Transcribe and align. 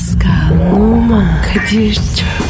Pascal, 0.00 0.72
Oman, 0.72 1.42
Kadir 1.42 1.94
çok 1.94 2.49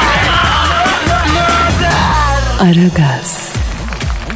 Aragaz, 2.61 3.53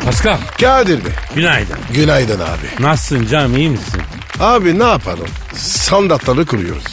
Pascal 0.06 0.38
Kadir 0.62 1.06
Bey. 1.06 1.12
günaydın. 1.36 1.76
Günaydın 1.94 2.40
abi. 2.40 2.84
Nasılsın 2.84 3.28
canım 3.28 3.58
iyi 3.58 3.70
misin? 3.70 4.02
Abi 4.40 4.80
ne 4.80 4.84
yapalım? 4.84 5.28
Standartları 5.54 6.46
kuruyoruz. 6.46 6.84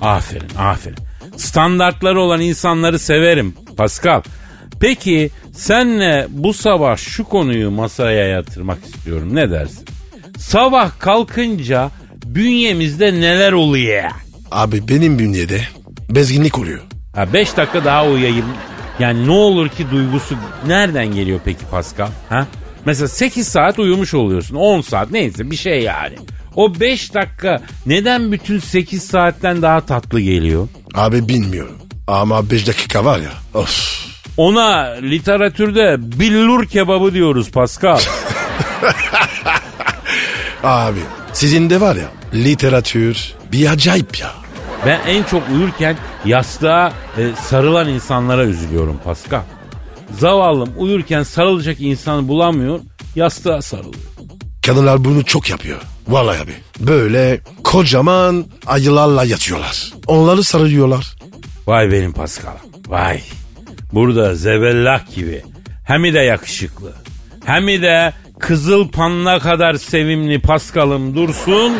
Aferin 0.00 0.48
aferin. 0.58 0.96
Standartları 1.36 2.20
olan 2.20 2.40
insanları 2.40 2.98
severim 2.98 3.54
Pascal. 3.76 4.22
Peki 4.80 5.30
senle 5.52 6.26
bu 6.30 6.54
sabah 6.54 6.96
şu 6.96 7.24
konuyu 7.24 7.70
masaya 7.70 8.26
yatırmak 8.26 8.78
istiyorum. 8.84 9.34
Ne 9.34 9.50
dersin? 9.50 9.84
Sabah 10.38 10.90
kalkınca 10.98 11.90
bünyemizde 12.24 13.12
neler 13.12 13.52
oluyor? 13.52 14.02
Abi 14.50 14.88
benim 14.88 15.18
bünyede 15.18 15.60
bezginlik 16.10 16.58
oluyor. 16.58 16.80
Ha 17.14 17.32
5 17.32 17.56
dakika 17.56 17.84
daha 17.84 18.06
uyuyayım. 18.06 18.46
Yani 18.98 19.26
ne 19.26 19.30
olur 19.30 19.68
ki 19.68 19.86
duygusu 19.90 20.34
nereden 20.66 21.06
geliyor 21.06 21.40
peki 21.44 21.66
Pascal? 21.70 22.08
Ha? 22.28 22.46
Mesela 22.84 23.08
8 23.08 23.48
saat 23.48 23.78
uyumuş 23.78 24.14
oluyorsun. 24.14 24.56
10 24.56 24.80
saat 24.80 25.10
neyse 25.10 25.50
bir 25.50 25.56
şey 25.56 25.82
yani. 25.82 26.16
O 26.54 26.80
5 26.80 27.14
dakika 27.14 27.62
neden 27.86 28.32
bütün 28.32 28.58
8 28.58 29.04
saatten 29.04 29.62
daha 29.62 29.80
tatlı 29.80 30.20
geliyor? 30.20 30.68
Abi 30.94 31.28
bilmiyorum. 31.28 31.76
Ama 32.06 32.50
5 32.50 32.66
dakika 32.66 33.04
var 33.04 33.18
ya. 33.18 33.60
Of. 33.60 34.06
Ona 34.36 34.80
literatürde 35.02 35.96
billur 35.98 36.66
kebabı 36.66 37.14
diyoruz 37.14 37.50
Pascal. 37.50 37.98
Abi 40.62 41.00
sizin 41.32 41.70
de 41.70 41.80
var 41.80 41.96
ya 41.96 42.08
literatür 42.34 43.34
bir 43.52 43.70
acayip 43.70 44.20
ya. 44.20 44.45
Ben 44.86 45.00
en 45.06 45.22
çok 45.22 45.42
uyurken 45.50 45.96
yastığa 46.24 46.92
e, 47.18 47.30
sarılan 47.42 47.88
insanlara 47.88 48.44
üzülüyorum 48.44 49.00
Pascal. 49.04 49.42
Zavallım 50.18 50.72
uyurken 50.76 51.22
sarılacak 51.22 51.80
insanı 51.80 52.28
bulamıyor, 52.28 52.80
yastığa 53.14 53.62
sarılıyor. 53.62 54.04
Kadınlar 54.66 55.04
bunu 55.04 55.24
çok 55.24 55.50
yapıyor. 55.50 55.80
Vallahi 56.08 56.40
abi. 56.40 56.52
Böyle 56.80 57.40
kocaman 57.64 58.44
ayılarla 58.66 59.24
yatıyorlar. 59.24 59.92
Onları 60.06 60.44
sarılıyorlar. 60.44 61.16
Vay 61.66 61.92
benim 61.92 62.12
Pascal'ım, 62.12 62.60
vay. 62.88 63.20
Burada 63.92 64.34
zebellak 64.34 65.14
gibi, 65.14 65.42
hem 65.84 66.04
de 66.04 66.18
yakışıklı, 66.18 66.92
hem 67.44 67.66
de 67.66 68.12
kızıl 68.38 68.88
panna 68.88 69.38
kadar 69.38 69.74
sevimli 69.74 70.40
Pascal'ım 70.40 71.14
dursun. 71.14 71.72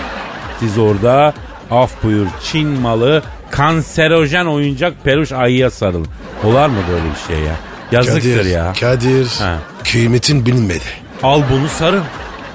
Siz 0.61 0.79
orada 0.79 1.35
af 1.71 1.91
buyur 2.03 2.27
Çin 2.45 2.69
malı 2.69 3.23
kanserojen 3.51 4.47
oyuncak 4.47 5.05
peluş 5.05 5.33
ayıya 5.33 5.71
sarılın. 5.71 6.07
Olar 6.45 6.69
mı 6.69 6.77
böyle 6.91 7.05
bir 7.05 7.35
şey 7.35 7.45
ya? 7.45 7.55
Yazıktır 7.93 8.37
Kadir, 8.37 8.51
ya. 8.51 8.73
Kadir 8.81 9.27
Ha. 9.39 9.59
kıymetin 9.85 10.47
bilinmedi. 10.47 10.85
Al 11.23 11.43
bunu 11.53 11.69
sarıl. 11.69 12.03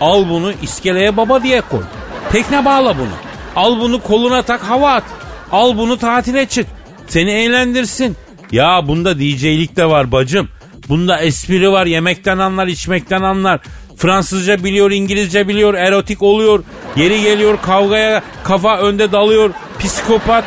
Al 0.02 0.30
bunu 0.30 0.52
iskeleye 0.62 1.18
baba 1.18 1.44
diye 1.44 1.62
koy. 1.62 1.84
Tekne 2.32 2.66
bağla 2.66 2.98
bunu. 2.98 3.08
Al 3.56 3.80
bunu 3.80 4.02
koluna 4.02 4.42
tak 4.42 4.62
hava 4.62 4.92
at. 4.94 5.04
Al 5.52 5.78
bunu 5.78 5.98
tatile 5.98 6.46
çık. 6.46 6.68
Seni 7.08 7.32
eğlendirsin. 7.32 8.18
Ya 8.52 8.88
bunda 8.88 9.20
DJ'lik 9.20 9.76
de 9.76 9.86
var 9.86 10.12
bacım. 10.12 10.50
Bunda 10.90 11.20
espri 11.20 11.72
var. 11.72 11.86
Yemekten 11.86 12.38
anlar, 12.38 12.68
içmekten 12.68 13.22
anlar. 13.22 13.60
Fransızca 14.02 14.64
biliyor, 14.64 14.92
İngilizce 14.92 15.48
biliyor, 15.48 15.74
erotik 15.74 16.22
oluyor. 16.22 16.64
Yeri 16.96 17.22
geliyor 17.22 17.58
kavgaya 17.62 18.24
kafa 18.44 18.78
önde 18.78 19.12
dalıyor. 19.12 19.50
Psikopat, 19.80 20.44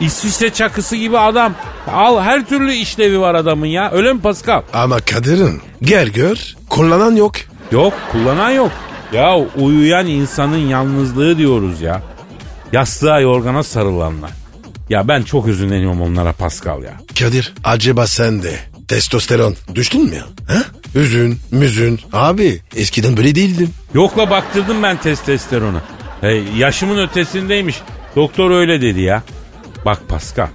İsviçre 0.00 0.50
çakısı 0.50 0.96
gibi 0.96 1.18
adam. 1.18 1.54
Al 1.92 2.20
her 2.20 2.44
türlü 2.48 2.72
işlevi 2.72 3.20
var 3.20 3.34
adamın 3.34 3.66
ya. 3.66 3.90
Öyle 3.92 4.12
mi 4.12 4.20
Pascal? 4.20 4.62
Ama 4.72 5.00
Kadir'in 5.00 5.60
gel 5.82 6.08
gör 6.08 6.54
kullanan 6.68 7.16
yok. 7.16 7.32
Yok 7.72 7.92
kullanan 8.12 8.50
yok. 8.50 8.70
Ya 9.12 9.36
uyuyan 9.56 10.06
insanın 10.06 10.68
yalnızlığı 10.68 11.38
diyoruz 11.38 11.80
ya. 11.80 12.02
Yastığa 12.72 13.20
yorgana 13.20 13.62
sarılanlar. 13.62 14.30
Ya 14.90 15.08
ben 15.08 15.22
çok 15.22 15.46
üzünleniyorum 15.48 16.02
onlara 16.02 16.32
Pascal 16.32 16.82
ya. 16.82 16.92
Kadir 17.18 17.54
acaba 17.64 18.06
sen 18.06 18.42
de 18.42 18.54
testosteron 18.88 19.56
düştün 19.74 20.04
mü 20.04 20.14
ya? 20.14 20.24
Ha? 20.54 20.62
Üzün, 20.94 21.38
müzün. 21.50 22.00
Abi 22.12 22.60
eskiden 22.76 23.16
böyle 23.16 23.34
değildin. 23.34 23.70
Yokla 23.94 24.30
baktırdım 24.30 24.82
ben 24.82 24.96
testosteronu. 24.96 25.80
Hey, 26.20 26.42
yaşımın 26.56 26.98
ötesindeymiş. 26.98 27.80
Doktor 28.16 28.50
öyle 28.50 28.82
dedi 28.82 29.00
ya. 29.00 29.22
Bak 29.84 30.08
Pascal. 30.08 30.48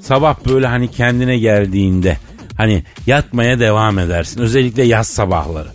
Sabah 0.00 0.36
böyle 0.48 0.66
hani 0.66 0.90
kendine 0.90 1.38
geldiğinde 1.38 2.16
hani 2.56 2.84
yatmaya 3.06 3.60
devam 3.60 3.98
edersin. 3.98 4.40
Özellikle 4.40 4.82
yaz 4.82 5.08
sabahları. 5.08 5.68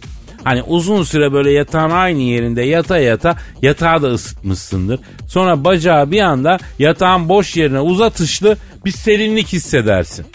Hani 0.44 0.64
uzun 0.64 1.04
süre 1.04 1.34
böyle 1.34 1.52
yatağın 1.52 1.90
aynı 1.90 2.22
yerinde 2.22 2.62
yata 2.62 2.98
yata 2.98 3.36
yatağı 3.62 4.02
da 4.02 4.08
ısıtmışsındır. 4.08 5.00
Sonra 5.28 5.64
bacağı 5.64 6.12
bir 6.12 6.22
anda 6.22 6.60
yatağın 6.80 7.30
boş 7.30 7.58
yerine 7.58 7.80
uzatışlı 7.80 8.58
bir 8.86 8.92
serinlik 8.92 9.48
hissedersin. 9.48 10.26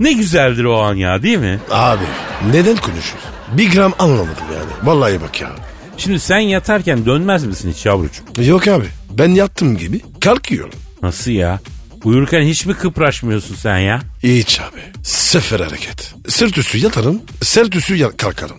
Ne 0.00 0.12
güzeldir 0.12 0.64
o 0.64 0.78
an 0.82 0.94
ya 0.94 1.22
değil 1.22 1.38
mi? 1.38 1.58
Abi 1.70 2.04
neden 2.52 2.76
konuşuyorsun? 2.76 3.30
Bir 3.52 3.70
gram 3.72 3.92
anlamadım 3.98 4.44
yani. 4.54 4.70
Vallahi 4.82 5.20
bak 5.20 5.40
ya. 5.40 5.50
Şimdi 5.96 6.20
sen 6.20 6.38
yatarken 6.38 7.06
dönmez 7.06 7.44
misin 7.44 7.72
hiç 7.76 7.86
yavrucuğum? 7.86 8.22
Yok 8.42 8.68
abi 8.68 8.86
ben 9.10 9.28
yattım 9.30 9.76
gibi 9.76 10.00
kalkıyorum. 10.20 10.78
Nasıl 11.02 11.30
ya? 11.30 11.60
Uyurken 12.04 12.42
hiç 12.42 12.66
mi 12.66 12.74
kıpraşmıyorsun 12.74 13.54
sen 13.54 13.78
ya? 13.78 14.00
Hiç 14.22 14.60
abi. 14.60 14.80
Sıfır 15.02 15.60
hareket. 15.60 16.14
Sırt 16.28 16.58
üstü 16.58 16.78
yatarım, 16.78 17.20
sırt 17.42 17.76
üstü 17.76 17.96
ya- 17.96 18.16
kalkarım. 18.16 18.56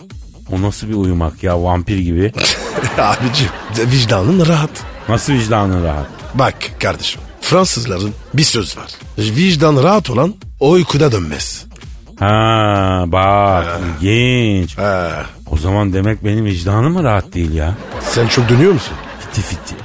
O 0.51 0.61
nasıl 0.61 0.89
bir 0.89 0.93
uyumak 0.93 1.43
ya 1.43 1.63
vampir 1.63 1.97
gibi? 1.99 2.31
Abicim 2.97 3.47
vicdanın 3.77 4.45
rahat. 4.47 4.69
Nasıl 5.09 5.33
vicdanın 5.33 5.83
rahat? 5.83 6.07
Bak 6.33 6.53
kardeşim 6.79 7.21
Fransızların 7.41 8.13
bir 8.33 8.43
söz 8.43 8.77
var. 8.77 8.91
Vicdan 9.17 9.83
rahat 9.83 10.09
olan 10.09 10.35
o 10.59 10.69
uykuda 10.71 11.11
dönmez. 11.11 11.65
Ha 12.19 13.03
bak 13.07 13.65
ilginç. 14.01 14.77
Ha, 14.77 15.25
O 15.51 15.57
zaman 15.57 15.93
demek 15.93 16.23
benim 16.25 16.45
vicdanım 16.45 16.93
mı 16.93 17.03
rahat 17.03 17.33
değil 17.33 17.53
ya? 17.53 17.73
sen 18.01 18.27
çok 18.27 18.49
dönüyor 18.49 18.71
musun? 18.73 18.93
Fiti 19.19 19.41
fiti. 19.41 19.75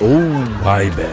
Oo. 0.00 0.20
Vay 0.64 0.86
be. 0.86 1.06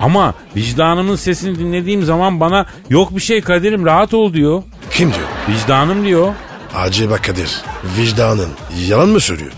Ama 0.00 0.34
vicdanımın 0.56 1.16
sesini 1.16 1.58
dinlediğim 1.58 2.02
zaman 2.04 2.40
bana 2.40 2.66
yok 2.90 3.16
bir 3.16 3.20
şey 3.20 3.40
Kadir'im 3.40 3.86
rahat 3.86 4.14
ol 4.14 4.32
diyor. 4.32 4.62
Kim 4.90 5.08
diyor? 5.14 5.26
Vicdanım 5.48 6.04
diyor. 6.04 6.34
Acaba 6.76 7.16
Kadir 7.16 7.62
vicdanın 7.98 8.48
yalan 8.88 9.08
mı 9.08 9.20
söylüyor? 9.20 9.52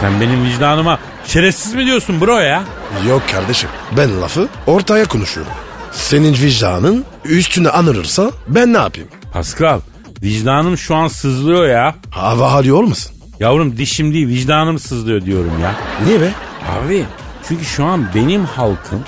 Sen 0.00 0.20
benim 0.20 0.44
vicdanıma 0.44 0.98
şerefsiz 1.26 1.74
mi 1.74 1.86
diyorsun 1.86 2.20
bro 2.20 2.38
ya? 2.38 2.64
Yok 3.08 3.22
kardeşim 3.32 3.68
ben 3.96 4.22
lafı 4.22 4.48
ortaya 4.66 5.04
konuşuyorum. 5.04 5.52
Senin 5.92 6.32
vicdanın 6.32 7.04
üstüne 7.24 7.68
anırırsa 7.68 8.30
ben 8.48 8.72
ne 8.72 8.78
yapayım? 8.78 9.08
Pascal 9.32 9.80
vicdanım 10.22 10.78
şu 10.78 10.94
an 10.94 11.08
sızlıyor 11.08 11.68
ya. 11.68 11.94
Hava 12.10 12.52
hali 12.52 12.72
olmasın? 12.72 13.12
Yavrum 13.40 13.76
dişim 13.76 14.14
değil 14.14 14.28
vicdanım 14.28 14.78
sızlıyor 14.78 15.24
diyorum 15.24 15.52
ya. 15.62 15.74
Niye 16.06 16.20
be? 16.20 16.30
Abi 16.78 17.04
çünkü 17.48 17.64
şu 17.64 17.84
an 17.84 18.06
benim 18.14 18.44
halkım 18.44 19.04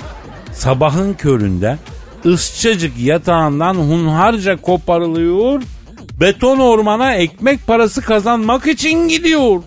sabahın 0.53 1.13
köründe 1.13 1.77
ısçacık 2.25 2.99
yatağından 2.99 3.75
hunharca 3.75 4.57
koparılıyor. 4.61 5.61
Beton 6.19 6.59
ormana 6.59 7.13
ekmek 7.15 7.67
parası 7.67 8.01
kazanmak 8.01 8.67
için 8.67 9.07
gidiyor. 9.07 9.61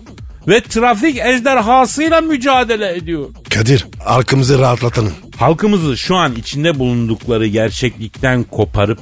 Ve 0.47 0.61
trafik 0.61 1.17
ejderhasıyla 1.17 2.21
mücadele 2.21 2.95
ediyor. 2.95 3.29
Kadir 3.49 3.87
arkamızı 4.05 4.59
rahatlatalım. 4.59 5.13
Halkımızı 5.37 5.97
şu 5.97 6.15
an 6.15 6.35
içinde 6.35 6.79
bulundukları 6.79 7.47
gerçeklikten 7.47 8.43
koparıp 8.43 8.99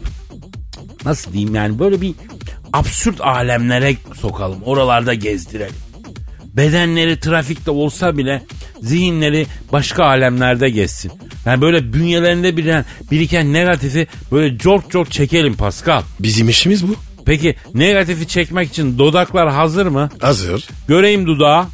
nasıl 1.05 1.33
diyeyim 1.33 1.55
yani 1.55 1.79
böyle 1.79 2.01
bir 2.01 2.13
absürt 2.73 3.21
alemlere 3.21 3.95
sokalım. 4.21 4.63
Oralarda 4.63 5.13
gezdirelim. 5.13 5.75
Bedenleri 6.53 7.19
trafikte 7.19 7.71
olsa 7.71 8.17
bile 8.17 8.43
zihinleri 8.81 9.45
başka 9.71 10.05
alemlerde 10.05 10.69
gezsin. 10.69 11.11
Yani 11.45 11.61
böyle 11.61 11.93
bünyelerinde 11.93 12.57
biriken, 12.57 12.85
biriken 13.11 13.53
negatifi 13.53 14.07
böyle 14.31 14.57
çok 14.57 14.91
çok 14.91 15.11
çekelim 15.11 15.53
Pascal. 15.55 16.01
Bizim 16.19 16.49
işimiz 16.49 16.87
bu. 16.87 16.95
Peki 17.25 17.55
negatifi 17.73 18.27
çekmek 18.27 18.69
için 18.69 18.97
dodaklar 18.97 19.49
hazır 19.49 19.85
mı? 19.85 20.09
Hazır. 20.21 20.67
Göreyim 20.87 21.27
dudağı. 21.27 21.65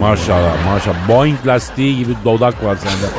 Maşallah 0.00 0.66
maşallah. 0.66 1.08
Boeing 1.08 1.46
lastiği 1.46 1.98
gibi 1.98 2.12
dodak 2.24 2.64
var 2.64 2.76
sende. 2.76 3.12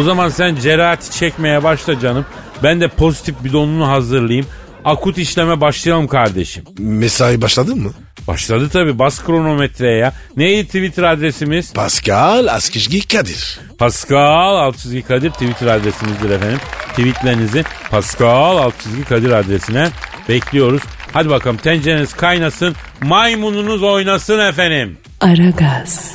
O 0.00 0.02
zaman 0.02 0.28
sen 0.28 0.54
cerahati 0.54 1.10
çekmeye 1.18 1.64
başla 1.64 2.00
canım. 2.00 2.26
Ben 2.62 2.80
de 2.80 2.88
pozitif 2.88 3.44
bidonunu 3.44 3.88
hazırlayayım. 3.88 4.46
Akut 4.84 5.18
işleme 5.18 5.60
başlayalım 5.60 6.08
kardeşim. 6.08 6.64
Mesai 6.78 7.42
başladın 7.42 7.78
mı? 7.82 7.90
Başladı 8.28 8.68
tabi 8.68 8.98
bas 8.98 9.24
kronometreye 9.24 9.96
ya. 9.96 10.12
Neydi 10.36 10.66
Twitter 10.66 11.02
adresimiz? 11.02 11.72
Pascal 11.72 12.46
Askizgi 12.46 13.08
Kadir. 13.08 13.60
Pascal 13.78 14.56
Altçizgi 14.56 15.02
Kadir 15.02 15.30
Twitter 15.30 15.66
adresimizdir 15.66 16.30
efendim. 16.30 16.58
Tweetlerinizi 16.90 17.64
Pascal 17.90 18.56
Altçizgi 18.56 19.04
Kadir 19.04 19.30
adresine 19.30 19.88
bekliyoruz. 20.28 20.82
Hadi 21.12 21.30
bakalım 21.30 21.56
tencereniz 21.56 22.14
kaynasın, 22.14 22.76
maymununuz 23.02 23.82
oynasın 23.82 24.38
efendim. 24.38 24.98
Aragaz. 25.20 26.14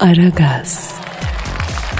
Aragaz. 0.00 0.94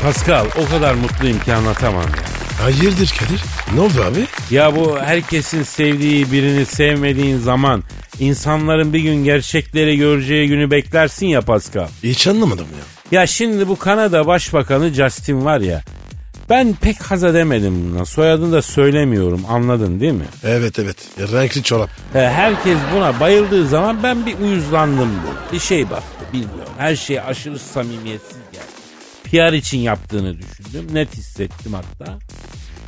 Pascal 0.02 0.46
o 0.64 0.70
kadar 0.70 0.94
mutluyum 0.94 1.40
ki 1.40 1.54
anlatamam 1.54 2.02
ya. 2.02 2.37
Hayırdır 2.62 3.14
Kadir? 3.18 3.42
Ne 3.74 3.80
oldu 3.80 4.02
abi? 4.12 4.26
Ya 4.50 4.76
bu 4.76 4.98
herkesin 4.98 5.62
sevdiği 5.62 6.32
birini 6.32 6.66
sevmediğin 6.66 7.38
zaman 7.38 7.82
insanların 8.20 8.92
bir 8.92 9.00
gün 9.00 9.24
gerçekleri 9.24 9.96
göreceği 9.96 10.48
günü 10.48 10.70
beklersin 10.70 11.26
ya 11.26 11.40
Pascal. 11.40 11.88
Hiç 12.02 12.26
anlamadım 12.26 12.66
ya. 12.72 13.18
Ya 13.20 13.26
şimdi 13.26 13.68
bu 13.68 13.76
Kanada 13.78 14.26
Başbakanı 14.26 14.90
Justin 14.94 15.44
var 15.44 15.60
ya. 15.60 15.82
Ben 16.50 16.74
pek 16.80 17.02
haz 17.02 17.24
edemedim 17.24 17.92
buna. 17.94 18.04
Soyadını 18.04 18.52
da 18.52 18.62
söylemiyorum 18.62 19.42
anladın 19.48 20.00
değil 20.00 20.12
mi? 20.12 20.24
Evet 20.44 20.78
evet. 20.78 20.96
Renkli 21.32 21.62
çorap. 21.62 21.90
He, 22.12 22.18
herkes 22.30 22.78
buna 22.94 23.20
bayıldığı 23.20 23.68
zaman 23.68 24.02
ben 24.02 24.26
bir 24.26 24.38
uyuzlandım 24.38 25.08
bu. 25.08 25.52
Bir 25.54 25.58
şey 25.60 25.90
baktı 25.90 26.24
bilmiyorum. 26.32 26.72
Her 26.78 26.96
şey 26.96 27.20
aşırı 27.20 27.58
samimiyetsiz 27.58 28.36
geldi. 28.52 28.64
PR 29.24 29.52
için 29.52 29.78
yaptığını 29.78 30.36
düşündüm. 30.68 30.94
Net 30.94 31.16
hissettim 31.16 31.72
hatta. 31.72 32.18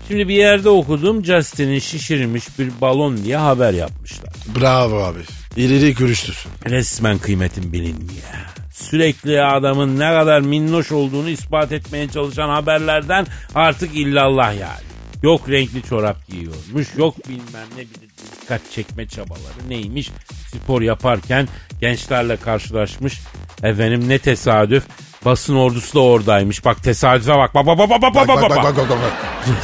Şimdi 0.08 0.28
bir 0.28 0.34
yerde 0.34 0.68
okudum 0.68 1.24
Justin'in 1.24 1.78
şişirilmiş 1.78 2.58
bir 2.58 2.70
balon 2.80 3.24
diye 3.24 3.36
haber 3.36 3.72
yapmışlar. 3.72 4.32
Bravo 4.60 5.02
abi. 5.02 5.18
İleri 5.56 5.94
görüştürsün. 5.94 6.50
Resmen 6.66 7.18
kıymetin 7.18 7.72
bilinmiyor. 7.72 8.24
Sürekli 8.72 9.42
adamın 9.42 9.98
ne 9.98 10.10
kadar 10.10 10.40
minnoş 10.40 10.92
olduğunu 10.92 11.28
ispat 11.28 11.72
etmeye 11.72 12.08
çalışan 12.08 12.48
haberlerden 12.48 13.26
artık 13.54 13.96
illallah 13.96 14.54
yani. 14.60 14.90
Yok 15.22 15.48
renkli 15.48 15.82
çorap 15.82 16.28
giyiyormuş, 16.28 16.88
yok 16.96 17.28
bilmem 17.28 17.66
ne 17.76 17.80
bir 17.80 18.10
dikkat 18.42 18.60
çekme 18.72 19.08
çabaları 19.08 19.68
neymiş. 19.68 20.10
Spor 20.54 20.82
yaparken 20.82 21.48
gençlerle 21.80 22.36
karşılaşmış. 22.36 23.20
Efendim 23.62 24.08
ne 24.08 24.18
tesadüf. 24.18 24.84
Basın 25.24 25.56
ordusu 25.56 25.94
da 25.94 26.00
oradaymış. 26.00 26.64
Bak 26.64 26.82
tesadüfe 26.82 27.34
bak. 27.38 27.54
Bak 27.54 27.66
bak 27.66 27.78
bak 27.78 27.90
bak 27.90 28.02
bak 28.02 28.14
bak 28.14 28.28
bak. 28.28 28.50
bak. 28.50 28.76
bak 28.76 28.88
bak. 28.90 29.12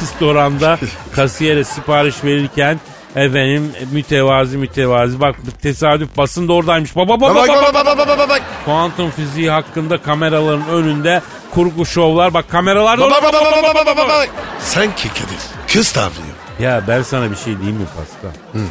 Restoranda 0.01 0.79
kasiyere 1.11 1.63
sipariş 1.63 2.23
verirken 2.23 2.79
efendim 3.15 3.71
mütevazi 3.91 4.57
mütevazi 4.57 5.19
bak 5.19 5.35
tesadüf 5.61 6.17
basın 6.17 6.47
da 6.47 6.53
oradaymış. 6.53 6.95
Bak 6.95 7.07
bak 7.09 7.21
bak 7.21 7.35
Bak 7.35 7.47
bak 7.47 7.63
bak. 7.63 7.73
bak 7.73 7.85
bak 7.85 7.97
bak 7.97 8.07
bak 8.07 8.19
bak 8.19 8.29
bak. 8.29 8.41
Kuantum 8.65 9.11
fiziği 9.11 9.49
hakkında 9.49 10.01
kameraların 10.01 10.67
önünde 10.69 11.21
kurgu 11.53 11.85
şovlar. 11.85 12.33
Bak 12.33 12.49
kameralar 12.49 12.99
da 12.99 13.01
Bak 13.03 13.23
bak 13.23 13.33
bak 13.33 13.33
bak 13.33 13.63
bak 13.75 13.85
bak 13.85 13.97
bak 13.97 14.09
bak. 14.09 14.29
Sanki 14.59 15.09
Kadir. 15.09 15.39
Kız 15.73 15.91
tavrıyor. 15.91 16.37
Ya 16.59 16.83
ben 16.87 17.01
sana 17.01 17.31
bir 17.31 17.35
şey 17.35 17.57
diyeyim 17.57 17.77
mi 17.77 17.85
Pascal? 17.85 18.61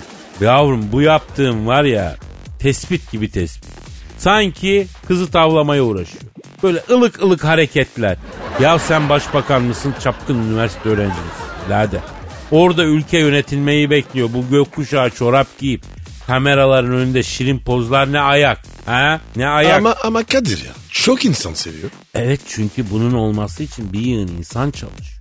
Yavrum 0.40 0.92
bu 0.92 1.02
yaptığım 1.02 1.66
var 1.66 1.84
ya 1.84 2.16
tespit 2.58 3.10
gibi 3.12 3.30
tespit. 3.30 3.70
Sanki 4.18 4.86
kızı 5.08 5.30
tavlamaya 5.30 5.82
uğraşıyor. 5.82 6.22
Böyle 6.62 6.82
ılık 6.90 7.22
ılık 7.22 7.44
hareketler. 7.44 8.16
Ya 8.60 8.78
sen 8.78 9.08
başbakan 9.08 9.62
mısın 9.62 9.94
çapkın 10.02 10.34
üniversite 10.48 10.88
öğrencisi. 10.88 11.20
Lade. 11.70 12.00
Orada 12.50 12.84
ülke 12.84 13.18
yönetilmeyi 13.18 13.90
bekliyor. 13.90 14.28
Bu 14.34 14.50
gökkuşağı 14.50 15.10
çorap 15.10 15.46
giyip 15.58 15.82
kameraların 16.26 16.92
önünde 16.92 17.22
şirin 17.22 17.58
pozlar 17.58 18.12
ne 18.12 18.20
ayak. 18.20 18.62
Ha? 18.86 19.20
Ne 19.36 19.48
ayak. 19.48 19.78
Ama 19.78 19.94
ama 20.04 20.24
Kadir 20.24 20.64
ya. 20.64 20.72
Çok 20.90 21.24
insan 21.24 21.54
seviyor. 21.54 21.90
Evet 22.14 22.40
çünkü 22.48 22.90
bunun 22.90 23.12
olması 23.14 23.62
için 23.62 23.92
bir 23.92 24.00
yığın 24.00 24.28
insan 24.28 24.70
çalışıyor. 24.70 25.20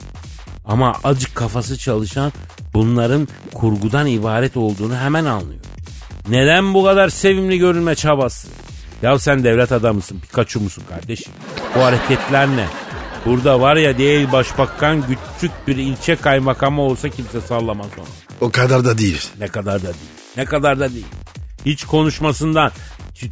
Ama 0.66 0.96
acık 1.04 1.36
kafası 1.36 1.78
çalışan 1.78 2.34
bunların 2.74 3.28
kurgudan 3.54 4.08
ibaret 4.08 4.58
olduğunu 4.58 4.98
hemen 4.98 5.26
anlıyor. 5.26 5.60
Neden 6.30 6.74
bu 6.74 6.84
kadar 6.84 7.10
sevimli 7.10 7.58
görünme 7.60 7.96
çabası? 7.96 8.48
Ya 9.02 9.20
sen 9.20 9.44
devlet 9.44 9.72
adamısın, 9.72 10.20
Pikachu 10.20 10.60
musun 10.60 10.84
kardeşim? 10.90 11.34
Bu 11.76 11.84
hareketler 11.84 12.48
ne? 12.48 12.66
Burada 13.26 13.62
var 13.62 13.76
ya 13.76 13.98
değil 13.98 14.32
başbakan 14.32 15.04
küçük 15.38 15.68
bir 15.68 15.78
ilçe 15.78 16.16
kaymakamı 16.16 16.82
olsa 16.82 17.10
kimse 17.10 17.42
sallamaz 17.42 17.88
onu. 17.98 18.06
O 18.42 18.52
kadar 18.52 18.86
da 18.86 18.98
değil. 18.98 19.30
Ne 19.40 19.48
kadar 19.48 19.80
da 19.82 19.86
değil. 19.86 19.96
Ne 20.38 20.46
kadar 20.46 20.80
da 20.80 20.94
değil. 20.94 21.06
Hiç 21.66 21.84
konuşmasından 21.86 22.72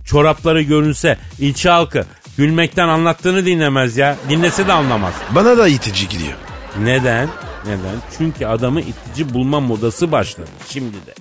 çorapları 0.06 0.62
görünse 0.62 1.18
ilçe 1.40 1.70
halkı 1.70 2.06
gülmekten 2.38 2.88
anlattığını 2.88 3.46
dinlemez 3.46 3.98
ya. 3.98 4.16
Dinlese 4.30 4.68
de 4.68 4.74
anlamaz. 4.74 5.14
Bana 5.36 5.58
da 5.58 5.68
itici 5.68 6.08
gidiyor. 6.10 6.34
Neden? 6.80 7.30
Neden? 7.66 7.96
Çünkü 8.18 8.46
adamı 8.46 8.82
itici 8.82 9.34
bulma 9.34 9.60
modası 9.60 10.12
başladı 10.12 10.50
şimdi 10.70 10.96
de. 10.96 11.14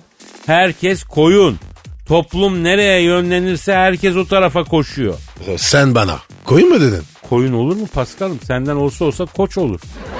Herkes 0.45 1.03
koyun. 1.03 1.59
Toplum 2.05 2.63
nereye 2.63 3.01
yönlenirse 3.01 3.73
herkes 3.75 4.15
o 4.15 4.27
tarafa 4.27 4.63
koşuyor. 4.63 5.15
Sen 5.57 5.95
bana. 5.95 6.19
Koyun 6.45 6.69
mu 6.69 6.81
dedin? 6.81 7.03
Koyun 7.29 7.53
olur 7.53 7.75
mu 7.75 7.87
Paskal'ım? 7.93 8.39
Senden 8.47 8.75
olsa 8.75 9.05
olsa 9.05 9.25
koç 9.25 9.57
olur. 9.57 9.79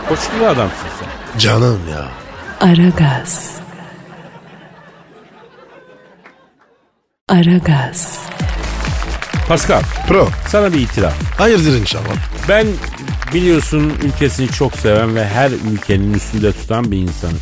Koç 0.09 0.19
gibi 0.35 0.45
adamsın 0.45 0.88
sen. 1.00 1.39
Canım 1.39 1.80
ya. 1.91 2.07
Aragaz. 2.68 3.51
Aragaz. 7.30 8.19
Pascal 9.47 9.81
Pro. 10.07 10.27
sana 10.47 10.74
bir 10.74 10.79
itiraf. 10.79 11.38
Hayırdır 11.39 11.79
inşallah. 11.79 12.15
Ben 12.50 12.68
biliyorsun 13.33 13.94
ülkesini 14.03 14.47
çok 14.47 14.75
seven 14.75 15.15
ve 15.15 15.25
her 15.27 15.51
ülkenin 15.51 16.13
üstünde 16.13 16.51
tutan 16.51 16.91
bir 16.91 16.98
insanım. 16.98 17.39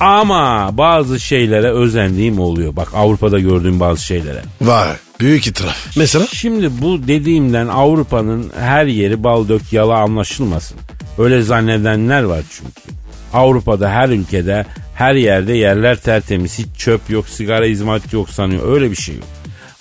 Ama 0.00 0.70
bazı 0.72 1.20
şeylere 1.20 1.70
özendiğim 1.70 2.40
oluyor. 2.40 2.76
Bak 2.76 2.88
Avrupa'da 2.94 3.38
gördüğüm 3.38 3.80
bazı 3.80 4.04
şeylere. 4.04 4.42
Vay. 4.60 4.88
Büyük 5.20 5.46
itiraf. 5.46 5.96
Mesela? 5.96 6.26
Şimdi 6.26 6.82
bu 6.82 7.08
dediğimden 7.08 7.66
Avrupa'nın 7.68 8.52
her 8.60 8.86
yeri 8.86 9.24
bal 9.24 9.48
dök 9.48 9.72
yala 9.72 9.98
anlaşılmasın. 9.98 10.78
Öyle 11.18 11.42
zannedenler 11.42 12.22
var 12.22 12.40
çünkü. 12.50 13.00
Avrupa'da 13.32 13.90
her 13.90 14.08
ülkede 14.08 14.66
her 14.94 15.14
yerde 15.14 15.52
yerler 15.52 15.96
tertemiz. 15.96 16.58
Hiç 16.58 16.66
çöp 16.78 17.10
yok, 17.10 17.28
sigara 17.28 17.66
izmarit 17.66 18.12
yok 18.12 18.30
sanıyor. 18.30 18.74
Öyle 18.74 18.90
bir 18.90 18.96
şey 18.96 19.14
yok. 19.14 19.24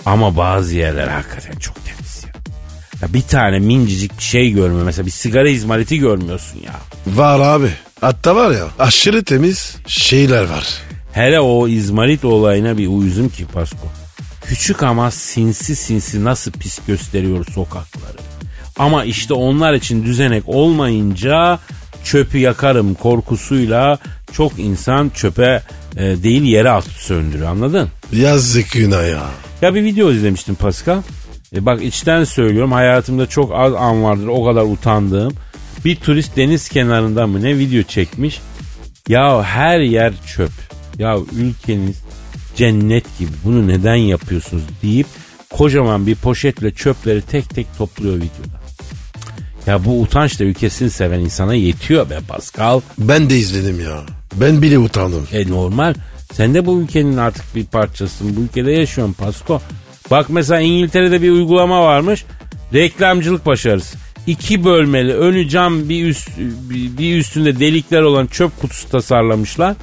Ama 0.06 0.38
bazı 0.38 0.76
yerler 0.76 1.08
hakikaten 1.08 1.60
çok 1.60 1.76
temiz 1.86 2.24
ya. 2.24 2.34
Ya 3.02 3.14
bir 3.14 3.22
tane 3.22 3.60
mincicik 3.60 4.22
şey 4.22 4.52
görmüyor. 4.52 4.86
Mesela 4.86 5.06
bir 5.06 5.12
sigara 5.12 5.50
izmariti 5.50 6.00
görmüyorsun 6.00 6.60
ya. 6.66 6.74
Var 7.08 7.40
abi. 7.40 7.70
Hatta 8.02 8.36
var 8.36 8.52
ya 8.52 8.68
aşırı 8.80 9.24
temiz 9.24 9.76
şeyler 9.88 10.44
var. 10.44 10.68
Hele 11.12 11.40
o 11.40 11.68
izmarit 11.68 12.26
olayına 12.26 12.78
bir 12.78 12.88
uyuzum 12.88 13.30
ki 13.30 13.46
Pasko. 13.54 13.88
Küçük 14.46 14.84
ama 14.84 15.12
sinsi 15.12 15.76
sinsi 15.76 16.24
nasıl 16.24 16.52
pis 16.52 16.80
gösteriyor 16.88 17.46
sokakları. 17.54 18.18
Ama 18.78 19.04
işte 19.04 19.34
onlar 19.34 19.74
için 19.74 20.06
düzenek 20.06 20.44
olmayınca 20.48 21.60
çöpü 22.04 22.38
yakarım 22.38 22.94
korkusuyla 22.94 23.98
çok 24.32 24.60
insan 24.60 25.10
çöpe 25.10 25.64
e, 25.96 26.02
değil 26.02 26.44
yere 26.44 26.70
atıp 26.70 26.94
söndürüyor 26.94 27.50
anladın? 27.50 27.90
Yazık 28.14 28.72
günah 28.72 29.10
ya. 29.10 29.26
Ya 29.62 29.76
bir 29.76 29.84
video 29.84 30.12
izlemiştim 30.12 30.56
Pascal. 30.56 31.02
E 31.56 31.66
bak 31.66 31.84
içten 31.84 32.24
söylüyorum 32.24 32.72
hayatımda 32.72 33.26
çok 33.28 33.52
az 33.54 33.74
an 33.74 34.04
vardır 34.04 34.28
o 34.28 34.46
kadar 34.46 34.62
utandığım. 34.62 35.34
Bir 35.86 35.96
turist 35.96 36.38
deniz 36.38 36.70
kenarında 36.70 37.28
mı 37.28 37.44
ne 37.44 37.58
video 37.58 37.84
çekmiş. 37.84 38.40
Ya 39.08 39.44
her 39.44 39.80
yer 39.80 40.14
çöp. 40.36 40.52
Ya 40.98 41.18
ülkeniz 41.38 42.02
cennet 42.56 43.20
gibi 43.20 43.32
bunu 43.46 43.68
neden 43.68 43.96
yapıyorsunuz 43.96 44.64
deyip 44.84 45.08
kocaman 45.50 46.08
bir 46.08 46.16
poşetle 46.16 46.72
çöpleri 46.72 47.22
tek 47.22 47.50
tek 47.50 47.78
topluyor 47.78 48.16
videoda. 48.16 48.60
Ya 49.68 49.86
bu 49.86 50.02
utanç 50.02 50.40
da 50.40 50.44
ülkesini 50.44 50.90
seven 50.90 51.20
insana 51.20 51.56
yetiyor 51.56 52.10
be 52.10 52.20
Pascal. 52.28 52.82
Ben 52.98 53.30
de 53.30 53.38
izledim 53.38 53.84
ya. 53.84 54.02
Ben 54.36 54.62
bile 54.62 54.80
utandım. 54.80 55.28
E 55.34 55.50
normal. 55.50 55.94
Sen 56.34 56.54
de 56.54 56.66
bu 56.66 56.82
ülkenin 56.82 57.18
artık 57.18 57.56
bir 57.56 57.66
parçasısın. 57.66 58.36
Bu 58.36 58.42
ülkede 58.42 58.72
yaşıyorsun 58.72 59.14
Pasko. 59.14 59.62
Bak 60.12 60.30
mesela 60.30 60.62
İngiltere'de 60.62 61.22
bir 61.22 61.32
uygulama 61.32 61.84
varmış. 61.84 62.26
Reklamcılık 62.74 63.46
başarısı. 63.46 63.98
İki 64.30 64.66
bölmeli 64.66 65.14
önü 65.14 65.50
cam 65.50 65.90
bir, 65.90 66.06
üst, 66.06 66.30
bir 66.70 67.18
üstünde 67.18 67.60
delikler 67.60 68.02
olan 68.02 68.28
çöp 68.28 68.62
kutusu 68.62 68.90
tasarlamışlar. 68.90 69.76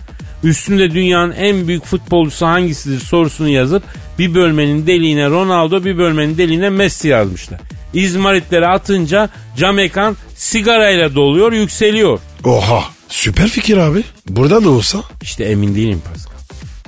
Üstünde 0.45 0.91
dünyanın 0.91 1.33
en 1.33 1.69
büyük 1.69 1.85
futbolcusu 1.85 2.47
hangisidir 2.47 3.01
sorusunu 3.01 3.49
yazıp 3.49 3.83
bir 4.19 4.35
bölmenin 4.35 4.87
deliğine 4.87 5.31
Ronaldo 5.31 5.85
bir 5.85 5.99
bölmenin 5.99 6.39
deliğine 6.39 6.71
Messi 6.71 7.09
yazmışlar. 7.09 7.61
İzmaritleri 7.95 8.67
atınca 8.67 9.29
cam 9.57 9.79
ekran 9.79 10.17
sigarayla 10.37 11.15
doluyor 11.15 11.53
yükseliyor. 11.53 12.19
Oha 12.45 12.85
süper 13.09 13.49
fikir 13.49 13.77
abi. 13.77 14.03
Burada 14.29 14.65
da 14.65 14.71
olsa 14.71 15.03
İşte 15.23 15.45
emin 15.45 15.75
değilim 15.75 16.03
Pascal. 16.13 16.37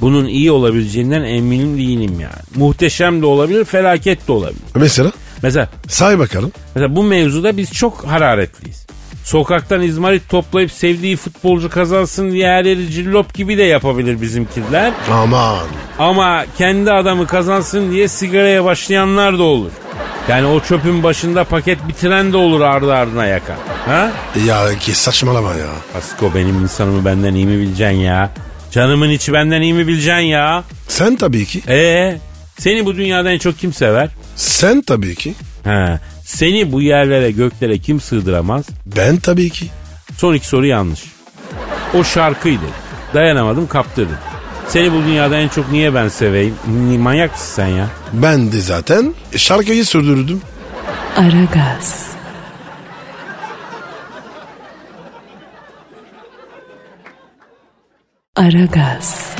Bunun 0.00 0.27
iyi 0.27 0.50
olabileceğinden 0.50 1.23
eminim 1.23 1.79
değilim 1.79 2.21
yani. 2.21 2.43
Muhteşem 2.55 3.23
de 3.23 3.27
olabilir, 3.27 3.65
felaket 3.65 4.29
de 4.29 4.33
olabilir. 4.33 4.62
mesela 4.75 5.12
Mesela, 5.42 5.68
say 5.88 6.18
bakalım. 6.18 6.52
mesela 6.75 6.97
bu 6.97 7.02
mevzuda 7.02 7.57
biz 7.57 7.73
çok 7.73 8.04
hararetliyiz. 8.07 8.87
Sokaktan 9.25 9.83
izmarit 9.83 10.28
toplayıp 10.28 10.73
sevdiği 10.73 11.16
futbolcu 11.16 11.71
kazansın 11.71 12.30
diye 12.30 12.49
her 12.49 12.64
yeri 12.64 12.90
cillop 12.90 13.35
gibi 13.35 13.59
de 13.59 13.62
yapabilir 13.62 14.21
bizimkiler. 14.23 14.92
Aman 15.12 15.66
Ama 15.99 16.45
kendi 16.59 16.92
adamı 16.92 17.26
kazansın 17.26 17.92
diye 17.92 18.09
sigaraya 18.09 18.64
başlayanlar 18.64 19.38
da 19.38 19.42
olur. 19.42 19.71
Yani 20.28 20.47
o 20.47 20.61
çöpün 20.61 21.02
başında 21.02 21.45
paket 21.45 21.88
bitiren 21.88 22.33
de 22.33 22.37
olur 22.37 22.61
ardı 22.61 22.95
ardına 22.95 23.26
yakan. 23.26 23.57
Ha? 23.87 24.11
ya 24.47 24.78
ki 24.78 24.92
saçmalama 24.95 25.54
ya. 25.54 25.99
Asko 25.99 26.35
benim 26.35 26.62
insanımı 26.62 27.04
benden 27.04 27.35
iyi 27.35 27.47
mi 27.47 27.59
bileceksin 27.61 27.97
ya? 27.99 28.30
Canımın 28.71 29.11
içi 29.11 29.33
benden 29.33 29.62
iyi 29.62 29.75
mi 29.75 29.87
bileceksin 29.87 30.23
ya? 30.26 30.64
Sen 30.88 31.16
tabii 31.16 31.45
ki. 31.47 31.62
Ee, 31.68 32.18
seni 32.59 32.87
bu 32.87 32.97
dünyada 32.97 33.30
en 33.33 33.38
çok 33.38 33.59
kim 33.59 33.73
sever? 33.73 34.09
Sen 34.42 34.83
tabii 34.83 35.14
ki. 35.14 35.35
Ha, 35.64 36.00
seni 36.25 36.73
bu 36.73 36.83
yerlere 36.83 37.30
göklere 37.30 37.78
kim 37.78 38.00
sığdıramaz? 38.00 38.64
Ben 38.87 39.16
tabii 39.16 39.50
ki. 39.50 39.66
Son 40.18 40.35
iki 40.35 40.47
soru 40.49 40.66
yanlış. 40.66 41.04
O 41.95 42.04
şarkıydı. 42.04 42.64
Dayanamadım 43.14 43.66
kaptırdım. 43.68 44.16
Seni 44.68 44.92
bu 44.92 44.97
dünyada 45.04 45.37
en 45.37 45.49
çok 45.49 45.73
niye 45.73 45.95
ben 45.95 46.09
seveyim? 46.09 46.54
Ni- 46.66 46.99
Manyak 46.99 47.33
mısın 47.33 47.52
sen 47.54 47.66
ya? 47.66 47.87
Ben 48.12 48.52
de 48.52 48.61
zaten 48.61 49.14
şarkıyı 49.37 49.85
sürdürdüm. 49.87 50.40
Aragaz, 51.16 52.07
Aragaz, 58.37 59.33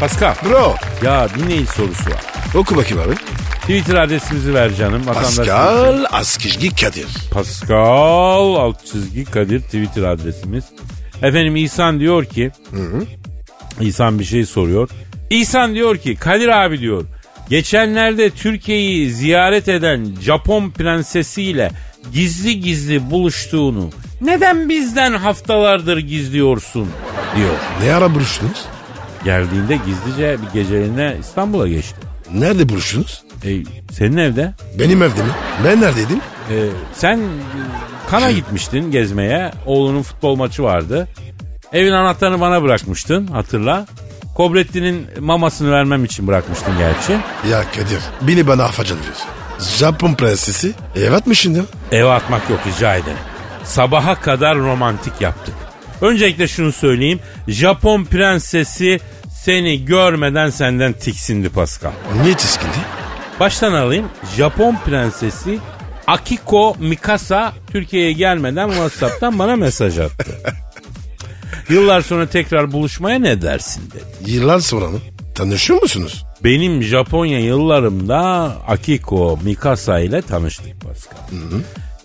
Pascal. 0.00 0.34
Bro 0.44 0.74
Ya 1.02 1.28
dinleyici 1.34 1.66
sorusu 1.72 2.10
var. 2.10 2.20
oku 2.54 2.76
bakayım 2.76 3.02
abi. 3.08 3.14
Twitter 3.68 3.94
adresimizi 3.94 4.54
ver 4.54 4.74
canım. 4.74 5.02
Pascal 5.04 6.04
Askizgi 6.12 6.70
Kadir. 6.70 7.06
Pascal 7.30 8.54
alt 8.54 8.86
çizgi 8.86 9.24
Kadir 9.24 9.60
Twitter 9.60 10.02
adresimiz. 10.02 10.64
Efendim 11.22 11.56
İhsan 11.56 12.00
diyor 12.00 12.24
ki 12.24 12.50
İhsan 13.80 14.18
bir 14.18 14.24
şey 14.24 14.46
soruyor. 14.46 14.90
İhsan 15.30 15.74
diyor 15.74 15.96
ki 15.96 16.16
Kadir 16.16 16.48
abi 16.48 16.80
diyor 16.80 17.04
geçenlerde 17.50 18.30
Türkiye'yi 18.30 19.10
ziyaret 19.10 19.68
eden 19.68 20.06
Japon 20.20 20.70
prensesiyle 20.70 21.70
gizli 22.12 22.60
gizli 22.60 23.10
buluştuğunu 23.10 23.90
neden 24.20 24.68
bizden 24.68 25.12
haftalardır 25.12 25.98
gizliyorsun 25.98 26.88
diyor. 27.36 27.54
Ne 27.84 27.94
ara 27.94 28.14
buluştunuz? 28.14 28.64
Geldiğinde 29.24 29.78
gizlice 29.86 30.36
bir 30.42 30.60
geceliğine 30.60 31.16
İstanbul'a 31.20 31.68
geçti. 31.68 31.96
Nerede 32.34 32.68
buluştunuz? 32.68 33.27
E, 33.44 33.62
senin 33.92 34.16
evde 34.16 34.54
Benim 34.78 35.02
evde 35.02 35.22
mi? 35.22 35.30
Ben 35.64 35.80
neredeydim? 35.80 36.20
Ee, 36.50 36.54
sen 36.92 37.18
e, 37.18 37.20
Kana 38.10 38.30
gitmiştin 38.30 38.90
gezmeye. 38.90 39.50
Oğlunun 39.66 40.02
futbol 40.02 40.36
maçı 40.36 40.62
vardı. 40.62 41.08
Evin 41.72 41.92
anahtarını 41.92 42.40
bana 42.40 42.62
bırakmıştın 42.62 43.26
hatırla. 43.26 43.86
Kobretti'nin 44.34 45.06
mamasını 45.20 45.72
vermem 45.72 46.04
için 46.04 46.26
bırakmıştın 46.26 46.74
gerçi. 46.78 47.12
Ya 47.50 47.64
Kadir 47.70 48.00
beni 48.22 48.46
bana 48.46 48.64
afacan 48.64 48.98
diyorsun. 49.02 49.26
Japon 49.78 50.14
prensesi 50.14 50.72
evet 50.96 51.26
mi 51.26 51.36
şimdi? 51.36 51.62
Eve 51.92 52.10
atmak 52.12 52.50
yok 52.50 52.60
rica 52.66 52.94
ederim. 52.94 53.18
Sabaha 53.64 54.20
kadar 54.20 54.58
romantik 54.58 55.20
yaptık. 55.20 55.54
Öncelikle 56.00 56.48
şunu 56.48 56.72
söyleyeyim. 56.72 57.20
Japon 57.48 58.04
prensesi 58.04 59.00
seni 59.44 59.84
görmeden 59.84 60.50
senden 60.50 60.92
tiksindi 60.92 61.48
Pascal. 61.48 61.90
Niye 62.22 62.34
tiskindi? 62.34 62.78
Baştan 63.40 63.72
alayım. 63.72 64.08
Japon 64.36 64.76
prensesi 64.84 65.58
Akiko 66.06 66.76
Mikasa 66.78 67.52
Türkiye'ye 67.72 68.12
gelmeden 68.12 68.68
WhatsApp'tan 68.68 69.38
bana 69.38 69.56
mesaj 69.56 69.98
attı. 69.98 70.30
Yıllar 71.68 72.00
sonra 72.00 72.26
tekrar 72.26 72.72
buluşmaya 72.72 73.18
ne 73.18 73.42
dersin 73.42 73.90
dedi. 73.90 74.30
Yıllar 74.30 74.58
sonra 74.58 74.88
mı? 74.88 74.98
Tanışıyor 75.34 75.82
musunuz? 75.82 76.24
Benim 76.44 76.82
Japonya 76.82 77.40
yıllarımda 77.40 78.52
Akiko 78.68 79.38
Mikasa 79.44 80.00
ile 80.00 80.22
tanıştık 80.22 80.80
Pascal. 80.80 81.16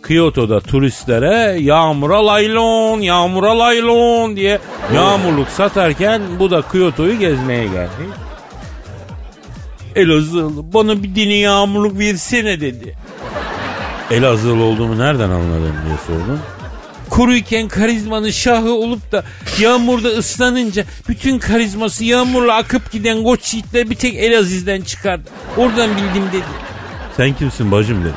Kyoto'da 0.08 0.60
turistlere 0.60 1.60
yağmura 1.60 2.26
laylon, 2.28 3.02
yağmura 3.02 3.60
laylon 3.60 4.36
diye 4.36 4.60
yağmurluk 4.96 5.48
satarken 5.50 6.22
bu 6.40 6.52
da 6.52 6.62
Kyoto'yu 6.62 7.20
gezmeye 7.20 7.64
geldi. 7.64 8.04
Elazığlı 9.96 10.74
bana 10.74 11.04
bir 11.04 11.16
dini 11.16 11.38
yağmurluk 11.38 12.00
versene 12.00 12.62
dedi. 12.62 12.96
Elazığlı 14.12 14.64
olduğumu 14.64 15.00
nereden 15.00 15.30
anladın 15.30 15.74
diye 15.86 15.98
sordum. 16.08 16.40
Kuruyken 17.10 17.68
karizmanın 17.68 18.32
şahı 18.32 18.72
olup 18.74 19.12
da 19.12 19.24
yağmurda 19.60 20.08
ıslanınca 20.08 20.86
bütün 21.10 21.40
karizması 21.40 22.06
yağmurla 22.06 22.56
akıp 22.56 22.92
giden 22.92 23.24
koç 23.24 23.54
yiğitler 23.54 23.90
bir 23.90 23.96
tek 23.96 24.16
Elaziz'den 24.16 24.82
çıkardı. 24.82 25.30
Oradan 25.58 25.90
bildim 25.90 26.28
dedi. 26.34 26.44
Sen 27.18 27.34
kimsin 27.34 27.72
bacım 27.72 28.04
dedi. 28.04 28.14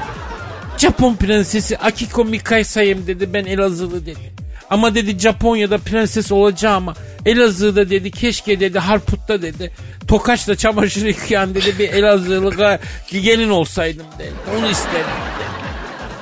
Japon 0.78 1.14
prensesi 1.14 1.78
Akiko 1.78 2.25
Mikaysa'yım 2.25 3.06
dedi 3.06 3.33
ben 3.33 3.45
Elazığlı 3.45 4.06
dedi. 4.06 4.33
Ama 4.71 4.95
dedi 4.95 5.18
Japonya'da 5.18 5.78
prenses 5.78 6.33
olacağım 6.33 6.76
ama 6.76 6.95
Elazığ'da 7.26 7.90
dedi 7.90 8.11
keşke 8.11 8.61
dedi 8.61 8.78
Harput'ta 8.78 9.42
dedi 9.42 9.73
Tokaç'la 10.09 10.56
çamaşır 10.56 11.06
yıkayan 11.06 11.54
dedi 11.54 11.78
bir 11.78 11.88
Elazığlı 11.88 12.50
ga- 12.54 12.78
gelin 13.21 13.50
olsaydım 13.50 14.06
dedi. 14.18 14.33
Onu 14.59 14.71
isterdim 14.71 14.99
dedi. 15.00 15.47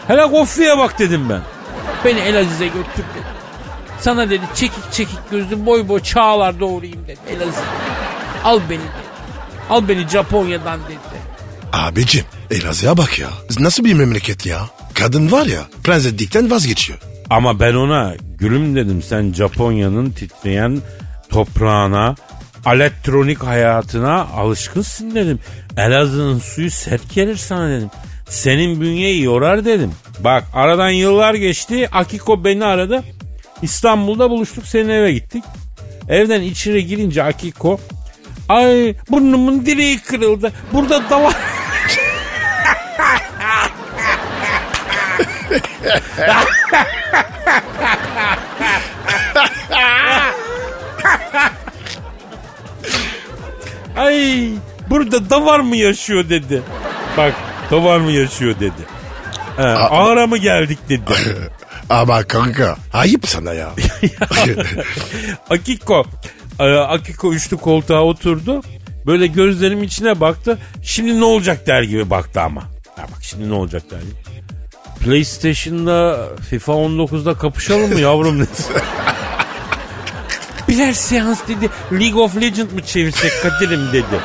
Hele 0.09 0.25
Goffi'ye 0.27 0.79
bak 0.79 0.99
dedim 0.99 1.29
ben. 1.29 1.41
Beni 2.05 2.21
Elaziz'e 2.21 2.67
götür 2.67 2.83
dedi. 2.97 3.25
Sana 4.01 4.31
dedi 4.31 4.43
çekik 4.55 4.93
çekik 4.93 5.19
gözlü 5.31 5.67
boy 5.67 5.89
boy 5.89 6.01
çağlar 6.03 6.61
doğurayım 6.61 7.07
dedi 7.09 7.19
Elazığ. 7.31 7.61
Al 8.45 8.61
beni 8.71 8.79
dedi. 8.79 9.05
Al 9.71 9.89
beni 9.89 10.09
Japonya'dan 10.09 10.81
dedi. 10.89 10.99
Abicim 11.73 12.25
Elazığ'a 12.51 12.97
bak 12.97 13.19
ya. 13.19 13.29
Nasıl 13.59 13.85
bir 13.85 13.95
memleket 13.95 14.47
ya? 14.47 14.61
Kadın 14.95 15.33
var 15.33 15.47
ya 15.47 15.61
prenseslikten 15.85 16.51
vazgeçiyor. 16.51 16.99
Ama 17.31 17.61
ben 17.61 17.75
ona 17.75 18.15
gülüm 18.45 18.77
dedim 18.77 19.03
sen 19.03 19.33
Japonya'nın 19.33 20.11
titreyen 20.11 20.79
toprağına, 21.29 22.15
elektronik 22.67 23.43
hayatına 23.43 24.25
alışkınsın 24.25 25.15
dedim. 25.15 25.39
Elazığ'ın 25.77 26.39
suyu 26.39 26.71
sert 26.71 27.15
gelir 27.15 27.37
sana 27.37 27.71
dedim. 27.71 27.91
Senin 28.29 28.81
bünyeyi 28.81 29.23
yorar 29.23 29.65
dedim. 29.65 29.93
Bak 30.21 30.45
aradan 30.55 30.91
yıllar 30.91 31.35
geçti. 31.35 31.89
Akiko 31.93 32.45
beni 32.45 32.65
aradı. 32.65 33.03
İstanbul'da 33.63 34.31
buluştuk 34.31 34.67
senin 34.67 34.89
eve 34.89 35.13
gittik. 35.13 35.45
Evden 36.09 36.43
içeri 36.43 36.87
girince 36.87 37.23
Akiko 37.23 37.81
Ay 38.49 38.95
burnumun 39.11 39.67
direği 39.67 39.99
kırıldı. 39.99 40.53
Burada 40.73 41.11
da 41.11 41.31
Ay 53.97 54.49
burada 54.91 55.31
davar 55.31 55.61
mı 55.61 55.77
yaşıyor 55.77 56.29
dedi. 56.29 56.63
Bak 57.17 57.35
davar 57.71 57.99
mı 57.99 58.11
yaşıyor 58.13 58.55
dedi. 58.61 58.83
He, 59.57 59.63
ağıra 59.63 60.27
mı 60.27 60.37
geldik 60.39 60.79
dedi. 60.89 61.03
Ama 61.91 62.23
kanka 62.23 62.77
ayıp 62.93 63.29
sana 63.29 63.53
ya. 63.53 63.71
Akiko. 65.51 66.05
e, 66.61 66.65
Akiko 66.65 67.33
üçlü 67.33 67.57
koltuğa 67.57 68.01
oturdu. 68.03 68.63
Böyle 69.07 69.27
gözlerim 69.27 69.83
içine 69.83 70.21
baktı. 70.21 70.59
Şimdi 70.83 71.21
ne 71.21 71.25
olacak 71.25 71.67
der 71.67 71.83
gibi 71.83 72.11
baktı 72.11 72.41
ama. 72.41 72.63
Ya 72.99 73.05
bak 73.05 73.19
şimdi 73.23 73.49
ne 73.49 73.55
olacak 73.55 73.83
der 73.91 73.99
gibi. 74.01 74.45
PlayStation'da 75.05 76.29
FIFA 76.51 76.73
19'da 76.73 77.35
kapışalım 77.35 77.93
mı 77.93 78.01
yavrum 78.01 78.41
dedi. 78.41 78.49
Birer 80.69 80.93
seans 80.93 81.49
dedi. 81.49 81.71
League 81.93 82.21
of 82.23 82.37
Legends 82.37 82.73
mı 82.73 82.83
çevirsek 82.83 83.33
Kadir'im 83.43 83.93
dedi. 83.93 84.21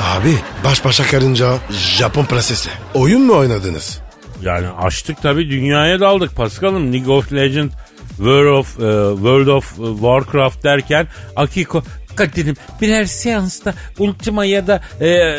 Abi 0.00 0.34
baş 0.64 0.84
başa 0.84 1.04
karınca 1.06 1.54
Japon 1.70 2.24
prensesle 2.24 2.70
oyun 2.94 3.22
mu 3.22 3.36
oynadınız? 3.36 4.00
Yani 4.42 4.68
açtık 4.68 5.22
tabii 5.22 5.50
dünyaya 5.50 6.00
daldık 6.00 6.36
Paskal'ım. 6.36 6.92
League 6.92 7.14
of 7.14 7.32
Legends, 7.32 7.72
World 8.16 8.58
of, 8.58 8.68
e, 8.80 9.14
World 9.14 9.46
of 9.46 9.76
Warcraft 9.76 10.64
derken 10.64 11.06
Akiko 11.36 11.82
Kadir'im 12.16 12.56
birer 12.80 13.04
seansta 13.04 13.74
Ultima 13.98 14.44
ya 14.44 14.66
da 14.66 14.80
e, 15.00 15.38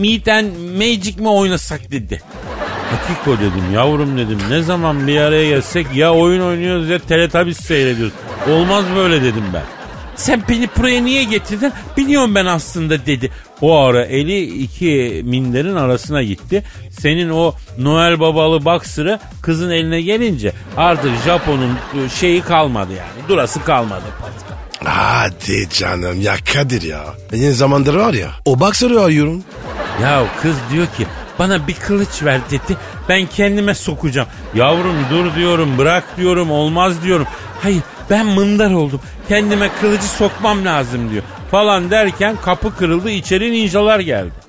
Meet 0.00 0.28
and 0.28 0.46
Magic 0.78 1.16
mi 1.18 1.28
oynasak 1.28 1.92
dedi. 1.92 2.22
Akiko 2.94 3.38
dedim 3.38 3.74
yavrum 3.74 4.18
dedim 4.18 4.38
ne 4.50 4.62
zaman 4.62 5.06
bir 5.06 5.18
araya 5.18 5.48
gelsek 5.48 5.86
ya 5.94 6.14
oyun 6.14 6.40
oynuyoruz 6.40 6.88
ya 6.88 6.98
Teletubbies 6.98 7.60
seyrediyoruz. 7.60 8.14
Olmaz 8.50 8.84
böyle 8.96 9.22
dedim 9.22 9.44
ben. 9.54 9.62
Sen 10.16 10.42
beni 10.48 10.68
buraya 10.78 11.04
niye 11.04 11.24
getirdin? 11.24 11.72
Biliyorum 11.96 12.34
ben 12.34 12.46
aslında 12.46 13.06
dedi. 13.06 13.30
O 13.60 13.78
ara 13.78 14.04
eli 14.04 14.42
iki 14.62 15.22
minderin 15.24 15.76
arasına 15.76 16.22
gitti. 16.22 16.64
Senin 17.00 17.30
o 17.30 17.54
Noel 17.78 18.20
babalı 18.20 18.64
baksırı 18.64 19.18
kızın 19.42 19.70
eline 19.70 20.00
gelince 20.00 20.52
artık 20.76 21.10
Japon'un 21.24 21.78
şeyi 22.20 22.40
kalmadı 22.42 22.92
yani. 22.92 23.28
Durası 23.28 23.64
kalmadı 23.64 24.04
Pascal. 24.20 24.54
Hadi 24.84 25.68
canım 25.70 26.20
ya 26.20 26.34
Kadir 26.52 26.82
ya. 26.82 27.04
Yeni 27.32 27.52
zamandır 27.52 27.94
var 27.94 28.14
ya. 28.14 28.30
O 28.44 28.60
baksırı 28.60 29.00
arıyorum. 29.00 29.42
Ya 30.02 30.24
kız 30.42 30.56
diyor 30.72 30.86
ki 30.86 31.06
bana 31.38 31.66
bir 31.66 31.74
kılıç 31.74 32.22
ver 32.22 32.40
dedi. 32.50 32.76
Ben 33.08 33.26
kendime 33.26 33.74
sokacağım. 33.74 34.28
Yavrum 34.54 34.96
dur 35.10 35.34
diyorum 35.34 35.78
bırak 35.78 36.04
diyorum 36.16 36.50
olmaz 36.50 37.02
diyorum. 37.04 37.26
Hayır 37.62 37.82
ben 38.10 38.26
mındar 38.26 38.70
oldum. 38.70 39.00
Kendime 39.28 39.70
kılıcı 39.80 40.08
sokmam 40.08 40.64
lazım 40.64 41.10
diyor. 41.10 41.22
Falan 41.50 41.90
derken 41.90 42.36
kapı 42.44 42.76
kırıldı 42.76 43.10
içeri 43.10 43.52
ninjalar 43.52 44.00
geldi. 44.00 44.43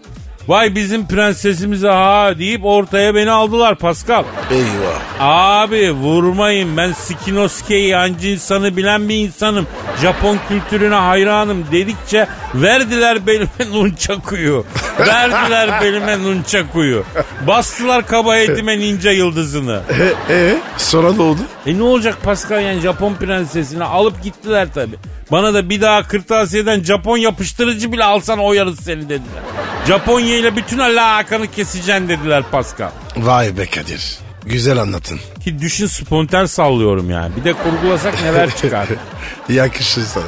Vay 0.47 0.75
bizim 0.75 1.07
prensesimize 1.07 1.87
ha 1.87 2.33
deyip 2.39 2.65
ortaya 2.65 3.15
beni 3.15 3.31
aldılar 3.31 3.75
Pascal. 3.75 4.23
Eyvah. 4.51 4.99
Abi 5.19 5.91
vurmayın 5.91 6.77
ben 6.77 6.91
Skinosuke'yi 6.91 7.87
yancı 7.87 8.27
insanı 8.27 8.77
bilen 8.77 9.09
bir 9.09 9.15
insanım. 9.15 9.67
Japon 10.01 10.37
kültürüne 10.49 10.95
hayranım 10.95 11.65
dedikçe 11.71 12.27
verdiler 12.55 13.27
belime 13.27 13.49
nunchakuyu. 13.73 14.65
verdiler 14.99 15.81
belime 15.81 16.23
nunchakuyu. 16.23 17.03
Bastılar 17.47 18.07
kaba 18.07 18.37
etime 18.37 18.79
ninja 18.79 19.11
yıldızını. 19.11 19.81
E, 20.29 20.33
e 20.33 20.57
sonra 20.77 21.13
ne 21.13 21.21
oldu? 21.21 21.39
E 21.65 21.77
ne 21.77 21.83
olacak 21.83 22.17
Pascal 22.23 22.63
yani 22.63 22.81
Japon 22.81 23.13
prensesini 23.13 23.83
alıp 23.83 24.23
gittiler 24.23 24.67
tabi. 24.73 24.95
Bana 25.31 25.53
da 25.53 25.69
bir 25.69 25.81
daha 25.81 26.07
kırtasiyeden 26.07 26.83
Japon 26.83 27.17
yapıştırıcı 27.17 27.91
bile 27.91 28.03
alsan 28.03 28.39
oyarız 28.39 28.79
seni 28.79 29.01
dediler. 29.03 29.43
Japonya 29.87 30.37
ile 30.37 30.55
bütün 30.55 30.79
alakanı 30.79 31.51
keseceksin 31.51 32.09
dediler 32.09 32.43
Pascal. 32.51 32.89
Vay 33.17 33.57
be 33.57 33.65
Kadir. 33.65 34.17
Güzel 34.45 34.77
anlatın. 34.81 35.19
Ki 35.43 35.59
düşün 35.59 35.87
spontan 35.87 36.45
sallıyorum 36.45 37.09
yani. 37.09 37.35
Bir 37.35 37.43
de 37.43 37.53
kurgulasak 37.53 38.21
neler 38.23 38.55
çıkar. 38.55 38.87
Yakışır 39.49 40.03
sana. 40.03 40.23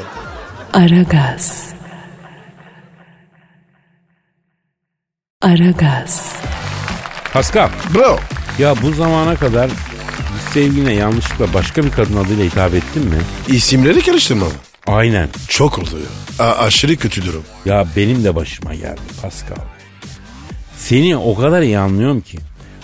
Aragaz. 0.74 1.64
Aragaz. 5.42 6.32
Pascal 7.34 7.70
Bro. 7.94 8.20
ya 8.60 8.82
bu 8.82 8.92
zamana 8.92 9.36
kadar 9.36 9.70
sevgiline 10.54 10.94
yanlışlıkla 10.94 11.54
başka 11.54 11.84
bir 11.84 11.92
kadın 11.92 12.18
adıyla 12.26 12.46
hitap 12.46 12.74
ettin 12.74 13.06
mi? 13.06 13.18
İsimleri 13.48 14.02
karıştırma. 14.02 14.46
Aynen. 14.88 15.30
Çok 15.48 15.80
oluyor. 15.80 16.08
A- 16.40 16.44
aşırı 16.58 16.96
kötü 16.96 17.26
durum. 17.26 17.44
Ya 17.66 17.88
benim 17.96 18.24
de 18.24 18.36
başıma 18.36 18.74
geldi 18.76 19.02
Pascal. 19.22 19.56
Seni 20.78 21.18
o 21.18 21.36
kadar 21.36 21.62
iyi 21.62 21.80
anlıyorum 21.80 22.22
ki. 22.22 22.38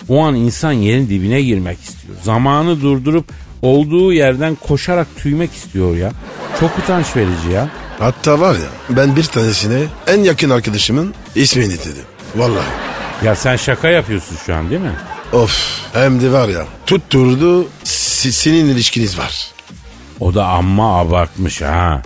O 0.08 0.24
an 0.24 0.34
insan 0.34 0.72
yerin 0.72 1.08
dibine 1.08 1.42
girmek 1.42 1.78
istiyor. 1.80 2.14
Zamanı 2.22 2.80
durdurup 2.80 3.24
olduğu 3.62 4.12
yerden 4.12 4.54
koşarak 4.54 5.06
tüymek 5.16 5.52
istiyor 5.54 5.96
ya. 5.96 6.12
Çok 6.60 6.78
utanç 6.78 7.06
verici 7.16 7.48
ya. 7.54 7.68
Hatta 7.98 8.40
var 8.40 8.54
ya 8.54 8.96
ben 8.96 9.16
bir 9.16 9.24
tanesine 9.24 9.80
en 10.06 10.20
yakın 10.22 10.50
arkadaşımın 10.50 11.14
ismini 11.34 11.72
dedim. 11.78 12.04
Vallahi. 12.36 12.66
Ya 13.24 13.36
sen 13.36 13.56
şaka 13.56 13.88
yapıyorsun 13.88 14.36
şu 14.46 14.54
an 14.54 14.70
değil 14.70 14.80
mi? 14.80 14.92
Of 15.32 15.80
hem 15.92 16.20
de 16.22 16.32
var 16.32 16.48
ya 16.48 16.66
tutturdu 16.86 17.68
si- 17.84 18.32
senin 18.32 18.64
ilişkiniz 18.66 19.18
var. 19.18 19.46
O 20.20 20.34
da 20.34 20.46
amma 20.46 20.98
abartmış 20.98 21.62
ha. 21.62 22.02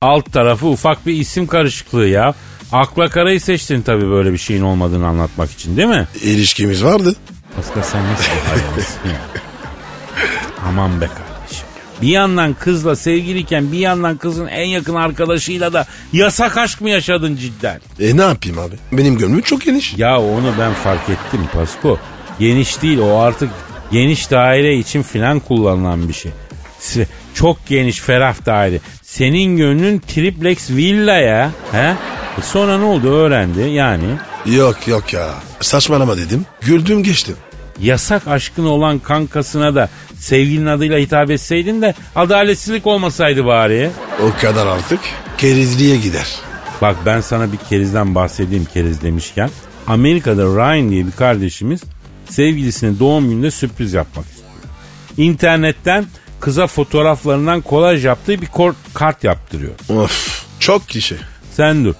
Alt 0.00 0.32
tarafı 0.32 0.66
ufak 0.66 1.06
bir 1.06 1.12
isim 1.14 1.46
karışıklığı 1.46 2.06
ya. 2.08 2.34
Akla 2.72 3.08
karayı 3.08 3.40
seçtin 3.40 3.82
tabii 3.82 4.10
böyle 4.10 4.32
bir 4.32 4.38
şeyin 4.38 4.62
olmadığını 4.62 5.06
anlatmak 5.06 5.50
için 5.50 5.76
değil 5.76 5.88
mi? 5.88 6.06
İlişkimiz 6.22 6.84
vardı. 6.84 7.14
Pascal 7.56 7.82
sen 7.82 8.12
nasıl 8.12 8.24
bir 9.04 9.10
ya? 9.10 9.16
Aman 10.68 11.00
be 11.00 11.06
kardeşim. 11.06 11.66
Bir 12.02 12.08
yandan 12.08 12.54
kızla 12.54 12.96
sevgiliyken 12.96 13.72
bir 13.72 13.78
yandan 13.78 14.16
kızın 14.16 14.46
en 14.46 14.66
yakın 14.66 14.94
arkadaşıyla 14.94 15.72
da 15.72 15.86
yasak 16.12 16.56
aşk 16.56 16.80
mı 16.80 16.90
yaşadın 16.90 17.36
cidden? 17.36 17.80
E 18.00 18.16
ne 18.16 18.22
yapayım 18.22 18.58
abi? 18.58 18.74
Benim 18.92 19.18
gönlüm 19.18 19.40
çok 19.42 19.62
geniş. 19.62 19.94
Ya 19.98 20.20
onu 20.20 20.52
ben 20.58 20.72
fark 20.74 21.08
ettim 21.08 21.40
Pasko. 21.52 21.98
Geniş 22.38 22.82
değil 22.82 22.98
o 22.98 23.18
artık 23.18 23.50
geniş 23.92 24.30
daire 24.30 24.78
için 24.78 25.02
filan 25.02 25.40
kullanılan 25.40 26.08
bir 26.08 26.14
şey. 26.14 26.32
Çok 27.34 27.66
geniş 27.66 28.00
ferah 28.00 28.46
daire. 28.46 28.78
Senin 29.02 29.56
gönlün 29.56 29.98
triplex 29.98 30.70
villa 30.70 31.16
ya. 31.16 31.50
He? 31.72 31.94
E 32.38 32.42
sonra 32.42 32.78
ne 32.78 32.84
oldu 32.84 33.12
öğrendi 33.12 33.60
yani. 33.60 34.04
Yok 34.46 34.88
yok 34.88 35.12
ya. 35.12 35.28
Saçmalama 35.60 36.16
dedim. 36.16 36.46
Güldüm 36.60 37.02
geçtim. 37.02 37.36
Yasak 37.80 38.28
aşkın 38.28 38.64
olan 38.64 38.98
kankasına 38.98 39.74
da 39.74 39.88
sevgilinin 40.18 40.66
adıyla 40.66 40.98
hitap 40.98 41.30
etseydin 41.30 41.82
de 41.82 41.94
adaletsizlik 42.16 42.86
olmasaydı 42.86 43.46
bari. 43.46 43.90
O 44.22 44.40
kadar 44.40 44.66
artık 44.66 45.00
kerizliğe 45.38 45.96
gider. 45.96 46.26
Bak 46.82 46.96
ben 47.06 47.20
sana 47.20 47.52
bir 47.52 47.56
kerizden 47.56 48.14
bahsedeyim 48.14 48.64
keriz 48.74 49.02
demişken. 49.02 49.50
Amerika'da 49.86 50.42
Ryan 50.42 50.90
diye 50.90 51.06
bir 51.06 51.12
kardeşimiz 51.12 51.80
sevgilisine 52.28 52.98
doğum 52.98 53.30
gününde 53.30 53.50
sürpriz 53.50 53.92
yapmak 53.92 54.26
istiyor. 54.26 54.48
İnternetten 55.16 56.06
kıza 56.42 56.66
fotoğraflarından 56.66 57.60
kolaj 57.60 58.04
yaptığı 58.04 58.42
bir 58.42 58.48
kart 58.94 59.24
yaptırıyor. 59.24 59.72
Of 59.88 60.44
çok 60.60 60.88
kişi. 60.88 61.16
Sen 61.52 61.84
dur. 61.84 61.94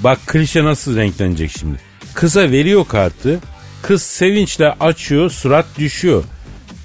Bak 0.00 0.18
klişe 0.26 0.64
nasıl 0.64 0.96
renklenecek 0.96 1.50
şimdi. 1.58 1.78
Kıza 2.14 2.50
veriyor 2.50 2.84
kartı. 2.88 3.40
Kız 3.82 4.02
sevinçle 4.02 4.72
açıyor 4.80 5.30
surat 5.30 5.66
düşüyor. 5.78 6.24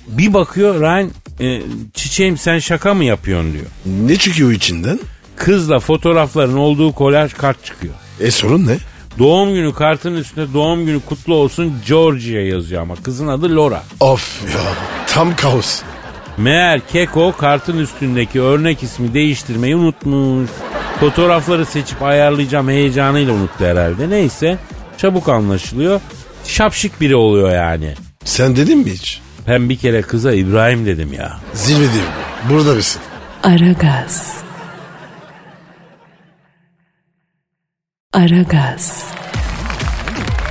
Bir 0.07 0.33
bakıyor 0.33 0.81
Ryan 0.81 1.09
e, 1.39 1.61
çiçeğim 1.93 2.37
sen 2.37 2.59
şaka 2.59 2.93
mı 2.93 3.03
yapıyorsun 3.03 3.53
diyor. 3.53 3.65
Ne 3.85 4.15
çıkıyor 4.15 4.51
içinden? 4.51 4.99
Kızla 5.35 5.79
fotoğrafların 5.79 6.57
olduğu 6.57 6.91
kolaj 6.91 7.33
kart 7.33 7.65
çıkıyor. 7.65 7.93
E 8.19 8.31
sorun 8.31 8.67
ne? 8.67 8.77
Doğum 9.19 9.53
günü 9.53 9.73
kartının 9.73 10.17
üstünde 10.17 10.53
doğum 10.53 10.85
günü 10.85 10.99
kutlu 10.99 11.35
olsun 11.35 11.73
Georgia 11.87 12.41
yazıyor 12.41 12.81
ama 12.81 12.95
kızın 12.95 13.27
adı 13.27 13.55
Laura. 13.55 13.83
Of 13.99 14.41
ya 14.53 14.61
tam 15.07 15.35
kaos. 15.35 15.81
Meğer 16.41 16.79
Keko 16.87 17.31
kartın 17.37 17.77
üstündeki 17.77 18.41
örnek 18.41 18.83
ismi 18.83 19.13
değiştirmeyi 19.13 19.75
unutmuş. 19.75 20.49
Fotoğrafları 20.99 21.65
seçip 21.65 22.01
ayarlayacağım 22.01 22.69
heyecanıyla 22.69 23.33
unuttu 23.33 23.65
herhalde. 23.65 24.09
Neyse 24.09 24.57
çabuk 24.97 25.29
anlaşılıyor. 25.29 26.01
Şapşik 26.45 27.01
biri 27.01 27.15
oluyor 27.15 27.51
yani. 27.51 27.93
Sen 28.25 28.55
dedin 28.55 28.77
mi 28.77 28.91
hiç? 28.91 29.21
Ben 29.47 29.69
bir 29.69 29.77
kere 29.77 30.01
kıza 30.01 30.33
İbrahim 30.33 30.85
dedim 30.85 31.13
ya. 31.13 31.39
Zirvedeyim. 31.53 32.05
Burada 32.49 32.73
mısın? 32.73 33.01
Aragaz. 33.43 34.33
Aragaz. 38.13 39.03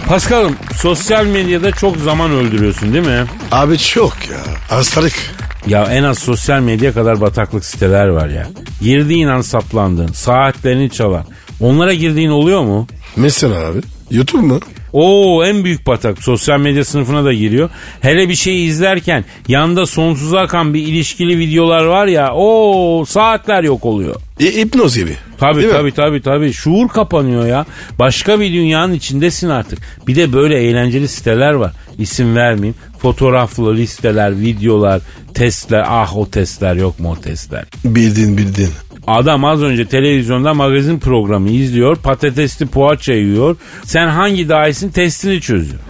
Paskal'ım 0.09 0.57
sosyal 0.76 1.26
medyada 1.26 1.72
çok 1.72 1.96
zaman 1.96 2.31
öldürüyorsun 2.31 2.92
değil 2.92 3.07
mi? 3.07 3.24
Abi 3.53 3.79
çok 3.79 4.29
ya. 4.31 4.38
Hastalık. 4.68 5.39
Ya 5.66 5.84
en 5.84 6.04
az 6.04 6.18
sosyal 6.18 6.60
medya 6.60 6.92
kadar 6.94 7.20
bataklık 7.20 7.64
siteler 7.64 8.08
var 8.08 8.28
ya. 8.28 8.46
Girdiğin 8.80 9.28
an 9.28 9.40
saplandın, 9.40 10.06
saatlerini 10.06 10.90
çalan. 10.90 11.24
Onlara 11.60 11.94
girdiğin 11.94 12.30
oluyor 12.30 12.62
mu? 12.62 12.86
Mesela 13.16 13.66
abi. 13.66 13.78
YouTube 14.10 14.42
mu? 14.46 14.60
Oo 14.92 15.44
en 15.44 15.64
büyük 15.64 15.87
batak 15.87 16.22
sosyal 16.22 16.61
medya 16.61 16.85
sınıfına 16.85 17.24
da 17.24 17.33
giriyor. 17.33 17.70
Hele 18.00 18.29
bir 18.29 18.35
şey 18.35 18.66
izlerken 18.66 19.24
yanda 19.48 19.87
sonsuza 19.87 20.40
akan 20.40 20.74
bir 20.74 20.83
ilişkili 20.87 21.38
videolar 21.38 21.85
var 21.85 22.07
ya 22.07 22.35
o 22.35 23.05
saatler 23.09 23.64
yok 23.64 23.85
oluyor. 23.85 24.14
E, 24.40 24.44
hipnoz 24.44 24.96
gibi. 24.96 25.16
Tabii 25.38 25.57
Değil 25.62 25.66
mi? 25.68 25.72
tabii 25.79 25.92
tabii 25.92 26.22
tabii. 26.22 26.53
Şuur 26.53 26.88
kapanıyor 26.88 27.46
ya. 27.46 27.66
Başka 27.98 28.40
bir 28.40 28.53
dünyanın 28.53 28.92
içindesin 28.94 29.48
artık. 29.48 29.79
Bir 30.07 30.16
de 30.16 30.33
böyle 30.33 30.59
eğlenceli 30.62 31.09
siteler 31.09 31.53
var. 31.53 31.72
İsim 31.98 32.37
vermeyeyim. 32.37 32.74
Fotoğraflı 33.03 33.76
listeler, 33.76 34.40
videolar, 34.40 35.00
testler. 35.35 35.85
Ah 35.88 36.16
o 36.16 36.31
testler 36.31 36.74
yok 36.74 37.00
mu 37.00 37.11
o 37.11 37.20
testler? 37.20 37.64
Bildin 37.85 38.37
bildin. 38.38 38.68
Adam 39.10 39.44
az 39.44 39.62
önce 39.62 39.86
televizyonda 39.86 40.54
magazin 40.54 40.98
programı 40.98 41.48
izliyor. 41.50 41.96
Patatesli 41.96 42.66
poğaça 42.66 43.12
yiyor. 43.12 43.56
Sen 43.84 44.06
hangi 44.08 44.48
dahisin 44.48 44.90
testini 44.90 45.40
çözüyor. 45.40 45.80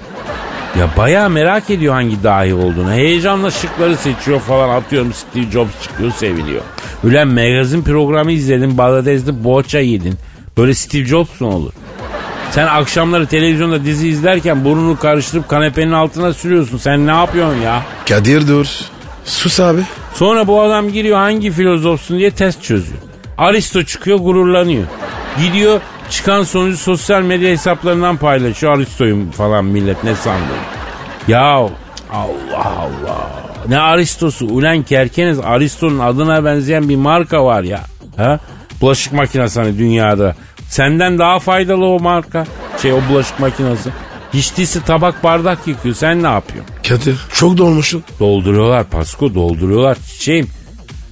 Ya 0.79 0.89
bayağı 0.97 1.31
merak 1.31 1.71
ediyor 1.71 1.95
hangi 1.95 2.23
dahi 2.23 2.55
olduğunu. 2.55 2.93
Heyecanla 2.93 3.51
şıkları 3.51 3.97
seçiyor 3.97 4.41
falan 4.41 4.69
atıyorum 4.69 5.13
Steve 5.13 5.51
Jobs 5.53 5.83
çıkıyor 5.83 6.13
seviliyor. 6.13 6.63
Ulan 7.05 7.29
magazin 7.29 7.83
programı 7.83 8.33
izledin 8.33 8.79
Bangladeş'te 8.79 9.45
boğaça 9.45 9.79
yedin. 9.79 10.15
Böyle 10.59 10.75
Steve 10.75 11.05
Jobs 11.05 11.41
mu 11.41 11.49
olur? 11.49 11.73
Sen 12.51 12.67
akşamları 12.67 13.27
televizyonda 13.27 13.85
dizi 13.85 14.09
izlerken 14.09 14.65
burnunu 14.65 14.99
karıştırıp 14.99 15.49
kanepenin 15.49 15.93
altına 15.93 16.33
sürüyorsun. 16.33 16.79
Sen 16.79 17.07
ne 17.07 17.11
yapıyorsun 17.11 17.63
ya? 17.63 17.83
Kadir 18.09 18.49
dur. 18.49 18.67
Sus 19.25 19.61
abi. 19.61 19.81
Sonra 20.15 20.47
bu 20.47 20.61
adam 20.63 20.89
giriyor 20.89 21.19
hangi 21.19 21.51
filozofsun 21.51 22.19
diye 22.19 22.31
test 22.31 22.63
çözüyor. 22.63 23.10
Aristo 23.41 23.83
çıkıyor 23.83 24.19
gururlanıyor. 24.19 24.85
Gidiyor 25.39 25.81
çıkan 26.11 26.43
sonucu 26.43 26.77
sosyal 26.77 27.23
medya 27.23 27.51
hesaplarından 27.51 28.17
paylaşıyor. 28.17 28.73
Aristo'yum 28.73 29.31
falan 29.31 29.65
millet 29.65 30.05
ne 30.05 30.15
sandı? 30.15 30.53
Ya 31.29 31.41
Allah 31.41 31.71
Allah. 32.65 33.31
Ne 33.69 33.79
Aristo'su? 33.79 34.47
Ulan 34.47 34.83
kerkeniz 34.83 35.39
Aristo'nun 35.39 35.99
adına 35.99 36.45
benzeyen 36.45 36.89
bir 36.89 36.97
marka 36.97 37.45
var 37.45 37.63
ya. 37.63 37.81
Ha? 38.17 38.39
Bulaşık 38.81 39.13
makinesi 39.13 39.61
hani 39.61 39.79
dünyada. 39.79 40.35
Senden 40.69 41.19
daha 41.19 41.39
faydalı 41.39 41.87
o 41.87 42.01
marka. 42.01 42.47
Şey 42.83 42.93
o 42.93 43.01
bulaşık 43.11 43.41
makinesi. 43.41 43.91
Hiç 44.35 44.57
değilse 44.57 44.81
tabak 44.83 45.25
bardak 45.25 45.59
yıkıyor. 45.67 45.95
Sen 45.95 46.23
ne 46.23 46.29
yapıyorsun? 46.29 46.75
Kadir 46.89 47.19
çok 47.35 47.59
dolmuşsun. 47.59 48.05
Dolduruyorlar 48.21 48.85
Pasko 48.85 49.35
dolduruyorlar 49.35 49.95
çiçeğim. 49.95 50.49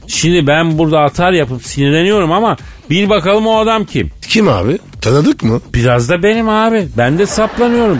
Şimdi 0.09 0.47
ben 0.47 0.79
burada 0.79 1.01
atar 1.01 1.33
yapıp 1.33 1.63
sinirleniyorum 1.65 2.33
ama 2.33 2.57
bir 2.91 3.09
bakalım 3.09 3.47
o 3.47 3.59
adam 3.59 3.85
kim? 3.85 4.11
Kim 4.29 4.49
abi? 4.49 4.79
Tanıdık 5.01 5.43
mı? 5.43 5.61
Biraz 5.75 6.09
da 6.09 6.23
benim 6.23 6.49
abi. 6.49 6.89
Ben 6.97 7.19
de 7.19 7.27
saplanıyorum. 7.27 7.99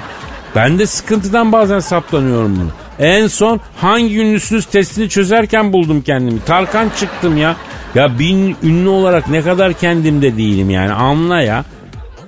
Ben 0.55 0.79
de 0.79 0.87
sıkıntıdan 0.87 1.53
bazen 1.53 1.81
saplanıyorum 1.81 2.57
bunu. 2.57 2.71
En 2.99 3.27
son 3.27 3.61
hangi 3.77 4.19
ünlüsünüz 4.19 4.67
testini 4.67 5.09
çözerken 5.09 5.73
buldum 5.73 6.03
kendimi. 6.03 6.45
Tarkan 6.45 6.91
çıktım 6.99 7.37
ya. 7.37 7.57
Ya 7.95 8.19
bin 8.19 8.57
ünlü 8.63 8.89
olarak 8.89 9.29
ne 9.29 9.43
kadar 9.43 9.73
kendimde 9.73 10.37
değilim 10.37 10.71
yani 10.71 10.93
anla 10.93 11.41
ya. 11.41 11.65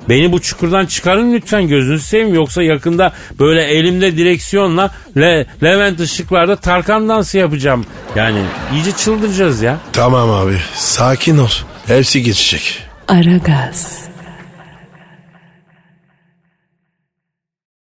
Beni 0.08 0.32
bu 0.32 0.40
çukurdan 0.40 0.86
çıkarın 0.86 1.32
lütfen 1.32 1.68
gözünüzü 1.68 2.04
seveyim 2.06 2.34
yoksa 2.34 2.62
yakında 2.62 3.12
böyle 3.38 3.62
elimde 3.64 4.16
direksiyonla 4.16 4.90
Le 5.16 5.46
Levent 5.62 6.00
ışıklarda 6.00 6.56
Tarkan 6.56 7.08
dansı 7.08 7.38
yapacağım. 7.38 7.86
Yani 8.16 8.42
iyice 8.74 8.92
çıldıracağız 8.92 9.62
ya. 9.62 9.78
Tamam 9.92 10.30
abi 10.30 10.56
sakin 10.74 11.38
ol. 11.38 11.48
Hepsi 11.86 12.22
geçecek. 12.22 12.82
Aragaz. 13.08 14.04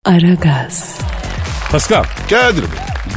Aragaz. 0.04 0.98
Pascal, 1.70 2.04
Kadir. 2.30 2.64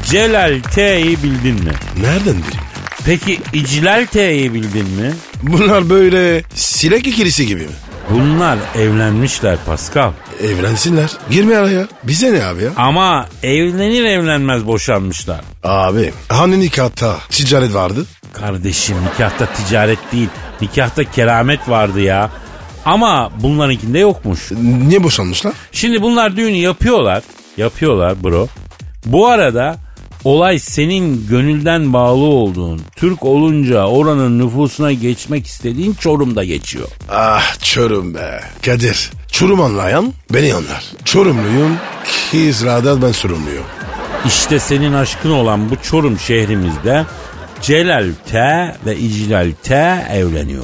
Celal 0.10 0.62
T'yi 0.62 1.24
bildin 1.24 1.64
mi? 1.64 1.72
Nereden 2.02 2.20
bileyim? 2.38 2.64
Peki 3.06 3.40
İclal 3.54 4.06
T'yi 4.06 4.54
bildin 4.54 4.90
mi? 4.90 5.14
Bunlar 5.44 5.90
böyle 5.90 6.44
silek 6.56 7.08
ikilisi 7.08 7.48
gibi 7.48 7.62
mi? 7.62 7.74
Bunlar 8.14 8.60
evlenmişler 8.76 9.58
Pascal. 9.66 10.12
Evlensinler. 10.44 11.10
Girme 11.30 11.56
araya. 11.56 11.88
Bize 12.04 12.34
ne 12.34 12.46
abi 12.46 12.64
ya? 12.64 12.70
Ama 12.78 13.28
evlenir 13.44 14.04
evlenmez 14.04 14.68
boşanmışlar. 14.68 15.42
Abi 15.64 16.14
hani 16.30 16.60
nikahta 16.60 17.16
ticaret 17.30 17.74
vardı? 17.74 18.06
Kardeşim 18.34 18.96
nikahta 19.06 19.46
ticaret 19.46 20.00
değil, 20.12 20.30
nikahta 20.62 21.04
keramet 21.04 21.70
vardı 21.70 22.02
ya. 22.02 22.30
Ama 22.86 23.32
bunlarınkinde 23.40 24.00
yokmuş. 24.00 24.52
Niye 24.88 25.04
boşanmışlar? 25.04 25.54
Şimdi 25.72 26.02
bunlar 26.02 26.36
düğünü 26.36 26.58
yapıyorlar. 26.58 27.24
Yapıyorlar 27.58 28.24
bro. 28.24 28.48
Bu 29.06 29.28
arada 29.28 29.76
olay 30.24 30.60
senin 30.60 31.28
gönülden 31.28 31.94
bağlı 31.94 32.24
olduğun, 32.24 32.82
Türk 32.96 33.26
olunca 33.26 33.86
oranın 33.86 34.40
nüfusuna 34.40 34.92
geçmek 34.92 35.48
istediğin 35.48 35.94
Çorum'da 35.94 36.44
geçiyor. 36.44 36.88
Ah 37.10 37.64
çorum 37.64 38.14
be. 38.14 38.40
Kadir. 38.66 39.12
Çorum 39.32 39.62
anlayan 39.62 40.14
beni 40.34 40.54
anlar. 40.54 40.84
Çorumluyum. 41.06 41.78
Kizra'da 42.32 43.02
ben 43.02 43.12
sorumluyum. 43.12 43.64
İşte 44.28 44.60
senin 44.60 44.94
aşkın 44.94 45.32
olan 45.32 45.70
bu 45.70 45.76
Çorum 45.76 46.20
şehrimizde 46.20 47.06
Celal 47.62 48.06
T 48.32 48.40
ve 48.86 48.98
İclal 48.98 49.52
T 49.64 49.76
evleniyor. 50.12 50.64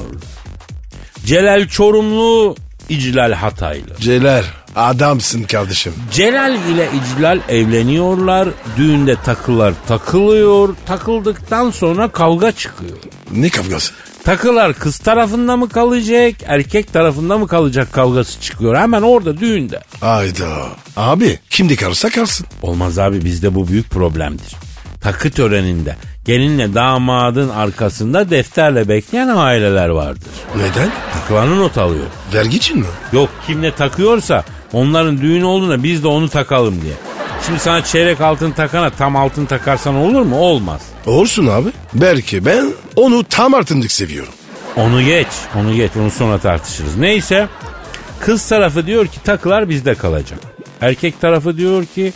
Celal 1.24 1.68
Çorumlu, 1.68 2.56
İclal 2.88 3.32
Hataylı. 3.32 3.96
Celal 4.00 4.44
adamsın 4.76 5.42
kardeşim. 5.42 5.92
Celal 6.12 6.54
ile 6.54 6.88
İclal 6.94 7.38
evleniyorlar. 7.48 8.48
Düğünde 8.76 9.16
takılar 9.24 9.74
takılıyor. 9.88 10.76
Takıldıktan 10.86 11.70
sonra 11.70 12.08
kavga 12.08 12.52
çıkıyor. 12.52 12.96
Ne 13.32 13.48
kavgası? 13.48 13.92
Takılar 14.24 14.74
kız 14.74 14.98
tarafında 14.98 15.56
mı 15.56 15.68
kalacak, 15.68 16.34
erkek 16.46 16.92
tarafında 16.92 17.38
mı 17.38 17.48
kalacak 17.48 17.92
kavgası 17.92 18.40
çıkıyor. 18.40 18.76
Hemen 18.76 19.02
orada 19.02 19.40
düğünde. 19.40 19.80
Ayda. 20.02 20.66
Abi 20.96 21.38
kimde 21.50 21.76
kalırsa 21.76 22.10
kalsın. 22.10 22.46
Olmaz 22.62 22.98
abi 22.98 23.24
bizde 23.24 23.54
bu 23.54 23.68
büyük 23.68 23.90
problemdir. 23.90 24.56
Takı 25.00 25.30
töreninde 25.30 25.96
gelinle 26.24 26.74
damadın 26.74 27.48
arkasında 27.48 28.30
defterle 28.30 28.88
bekleyen 28.88 29.28
aileler 29.28 29.88
vardır. 29.88 30.28
Neden? 30.56 30.90
Takılarını 31.12 31.58
not 31.58 31.78
alıyor. 31.78 32.06
Vergi 32.34 32.56
için 32.56 32.78
mi? 32.78 32.86
Yok 33.12 33.28
kim 33.46 33.62
ne 33.62 33.74
takıyorsa 33.74 34.44
onların 34.72 35.20
düğünü 35.20 35.44
olduğunda 35.44 35.82
biz 35.82 36.02
de 36.02 36.08
onu 36.08 36.28
takalım 36.28 36.82
diye. 36.82 36.94
Şimdi 37.46 37.58
sana 37.58 37.84
çeyrek 37.84 38.20
altın 38.20 38.50
takana 38.50 38.90
tam 38.90 39.16
altın 39.16 39.46
takarsan 39.46 39.94
olur 39.94 40.22
mu? 40.22 40.38
Olmaz. 40.38 40.80
Olsun 41.06 41.46
abi. 41.46 41.68
Belki 41.94 42.44
ben 42.46 42.66
onu 42.96 43.24
tam 43.24 43.54
artındık 43.54 43.92
seviyorum. 43.92 44.32
Onu 44.76 45.02
geç, 45.02 45.26
onu 45.60 45.74
geç, 45.74 45.90
onu 46.00 46.10
sonra 46.10 46.38
tartışırız. 46.38 46.96
Neyse, 46.96 47.48
kız 48.20 48.48
tarafı 48.48 48.86
diyor 48.86 49.06
ki 49.06 49.22
takılar 49.24 49.68
bizde 49.68 49.94
kalacak. 49.94 50.38
Erkek 50.80 51.20
tarafı 51.20 51.56
diyor 51.56 51.84
ki, 51.84 52.12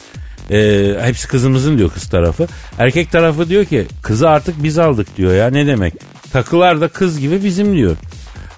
e, 0.51 0.91
hepsi 1.01 1.29
kızımızın 1.29 1.79
diyor 1.79 1.91
kız 1.91 2.09
tarafı. 2.09 2.47
Erkek 2.79 3.13
tarafı 3.13 3.49
diyor 3.49 3.65
ki, 3.65 3.87
kızı 4.03 4.29
artık 4.29 4.63
biz 4.63 4.79
aldık 4.79 5.17
diyor 5.17 5.35
ya 5.35 5.51
ne 5.51 5.67
demek. 5.67 5.95
Takılar 6.33 6.81
da 6.81 6.89
kız 6.89 7.21
gibi 7.21 7.45
bizim 7.45 7.77
diyor. 7.77 7.97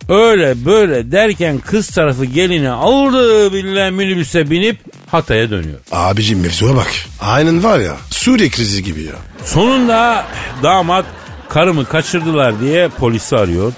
Öyle 0.08 0.64
böyle 0.64 1.12
derken 1.12 1.58
kız 1.58 1.90
tarafı 1.90 2.24
gelini 2.24 2.70
aldı 2.70 3.52
billahi 3.52 3.90
minibüse 3.90 4.50
binip 4.50 4.78
Hatay'a 5.10 5.50
dönüyor. 5.50 5.78
Abicim 5.92 6.40
mevzuya 6.40 6.76
bak. 6.76 6.92
Aynen 7.20 7.64
var 7.64 7.78
ya 7.78 7.96
Suriye 8.10 8.48
krizi 8.48 8.82
gibi 8.82 9.02
ya. 9.02 9.14
Sonunda 9.44 10.26
damat 10.62 11.06
karımı 11.48 11.84
kaçırdılar 11.84 12.60
diye 12.60 12.88
polisi 12.88 13.36
arıyor. 13.36 13.72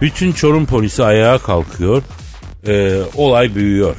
Bütün 0.00 0.32
Çorum 0.32 0.66
polisi 0.66 1.04
ayağa 1.04 1.38
kalkıyor. 1.38 2.02
Ee, 2.66 2.98
olay 3.16 3.54
büyüyor. 3.54 3.96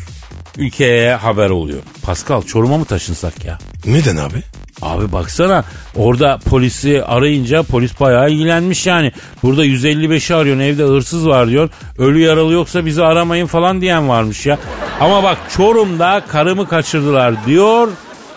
Ülkeye 0.57 1.15
haber 1.15 1.49
oluyor. 1.49 1.79
Pascal 2.03 2.41
Çorum'a 2.41 2.77
mı 2.77 2.85
taşınsak 2.85 3.45
ya? 3.45 3.57
Neden 3.85 4.17
abi? 4.17 4.43
Abi 4.83 5.11
baksana 5.11 5.63
orada 5.95 6.37
polisi 6.49 7.03
arayınca 7.03 7.63
polis 7.63 7.99
bayağı 7.99 8.29
ilgilenmiş 8.31 8.87
yani. 8.87 9.11
Burada 9.43 9.65
155'i 9.65 10.35
arıyorsun 10.35 10.63
evde 10.63 10.83
hırsız 10.83 11.27
var 11.27 11.47
diyor. 11.49 11.69
Ölü 11.97 12.19
yaralı 12.19 12.53
yoksa 12.53 12.85
bizi 12.85 13.03
aramayın 13.03 13.45
falan 13.47 13.81
diyen 13.81 14.09
varmış 14.09 14.45
ya. 14.45 14.57
Ama 14.99 15.23
bak 15.23 15.37
Çorum'da 15.57 16.21
karımı 16.27 16.67
kaçırdılar 16.67 17.45
diyor. 17.45 17.87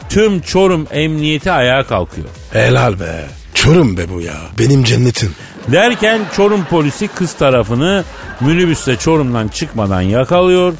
Tüm 0.09 0.40
Çorum 0.40 0.87
emniyeti 0.90 1.52
ayağa 1.52 1.82
kalkıyor. 1.82 2.26
Helal 2.52 3.00
be. 3.00 3.24
Çorum 3.54 3.96
be 3.96 4.09
bu 4.14 4.20
ya. 4.20 4.35
Benim 4.59 4.85
cennetim. 4.85 5.35
Derken 5.72 6.20
Çorum 6.37 6.64
polisi 6.64 7.09
kız 7.09 7.32
tarafını 7.32 8.04
minibüste 8.40 8.96
Çorum'dan 8.96 9.48
çıkmadan 9.48 10.00
yakalıyor. 10.00 10.72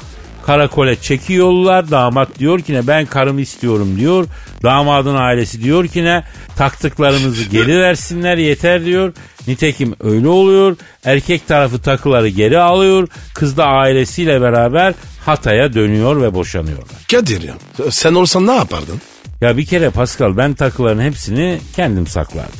Karakole 0.47 0.95
çekiyorlar. 0.95 1.91
Damat 1.91 2.39
diyor 2.39 2.59
ki 2.59 2.73
ne 2.73 2.87
ben 2.87 3.05
karımı 3.05 3.41
istiyorum 3.41 3.99
diyor. 3.99 4.25
Damadın 4.63 5.15
ailesi 5.15 5.63
diyor 5.63 5.87
ki 5.87 6.03
ne 6.03 6.23
taktıklarınızı 6.57 7.43
geri 7.43 7.79
versinler 7.79 8.37
yeter 8.37 8.85
diyor. 8.85 9.13
Nitekim 9.47 9.95
öyle 9.99 10.27
oluyor. 10.27 10.77
Erkek 11.03 11.47
tarafı 11.47 11.79
takıları 11.79 12.27
geri 12.27 12.59
alıyor. 12.59 13.07
Kız 13.33 13.57
da 13.57 13.65
ailesiyle 13.65 14.41
beraber 14.41 14.93
Hatay'a 15.25 15.73
dönüyor 15.73 16.21
ve 16.21 16.33
boşanıyorlar. 16.33 16.97
Kadir 17.11 17.41
ya 17.41 17.53
sen 17.89 18.13
olsan 18.13 18.47
ne 18.47 18.55
yapardın? 18.55 19.01
Ya 19.41 19.57
bir 19.57 19.65
kere 19.65 19.89
Pascal 19.89 20.37
ben 20.37 20.53
takıların 20.53 21.01
hepsini 21.01 21.59
kendim 21.75 22.07
saklardım. 22.07 22.59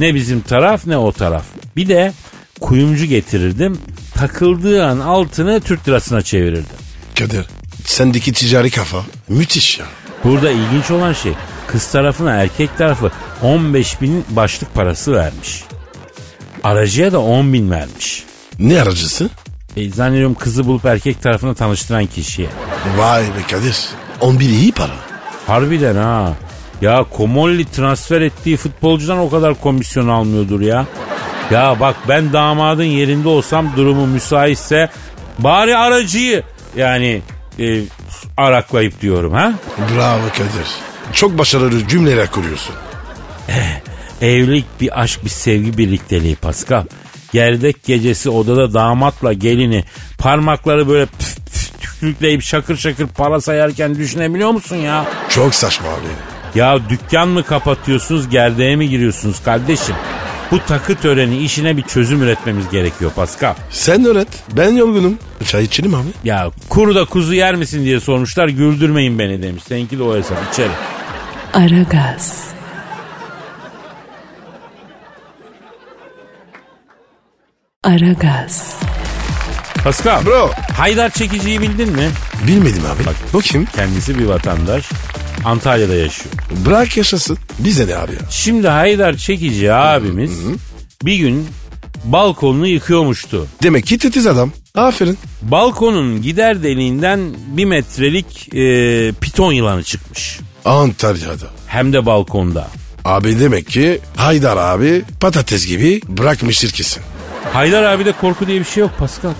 Ne 0.00 0.14
bizim 0.14 0.40
taraf 0.40 0.86
ne 0.86 0.96
o 0.96 1.12
taraf. 1.12 1.44
Bir 1.76 1.88
de 1.88 2.12
kuyumcu 2.60 3.04
getirirdim. 3.04 3.78
Takıldığı 4.14 4.84
an 4.86 5.00
altını 5.00 5.60
Türk 5.60 5.88
lirasına 5.88 6.22
çevirirdim. 6.22 6.91
Kadir 7.18 7.46
sendeki 7.84 8.32
ticari 8.32 8.70
kafa 8.70 8.98
müthiş 9.28 9.78
ya. 9.78 9.86
Burada 10.24 10.50
ilginç 10.50 10.90
olan 10.90 11.12
şey 11.12 11.32
kız 11.66 11.86
tarafına 11.92 12.30
erkek 12.34 12.78
tarafı 12.78 13.10
15 13.42 14.00
bin 14.00 14.24
başlık 14.30 14.74
parası 14.74 15.12
vermiş. 15.12 15.64
Aracıya 16.64 17.12
da 17.12 17.20
10 17.20 17.52
bin 17.52 17.70
vermiş. 17.70 18.24
Ne 18.58 18.82
aracısı? 18.82 19.30
E, 19.76 19.90
zannediyorum 19.90 20.34
kızı 20.34 20.66
bulup 20.66 20.84
erkek 20.84 21.22
tarafına 21.22 21.54
tanıştıran 21.54 22.06
kişiye. 22.06 22.48
Vay 22.96 23.22
be 23.22 23.42
Kadir. 23.50 23.76
11 24.20 24.48
iyi 24.48 24.72
para. 24.72 24.94
Harbiden 25.46 25.96
ha. 25.96 26.32
Ya 26.80 27.04
Komolli 27.10 27.64
transfer 27.64 28.20
ettiği 28.20 28.56
futbolcudan 28.56 29.18
o 29.18 29.30
kadar 29.30 29.54
komisyon 29.54 30.08
almıyordur 30.08 30.60
ya. 30.60 30.86
Ya 31.50 31.80
bak 31.80 31.96
ben 32.08 32.32
damadın 32.32 32.84
yerinde 32.84 33.28
olsam 33.28 33.72
durumu 33.76 34.06
müsaitse 34.06 34.90
bari 35.38 35.76
aracıyı 35.76 36.42
yani 36.76 37.22
e, 37.58 37.80
araklayıp 38.36 39.00
diyorum 39.00 39.32
ha. 39.32 39.52
Bravo 39.94 40.28
Kadir. 40.32 40.68
Çok 41.12 41.38
başarılı 41.38 41.88
cümleler 41.88 42.30
kuruyorsun. 42.30 42.74
Evlilik 44.22 44.80
bir 44.80 45.00
aşk 45.02 45.24
bir 45.24 45.30
sevgi 45.30 45.78
birlikteliği 45.78 46.36
Pascal. 46.36 46.84
Gerdek 47.32 47.84
gecesi 47.84 48.30
odada 48.30 48.74
damatla 48.74 49.32
gelini 49.32 49.84
parmakları 50.18 50.88
böyle 50.88 51.06
püf 51.06 51.36
püf 51.36 51.80
tükrükleyip 51.80 52.42
şakır 52.42 52.76
şakır 52.76 53.06
para 53.06 53.40
sayarken 53.40 53.94
düşünebiliyor 53.94 54.50
musun 54.50 54.76
ya? 54.76 55.04
Çok 55.28 55.54
saçma 55.54 55.88
abi. 55.88 56.58
Ya 56.58 56.78
dükkan 56.88 57.28
mı 57.28 57.42
kapatıyorsunuz 57.42 58.28
gerdeğe 58.28 58.76
mi 58.76 58.88
giriyorsunuz 58.88 59.42
kardeşim? 59.44 59.94
Bu 60.52 60.58
takı 60.66 60.94
töreni 60.94 61.38
işine 61.38 61.76
bir 61.76 61.82
çözüm 61.82 62.22
üretmemiz 62.22 62.68
gerekiyor 62.70 63.10
Pascal. 63.16 63.54
Sen 63.70 64.04
öğret. 64.04 64.28
Ben 64.56 64.70
yorgunum. 64.70 65.18
Çay 65.44 65.64
içelim 65.64 65.94
abi. 65.94 66.08
Ya 66.24 66.50
kuruda 66.68 67.04
kuzu 67.04 67.34
yer 67.34 67.54
misin 67.54 67.84
diye 67.84 68.00
sormuşlar 68.00 68.48
güldürmeyin 68.48 69.18
beni 69.18 69.42
demiş. 69.42 69.62
Seninki 69.68 69.98
de 69.98 70.02
o 70.02 70.16
hesap 70.16 70.38
içeri. 70.52 70.70
Aragaz. 71.52 72.44
Aragaz. 77.84 78.76
Pascal. 79.84 80.26
Bro. 80.26 80.50
Haydar 80.76 81.10
Çekici'yi 81.10 81.60
bildin 81.60 81.88
mi? 81.88 82.08
Bilmedim 82.46 82.82
abi. 82.86 83.02
Bu 83.32 83.40
kim? 83.40 83.64
Kendisi 83.64 84.18
bir 84.18 84.24
vatandaş. 84.24 84.90
Antalya'da 85.44 85.94
yaşıyor. 85.94 86.34
Bırak 86.66 86.96
yaşasın. 86.96 87.38
Bize 87.58 87.86
ne 87.86 87.96
abi 87.96 88.12
ya? 88.12 88.18
Şimdi 88.30 88.68
Haydar 88.68 89.16
Çekici 89.16 89.72
abimiz 89.72 90.30
bir 91.02 91.16
gün 91.16 91.46
balkonunu 92.04 92.66
yıkıyormuştu. 92.66 93.46
Demek 93.62 93.86
ki 93.86 93.98
titiz 93.98 94.26
adam. 94.26 94.52
Aferin. 94.74 95.18
Balkonun 95.42 96.22
gider 96.22 96.62
deliğinden 96.62 97.20
bir 97.46 97.64
metrelik 97.64 98.54
e, 98.54 99.12
piton 99.20 99.52
yılanı 99.52 99.82
çıkmış. 99.82 100.40
Antalya'da. 100.64 101.46
Hem 101.66 101.92
de 101.92 102.06
balkonda. 102.06 102.68
Abi 103.04 103.40
demek 103.40 103.66
ki 103.68 104.00
Haydar 104.16 104.56
abi 104.56 105.02
patates 105.20 105.66
gibi 105.66 106.00
bırakmıştır 106.08 106.70
kesin. 106.70 107.02
Haydar 107.52 107.82
abi 107.82 108.04
de 108.04 108.12
korku 108.12 108.46
diye 108.46 108.60
bir 108.60 108.64
şey 108.64 108.80
yok 108.80 108.90
Pascal. 108.98 109.30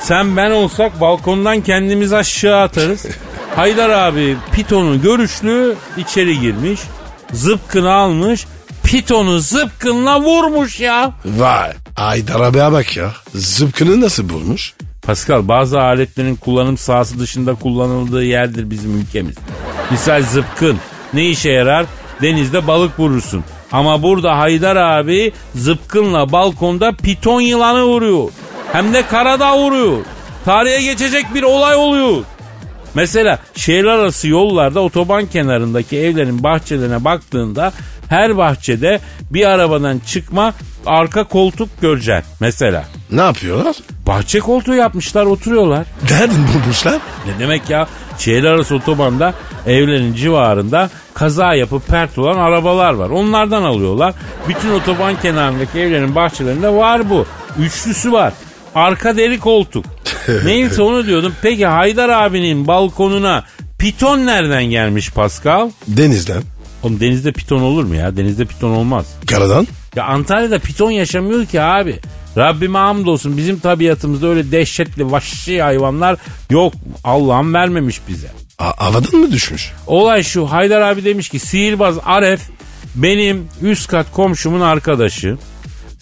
Sen 0.00 0.36
ben 0.36 0.50
olsak 0.50 1.00
balkondan 1.00 1.60
kendimizi 1.60 2.16
aşağı 2.16 2.60
atarız. 2.62 3.06
Haydar 3.56 3.90
abi 3.90 4.36
pitonu 4.52 5.02
görüşlü 5.02 5.74
içeri 5.96 6.40
girmiş. 6.40 6.80
Zıpkını 7.32 7.92
almış. 7.92 8.46
Pitonu 8.84 9.38
zıpkınla 9.38 10.20
vurmuş 10.20 10.80
ya. 10.80 11.12
Vay. 11.24 11.72
Haydar 11.94 12.40
abiye 12.40 12.72
bak 12.72 12.96
ya. 12.96 13.12
Zıpkını 13.34 14.00
nasıl 14.00 14.28
bulmuş? 14.28 14.74
Pascal 15.02 15.48
bazı 15.48 15.80
aletlerin 15.80 16.36
kullanım 16.36 16.76
sahası 16.78 17.18
dışında 17.18 17.54
kullanıldığı 17.54 18.24
yerdir 18.24 18.70
bizim 18.70 19.00
ülkemiz. 19.00 19.34
Misal 19.90 20.22
zıpkın 20.22 20.76
ne 21.14 21.28
işe 21.28 21.50
yarar? 21.50 21.86
Denizde 22.22 22.66
balık 22.66 22.98
vurursun. 23.00 23.44
Ama 23.72 24.02
burada 24.02 24.38
Haydar 24.38 24.76
abi 24.76 25.32
zıpkınla 25.54 26.32
balkonda 26.32 26.92
piton 26.92 27.40
yılanı 27.40 27.82
vuruyor. 27.84 28.28
Hem 28.72 28.94
de 28.94 29.06
karada 29.06 29.58
vuruyor. 29.58 29.96
Tarihe 30.44 30.82
geçecek 30.82 31.34
bir 31.34 31.42
olay 31.42 31.74
oluyor. 31.74 32.24
Mesela 32.94 33.38
şehir 33.54 33.84
arası 33.84 34.28
yollarda 34.28 34.80
otoban 34.80 35.26
kenarındaki 35.26 35.98
evlerin 35.98 36.42
bahçelerine 36.42 37.04
baktığında 37.04 37.72
her 38.08 38.36
bahçede 38.36 39.00
bir 39.30 39.46
arabadan 39.46 39.98
çıkma 40.06 40.54
arka 40.86 41.24
koltuk 41.24 41.80
göreceksin 41.80 42.32
mesela. 42.40 42.84
Ne 43.10 43.20
yapıyorlar? 43.20 43.76
Bahçe 44.06 44.40
koltuğu 44.40 44.74
yapmışlar 44.74 45.26
oturuyorlar. 45.26 45.86
Nereden 46.10 46.48
bulmuşlar? 46.54 46.98
Ne 47.26 47.38
demek 47.38 47.70
ya? 47.70 47.86
Şehir 48.18 48.44
arası 48.44 48.74
otobanda 48.74 49.34
evlerin 49.66 50.14
civarında 50.14 50.90
kaza 51.14 51.54
yapıp 51.54 51.86
pert 51.86 52.18
olan 52.18 52.38
arabalar 52.38 52.94
var. 52.94 53.10
Onlardan 53.10 53.62
alıyorlar. 53.62 54.14
Bütün 54.48 54.70
otoban 54.70 55.20
kenarındaki 55.20 55.78
evlerin 55.78 56.14
bahçelerinde 56.14 56.68
var 56.68 57.10
bu. 57.10 57.26
Üçlüsü 57.58 58.12
var. 58.12 58.32
Arka 58.74 59.16
deri 59.16 59.38
koltuk. 59.38 59.84
Neyse 60.44 60.82
onu 60.82 61.06
diyordum. 61.06 61.32
Peki 61.42 61.66
Haydar 61.66 62.08
abinin 62.08 62.66
balkonuna 62.66 63.44
piton 63.78 64.26
nereden 64.26 64.64
gelmiş 64.64 65.10
Pascal? 65.10 65.70
Denizden. 65.88 66.42
Oğlum 66.82 67.00
denizde 67.00 67.32
piton 67.32 67.62
olur 67.62 67.84
mu 67.84 67.94
ya? 67.94 68.16
Denizde 68.16 68.44
piton 68.44 68.70
olmaz. 68.70 69.06
Karadan. 69.26 69.66
Ya 69.96 70.04
Antalya'da 70.04 70.58
piton 70.58 70.90
yaşamıyor 70.90 71.46
ki 71.46 71.60
abi. 71.60 71.98
Rabbime 72.36 72.78
hamdolsun 72.78 73.36
bizim 73.36 73.58
tabiatımızda 73.58 74.26
öyle 74.28 74.52
dehşetli 74.52 75.10
vahşi 75.10 75.62
hayvanlar 75.62 76.16
yok. 76.50 76.72
Allah'ım 77.04 77.54
vermemiş 77.54 78.00
bize. 78.08 78.28
A- 78.58 78.86
havadan 78.86 79.20
mı 79.20 79.32
düşmüş? 79.32 79.72
Olay 79.86 80.22
şu 80.22 80.46
Haydar 80.46 80.80
abi 80.80 81.04
demiş 81.04 81.28
ki 81.28 81.38
sihirbaz 81.38 81.94
Aref 82.04 82.40
benim 82.94 83.48
üst 83.62 83.88
kat 83.88 84.06
komşumun 84.12 84.60
arkadaşı. 84.60 85.36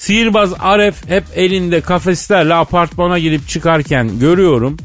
Sihirbaz 0.00 0.50
Aref 0.60 1.08
hep 1.08 1.24
elinde 1.34 1.80
kafeslerle 1.80 2.54
apartmana 2.54 3.18
girip 3.18 3.48
çıkarken 3.48 4.18
görüyorum. 4.18 4.76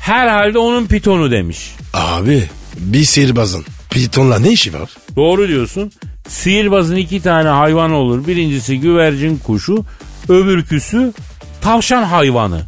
Herhalde 0.00 0.58
onun 0.58 0.86
pitonu 0.86 1.30
demiş. 1.30 1.74
Abi 1.94 2.44
bir 2.76 3.04
sihirbazın 3.04 3.64
pitonla 3.90 4.38
ne 4.38 4.48
işi 4.48 4.74
var? 4.74 4.90
Doğru 5.16 5.48
diyorsun. 5.48 5.92
Sihirbazın 6.28 6.96
iki 6.96 7.22
tane 7.22 7.48
hayvan 7.48 7.92
olur. 7.92 8.26
Birincisi 8.26 8.80
güvercin 8.80 9.38
kuşu, 9.38 9.84
öbürküsü 10.28 11.12
tavşan 11.60 12.02
hayvanı. 12.02 12.60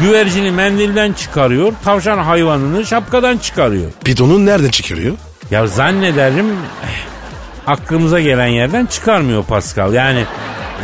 Güvercini 0.00 0.50
mendilden 0.50 1.12
çıkarıyor, 1.12 1.72
tavşan 1.84 2.18
hayvanını 2.18 2.86
şapkadan 2.86 3.38
çıkarıyor. 3.38 3.90
Pitonu 4.04 4.46
nereden 4.46 4.70
çıkarıyor? 4.70 5.16
Ya 5.50 5.66
zannederim 5.66 6.46
eh, 6.84 7.66
aklımıza 7.66 8.20
gelen 8.20 8.46
yerden 8.46 8.86
çıkarmıyor 8.86 9.44
Pascal. 9.44 9.94
Yani 9.94 10.24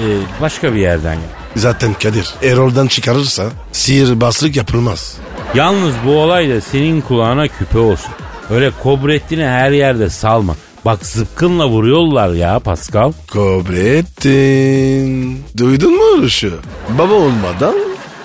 e, 0.03 0.07
başka 0.41 0.75
bir 0.75 0.81
yerden. 0.81 1.15
ya. 1.15 1.21
Zaten 1.57 1.95
Kadir 2.03 2.35
Erol'dan 2.43 2.87
çıkarırsa 2.87 3.47
sihirbazlık 3.73 4.57
yapılmaz. 4.57 5.17
Yalnız 5.55 5.95
bu 6.07 6.11
olay 6.11 6.51
da 6.51 6.61
senin 6.61 7.01
kulağına 7.01 7.49
küpe 7.49 7.79
olsun. 7.79 8.11
Öyle 8.51 8.71
Kobrettin'i 8.83 9.45
her 9.47 9.71
yerde 9.71 10.11
salma. 10.11 10.57
Bak 10.85 11.07
zıpkınla 11.07 11.69
vuruyorlar 11.69 12.35
ya 12.35 12.59
Pascal. 12.61 13.13
Kobrettin. 13.33 15.43
Duydun 15.57 15.97
mu 15.97 16.03
Uruş'u? 16.19 16.53
Baba 16.99 17.15
olmadan 17.15 17.75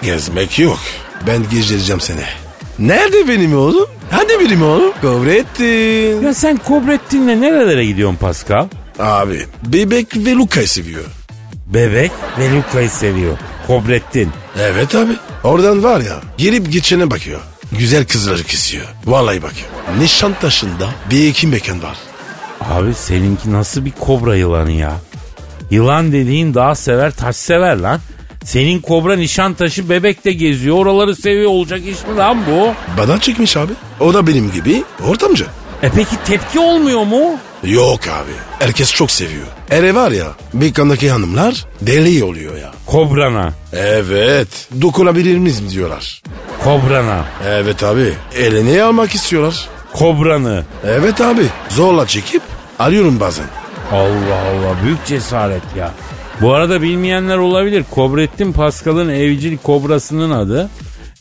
gezmek 0.01 0.59
yok. 0.59 0.79
Ben 1.27 1.49
gezdireceğim 1.51 2.01
seni. 2.01 2.21
Nerede 2.79 3.27
benim 3.27 3.57
oğlum? 3.57 3.87
Hadi 4.11 4.39
benim 4.39 4.63
oğlum? 4.63 4.91
Kobrettin. 5.01 6.21
Ya 6.25 6.33
sen 6.33 6.57
Kobrettin'le 6.57 7.41
nerelere 7.41 7.85
gidiyorsun 7.85 8.15
Pascal? 8.17 8.67
Abi 8.99 9.45
bebek 9.65 10.17
ve 10.17 10.31
Luka'yı 10.33 10.67
seviyor. 10.67 11.03
Bebek 11.73 12.11
ve 12.39 12.55
Luka'yı 12.55 12.89
seviyor. 12.89 13.37
Kobrettin. 13.67 14.29
Evet 14.59 14.95
abi. 14.95 15.11
Oradan 15.43 15.83
var 15.83 15.99
ya 16.01 16.21
gelip 16.37 16.71
geçene 16.71 17.11
bakıyor. 17.11 17.39
Güzel 17.79 18.05
kızları 18.05 18.43
kesiyor. 18.43 18.85
Vallahi 19.05 19.43
bak. 19.43 19.53
Nişantaşı'nda 19.99 20.89
bir 21.11 21.27
iki 21.27 21.47
mekan 21.47 21.83
var. 21.83 21.97
Abi 22.61 22.93
seninki 22.93 23.53
nasıl 23.53 23.85
bir 23.85 23.91
kobra 23.91 24.35
yılanı 24.35 24.71
ya? 24.71 24.93
Yılan 25.71 26.11
dediğin 26.11 26.53
daha 26.53 26.75
sever 26.75 27.11
taş 27.11 27.35
sever 27.35 27.77
lan. 27.77 27.99
Senin 28.45 28.79
kobra 28.81 29.15
nişantaşı 29.15 29.89
bebekte 29.89 30.33
geziyor 30.33 30.75
oraları 30.77 31.15
seviyor 31.15 31.49
olacak 31.51 31.79
iş 31.79 32.07
mi 32.07 32.15
lan 32.17 32.37
bu? 32.51 32.73
Bana 32.97 33.19
çıkmış 33.19 33.57
abi. 33.57 33.73
O 33.99 34.13
da 34.13 34.27
benim 34.27 34.51
gibi 34.51 34.83
ortamcı. 35.07 35.45
E 35.83 35.89
peki 35.95 36.15
tepki 36.25 36.59
olmuyor 36.59 37.03
mu? 37.03 37.37
Yok 37.63 37.99
abi. 38.07 38.31
Herkes 38.59 38.93
çok 38.93 39.11
seviyor. 39.11 39.45
Ere 39.69 39.95
var 39.95 40.11
ya 40.11 40.27
mekandaki 40.53 41.11
hanımlar 41.11 41.65
deli 41.81 42.23
oluyor 42.23 42.57
ya. 42.57 42.71
Kobrana. 42.85 43.53
Evet. 43.73 44.47
Dokunabilir 44.81 45.37
miyiz 45.37 45.71
diyorlar. 45.73 46.21
Kobrana. 46.63 47.25
Evet 47.47 47.83
abi. 47.83 48.13
Elini 48.37 48.83
almak 48.83 49.15
istiyorlar. 49.15 49.67
Kobranı. 49.93 50.63
Evet 50.85 51.21
abi. 51.21 51.43
Zorla 51.69 52.07
çekip 52.07 52.41
arıyorum 52.79 53.19
bazen. 53.19 53.45
Allah 53.91 54.39
Allah 54.49 54.75
büyük 54.85 55.05
cesaret 55.05 55.63
ya. 55.77 55.91
Bu 56.41 56.53
arada 56.53 56.81
bilmeyenler 56.81 57.37
olabilir. 57.37 57.85
Kobrettin 57.91 58.51
Pascal'ın 58.53 59.09
evcil 59.09 59.57
kobrasının 59.57 60.31
adı. 60.31 60.69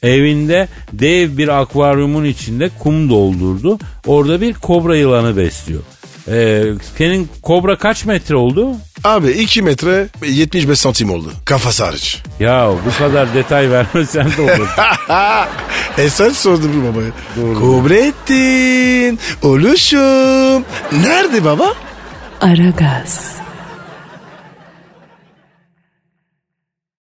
Evinde 0.03 0.69
dev 0.93 1.37
bir 1.39 1.61
akvaryumun 1.61 2.25
içinde 2.25 2.71
kum 2.79 3.11
doldurdu. 3.11 3.79
Orada 4.07 4.41
bir 4.41 4.55
kobra 4.55 4.97
yılanı 4.97 5.37
besliyor. 5.37 5.81
Ee, 6.29 6.65
senin 6.99 7.29
kobra 7.43 7.79
kaç 7.79 8.05
metre 8.05 8.37
oldu? 8.37 8.77
Abi 9.05 9.31
2 9.31 9.63
metre 9.63 10.09
75 10.27 10.79
santim 10.81 11.11
oldu. 11.11 11.33
Kafası 11.45 11.85
hariç. 11.85 12.23
Ya 12.41 12.71
bu 12.87 12.99
kadar 12.99 13.35
detay 13.35 13.71
vermesen 13.71 14.27
de 14.37 14.43
olur. 14.43 14.69
e 15.99 16.11
sen 16.11 16.29
sordun 16.29 16.71
bu 16.83 16.93
babaya. 16.93 17.11
Kobrettin. 17.61 19.19
Oluşum. 19.43 20.65
Nerede 21.03 21.45
baba? 21.45 21.75
Aragaz. 22.41 23.37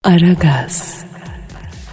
Aragaz. 0.05 1.05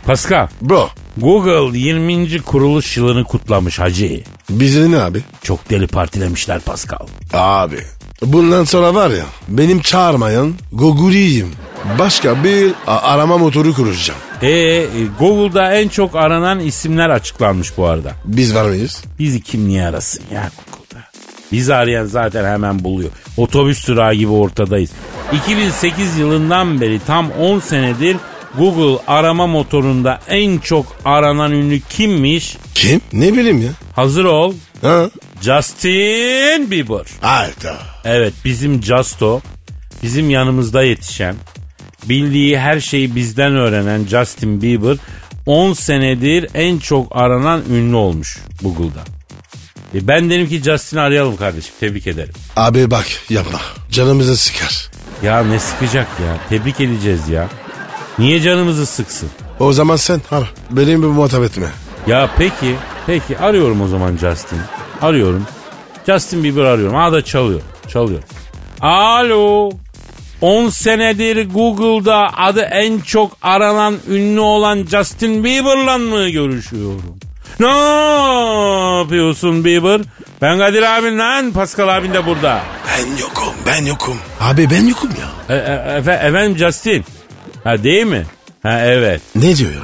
Pascal, 0.05 0.47
Bro. 0.61 0.89
Google 1.17 1.79
20. 1.79 2.41
kuruluş 2.41 2.97
yılını 2.97 3.23
kutlamış 3.23 3.79
hacı. 3.79 4.23
Bizi 4.49 4.91
ne 4.91 4.97
abi? 4.97 5.21
Çok 5.43 5.69
deli 5.69 5.87
partilemişler 5.87 6.59
Pascal. 6.59 7.07
Abi. 7.33 7.79
Bundan 8.21 8.63
sonra 8.63 8.95
var 8.95 9.09
ya 9.09 9.25
benim 9.47 9.81
çağırmayan 9.81 10.53
Google'iyim. 10.73 11.51
Başka 11.99 12.43
bir 12.43 12.71
arama 12.87 13.37
motoru 13.37 13.73
kuracağım. 13.73 14.19
E, 14.41 14.49
e, 14.49 14.87
Google'da 15.19 15.73
en 15.73 15.87
çok 15.87 16.15
aranan 16.15 16.59
isimler 16.59 17.09
açıklanmış 17.09 17.77
bu 17.77 17.85
arada. 17.85 18.11
Biz 18.25 18.55
var 18.55 18.65
mıyız? 18.65 19.03
Bizi 19.19 19.41
kim 19.41 19.67
niye 19.67 19.85
arasın 19.85 20.23
ya 20.33 20.51
Google'da? 20.71 21.07
Bizi 21.51 21.75
arayan 21.75 22.05
zaten 22.05 22.45
hemen 22.45 22.83
buluyor. 22.83 23.09
Otobüs 23.37 23.87
durağı 23.87 24.13
gibi 24.13 24.31
ortadayız. 24.31 24.91
2008 25.33 26.17
yılından 26.17 26.81
beri 26.81 26.99
tam 27.07 27.31
10 27.31 27.59
senedir 27.59 28.17
Google 28.57 29.03
arama 29.07 29.47
motorunda 29.47 30.19
en 30.29 30.57
çok 30.57 30.95
aranan 31.05 31.51
ünlü 31.51 31.79
kimmiş? 31.89 32.57
Kim? 32.75 33.01
Ne 33.13 33.33
bileyim 33.33 33.61
ya. 33.61 33.71
Hazır 33.95 34.25
ol. 34.25 34.53
Ha? 34.81 35.09
Justin 35.41 36.71
Bieber. 36.71 37.05
Hayda. 37.21 37.77
Evet 38.05 38.33
bizim 38.45 38.83
Justo. 38.83 39.41
Bizim 40.03 40.29
yanımızda 40.29 40.83
yetişen. 40.83 41.35
Bildiği 42.09 42.59
her 42.59 42.79
şeyi 42.79 43.15
bizden 43.15 43.55
öğrenen 43.55 44.05
Justin 44.05 44.61
Bieber 44.61 44.97
10 45.45 45.73
senedir 45.73 46.49
en 46.53 46.77
çok 46.79 47.15
aranan 47.15 47.63
ünlü 47.71 47.95
olmuş 47.95 48.37
Google'da. 48.61 48.99
E 49.95 50.07
ben 50.07 50.29
dedim 50.29 50.49
ki 50.49 50.63
Justin'i 50.63 51.01
arayalım 51.01 51.37
kardeşim 51.37 51.73
tebrik 51.79 52.07
ederim. 52.07 52.33
Abi 52.55 52.91
bak 52.91 53.05
yapma. 53.29 53.59
Canımızı 53.91 54.37
sıkar. 54.37 54.89
Ya 55.23 55.43
ne 55.43 55.59
sıkacak 55.59 56.07
ya 56.27 56.37
tebrik 56.49 56.79
edeceğiz 56.81 57.29
ya. 57.29 57.49
Niye 58.19 58.41
canımızı 58.41 58.85
sıksın? 58.85 59.29
O 59.59 59.73
zaman 59.73 59.95
sen 59.95 60.21
ara. 60.31 60.45
Benim 60.71 61.01
bir 61.01 61.07
muhatap 61.07 61.43
etme. 61.43 61.67
Ya 62.07 62.29
peki 62.37 62.75
peki 63.07 63.37
arıyorum 63.39 63.81
o 63.81 63.87
zaman 63.87 64.17
Justin. 64.17 64.59
Arıyorum. 65.01 65.45
Justin 66.05 66.43
Bieber 66.43 66.63
arıyorum. 66.63 66.95
Aa 66.95 67.11
da 67.11 67.25
çalıyor. 67.25 67.61
Çalıyor. 67.87 68.19
Alo. 68.81 69.69
10 70.41 70.69
senedir 70.69 71.49
Google'da 71.49 72.29
adı 72.37 72.61
en 72.61 72.99
çok 72.99 73.31
aranan 73.41 73.95
ünlü 74.09 74.39
olan 74.39 74.85
Justin 74.91 75.43
Bieber'la 75.43 75.97
mı 75.97 76.29
görüşüyorum? 76.29 77.03
Ne 77.59 77.67
yapıyorsun 78.99 79.65
Bieber? 79.65 80.01
Ben 80.41 80.57
Kadir 80.57 80.97
abin 80.97 81.19
lan 81.19 81.51
Pascal 81.51 81.97
abin 81.97 82.13
de 82.13 82.25
burada. 82.25 82.61
Ben 82.87 83.05
yokum 83.21 83.53
ben 83.65 83.85
yokum. 83.85 84.17
Abi 84.39 84.69
ben 84.69 84.85
yokum 84.87 85.09
ya. 85.09 85.55
E, 85.55 85.59
e, 85.59 85.99
efe- 85.99 86.27
efendim 86.27 86.57
Justin. 86.57 87.05
Ha 87.63 87.83
değil 87.83 88.05
mi? 88.05 88.25
Ha 88.63 88.79
evet. 88.81 89.21
Ne 89.35 89.57
diyor 89.57 89.71
ya? 89.71 89.79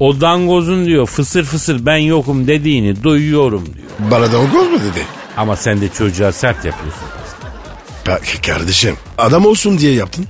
O 0.00 0.20
dangozun 0.20 0.86
diyor 0.86 1.06
fısır 1.06 1.44
fısır 1.44 1.86
ben 1.86 1.96
yokum 1.96 2.46
dediğini 2.46 3.02
duyuyorum 3.02 3.66
diyor. 3.66 4.10
Bana 4.10 4.32
da 4.32 4.38
o 4.38 4.46
gol 4.50 4.64
mu 4.64 4.78
dedi? 4.80 5.04
Ama 5.36 5.56
sen 5.56 5.80
de 5.80 5.88
çocuğa 5.88 6.32
sert 6.32 6.64
yapıyorsun. 6.64 7.02
Bak 8.06 8.22
kardeşim 8.46 8.96
adam 9.18 9.46
olsun 9.46 9.78
diye 9.78 9.92
yaptın. 9.92 10.26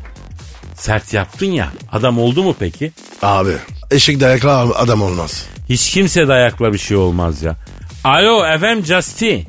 Sert 0.74 1.12
yaptın 1.12 1.46
ya. 1.46 1.68
Adam 1.92 2.18
oldu 2.18 2.42
mu 2.42 2.54
peki? 2.58 2.92
Abi 3.22 3.50
eşek 3.90 4.20
dayakla 4.20 4.58
adam 4.74 5.02
olmaz. 5.02 5.46
Hiç 5.68 5.90
kimse 5.90 6.28
dayakla 6.28 6.72
bir 6.72 6.78
şey 6.78 6.96
olmaz 6.96 7.42
ya. 7.42 7.56
Alo 8.04 8.46
efendim 8.46 8.84
Justin. 8.84 9.46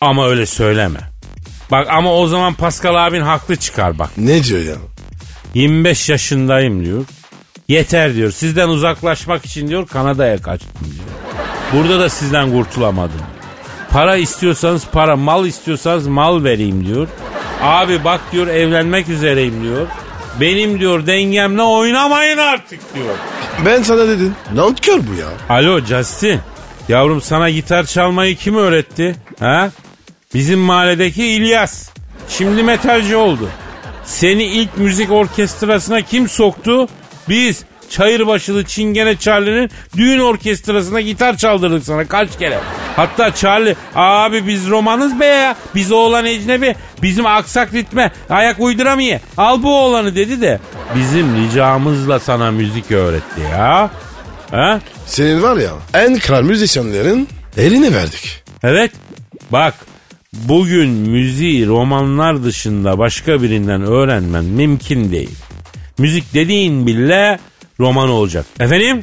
Ama 0.00 0.28
öyle 0.28 0.46
söyleme. 0.46 1.00
Bak 1.70 1.86
ama 1.90 2.14
o 2.14 2.26
zaman 2.26 2.54
Pascal 2.54 3.06
abin 3.06 3.20
haklı 3.20 3.56
çıkar 3.56 3.98
bak. 3.98 4.10
Ne 4.16 4.44
diyor 4.44 4.60
ya? 4.60 4.74
25 5.56 6.08
yaşındayım 6.08 6.84
diyor. 6.84 7.04
Yeter 7.68 8.14
diyor. 8.14 8.30
Sizden 8.30 8.68
uzaklaşmak 8.68 9.44
için 9.44 9.68
diyor 9.68 9.88
Kanada'ya 9.88 10.42
kaçtım 10.42 10.70
diyor. 10.84 11.06
Burada 11.72 12.00
da 12.00 12.08
sizden 12.08 12.52
kurtulamadım. 12.52 13.20
Para 13.90 14.16
istiyorsanız 14.16 14.86
para, 14.92 15.16
mal 15.16 15.46
istiyorsanız 15.46 16.06
mal 16.06 16.44
vereyim 16.44 16.86
diyor. 16.86 17.08
Abi 17.62 18.04
bak 18.04 18.20
diyor 18.32 18.46
evlenmek 18.46 19.08
üzereyim 19.08 19.62
diyor. 19.62 19.86
Benim 20.40 20.80
diyor 20.80 21.06
dengemle 21.06 21.62
oynamayın 21.62 22.38
artık 22.38 22.94
diyor. 22.94 23.14
Ben 23.64 23.82
sana 23.82 24.08
dedim. 24.08 24.34
Nankör 24.54 24.98
bu 24.98 25.20
ya. 25.20 25.56
Alo 25.56 25.80
Justin. 25.80 26.40
Yavrum 26.88 27.20
sana 27.20 27.50
gitar 27.50 27.84
çalmayı 27.84 28.36
kim 28.36 28.56
öğretti? 28.56 29.16
Ha? 29.40 29.70
Bizim 30.34 30.58
mahalledeki 30.58 31.26
İlyas. 31.26 31.88
Şimdi 32.28 32.62
metalci 32.62 33.16
oldu. 33.16 33.48
Seni 34.06 34.44
ilk 34.44 34.78
müzik 34.78 35.12
orkestrasına 35.12 36.02
kim 36.02 36.28
soktu? 36.28 36.88
Biz. 37.28 37.64
Çayırbaşılı 37.90 38.64
Çingene 38.64 39.16
Charlie'nin 39.16 39.70
düğün 39.96 40.18
orkestrasına 40.18 41.00
gitar 41.00 41.36
çaldırdık 41.36 41.84
sana 41.84 42.08
kaç 42.08 42.38
kere. 42.38 42.58
Hatta 42.96 43.34
Charlie 43.34 43.74
abi 43.94 44.46
biz 44.46 44.68
romanız 44.68 45.20
be 45.20 45.26
ya. 45.26 45.56
Biz 45.74 45.92
oğlan 45.92 46.26
ecnebi. 46.26 46.74
Bizim 47.02 47.26
aksak 47.26 47.74
ritme 47.74 48.12
ayak 48.30 48.60
uyduramıyor. 48.60 49.20
Al 49.36 49.62
bu 49.62 49.78
oğlanı 49.80 50.14
dedi 50.14 50.40
de 50.40 50.60
bizim 50.94 51.44
ricamızla 51.44 52.18
sana 52.18 52.50
müzik 52.50 52.90
öğretti 52.90 53.40
ya. 53.52 53.90
Ha? 54.50 54.80
Senin 55.06 55.42
var 55.42 55.56
ya 55.56 55.70
en 55.94 56.18
kral 56.18 56.42
müzisyenlerin 56.42 57.28
eline 57.56 57.94
verdik. 57.94 58.42
Evet. 58.62 58.92
Bak 59.50 59.74
bugün 60.44 60.88
müziği 60.90 61.66
romanlar 61.66 62.44
dışında 62.44 62.98
başka 62.98 63.42
birinden 63.42 63.82
öğrenmen 63.82 64.44
mümkün 64.44 65.12
değil. 65.12 65.30
Müzik 65.98 66.34
dediğin 66.34 66.86
bile 66.86 67.38
roman 67.80 68.08
olacak. 68.08 68.46
Efendim? 68.60 69.02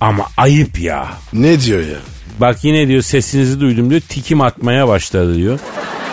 Ama 0.00 0.24
ayıp 0.36 0.80
ya. 0.80 1.06
Ne 1.32 1.60
diyor 1.60 1.80
ya? 1.80 1.96
Bak 2.40 2.64
yine 2.64 2.88
diyor 2.88 3.02
sesinizi 3.02 3.60
duydum 3.60 3.90
diyor 3.90 4.00
tikim 4.00 4.40
atmaya 4.40 4.88
başladı 4.88 5.34
diyor. 5.36 5.58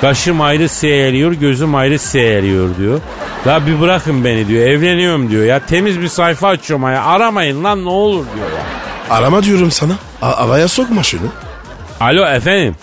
Kaşım 0.02 0.42
ayrı 0.42 0.70
seyreliyor 0.70 1.32
gözüm 1.32 1.76
ayrı 1.76 2.00
seyreliyor 2.00 2.78
diyor. 2.78 3.02
La 3.48 3.68
bir 3.68 3.80
bırakın 3.82 4.24
beni 4.24 4.48
diyor 4.48 4.68
evleniyorum 4.68 5.32
diyor 5.32 5.46
ya 5.46 5.66
temiz 5.66 6.02
bir 6.02 6.08
sayfa 6.08 6.48
açıyorum 6.48 6.86
ya 6.86 7.04
aramayın 7.04 7.64
lan 7.64 7.86
ne 7.86 7.90
olur 7.90 8.26
diyor 8.36 8.48
ya. 8.52 8.66
Arama 9.16 9.44
diyorum 9.44 9.72
sana. 9.72 9.94
A- 10.22 10.34
araya 10.34 10.68
sokma 10.68 11.04
şunu. 11.04 11.28
Alo 12.00 12.26
efendim. 12.28 12.76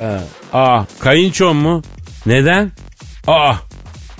Ee, 0.00 0.18
aa 0.52 0.82
kayınçom 1.00 1.56
mu? 1.56 1.82
Neden? 2.26 2.72
Aa 3.26 3.54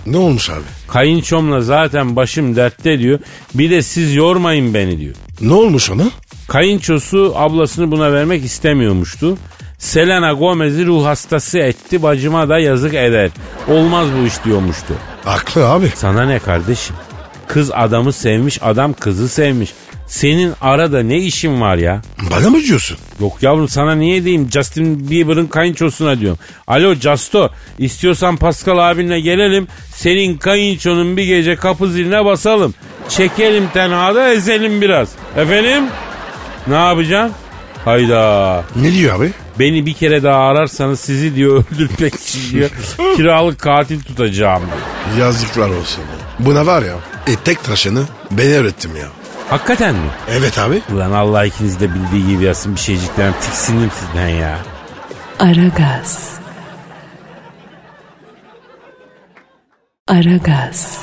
Ne 0.06 0.16
olmuş 0.16 0.50
abi? 0.50 0.62
kayınçomla 0.88 1.60
zaten 1.60 2.16
başım 2.16 2.56
dertte 2.56 2.98
diyor. 2.98 3.18
Bir 3.54 3.70
de 3.70 3.82
siz 3.82 4.14
yormayın 4.14 4.74
beni 4.74 4.98
diyor. 5.00 5.14
Ne 5.40 5.52
olmuş 5.52 5.90
ona? 5.90 6.04
Kayınçosu 6.48 7.32
ablasını 7.36 7.90
buna 7.90 8.12
vermek 8.12 8.44
istemiyormuştu. 8.44 9.38
Selena 9.78 10.32
Gomez'i 10.32 10.86
ruh 10.86 11.04
hastası 11.04 11.58
etti 11.58 12.02
bacıma 12.02 12.48
da 12.48 12.58
yazık 12.58 12.94
eder. 12.94 13.30
Olmaz 13.68 14.08
bu 14.22 14.26
iş 14.26 14.44
diyormuştu. 14.44 14.94
Haklı 15.24 15.68
abi. 15.68 15.92
Sana 15.94 16.24
ne 16.26 16.38
kardeşim? 16.38 16.96
Kız 17.48 17.70
adamı 17.74 18.12
sevmiş 18.12 18.58
adam 18.62 18.92
kızı 18.92 19.28
sevmiş. 19.28 19.72
Senin 20.08 20.54
arada 20.60 21.02
ne 21.02 21.18
işin 21.18 21.60
var 21.60 21.76
ya? 21.76 22.02
Bana 22.30 22.50
mı 22.50 22.60
diyorsun? 22.62 22.98
Yok 23.20 23.42
yavrum 23.42 23.68
sana 23.68 23.94
niye 23.94 24.24
diyeyim 24.24 24.48
Justin 24.52 25.10
Bieber'ın 25.10 25.46
kayınçosuna 25.46 26.20
diyorum. 26.20 26.38
Alo 26.66 26.94
Justo 26.94 27.50
istiyorsan 27.78 28.36
Pascal 28.36 28.78
abinle 28.90 29.20
gelelim. 29.20 29.68
Senin 29.94 30.36
kayınçonun 30.38 31.16
bir 31.16 31.24
gece 31.24 31.56
kapı 31.56 31.90
ziline 31.90 32.24
basalım. 32.24 32.74
Çekelim 33.08 33.68
tenhada 33.68 34.32
ezelim 34.32 34.80
biraz. 34.80 35.08
Efendim? 35.36 35.84
Ne 36.66 36.74
yapacaksın? 36.74 37.36
Hayda. 37.84 38.64
Ne 38.76 38.92
diyor 38.92 39.16
abi? 39.20 39.30
Beni 39.58 39.86
bir 39.86 39.92
kere 39.94 40.22
daha 40.22 40.38
ararsanız 40.40 41.00
sizi 41.00 41.34
diyor 41.36 41.64
öldürmek 41.74 42.14
için 42.14 42.40
diyor. 42.52 42.70
Kiralık 43.16 43.58
katil 43.58 44.00
tutacağım. 44.00 44.62
Yazıklar 45.18 45.68
olsun. 45.70 46.04
Buna 46.38 46.66
var 46.66 46.82
ya 46.82 46.94
e, 47.26 47.36
tek 47.44 47.64
tıraşını 47.64 48.04
ben 48.30 48.46
öğrettim 48.46 48.90
ya. 48.96 49.06
Hakikaten 49.50 49.94
mi? 49.94 50.08
Evet 50.30 50.58
abi. 50.58 50.82
Ulan 50.94 51.12
Allah 51.12 51.44
ikiniz 51.44 51.80
de 51.80 51.94
bildiği 51.94 52.26
gibi 52.28 52.44
yazsın 52.44 52.74
bir 52.74 52.80
şeyciklerim. 52.80 53.32
Tiksindim 53.40 53.90
sizden 54.00 54.28
ya. 54.28 54.58
Aragaz. 55.38 56.38
Aragaz. 60.08 60.98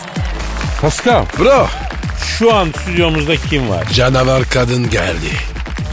Pascal 0.82 1.26
Bro 1.40 1.68
şu 2.38 2.54
an 2.56 2.68
stüdyomuzda 2.82 3.36
kim 3.36 3.70
var? 3.70 3.86
canavar 3.94 4.44
kadın 4.54 4.90
geldi. 4.90 5.30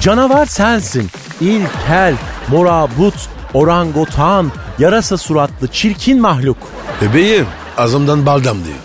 Canavar 0.01 0.47
sensin. 0.47 1.11
İlkel, 1.41 2.15
morabut, 2.49 3.15
orangutan, 3.55 4.53
yarasa 4.79 5.17
suratlı, 5.17 5.69
çirkin 5.69 6.21
mahluk. 6.21 6.57
Bebeğim 7.03 7.47
ağzımdan 7.77 8.27
baldam 8.27 8.65
diyor. 8.65 8.77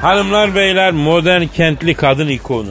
Hanımlar 0.00 0.54
beyler 0.54 0.92
modern 0.92 1.46
kentli 1.46 1.94
kadın 1.94 2.28
ikonu. 2.28 2.70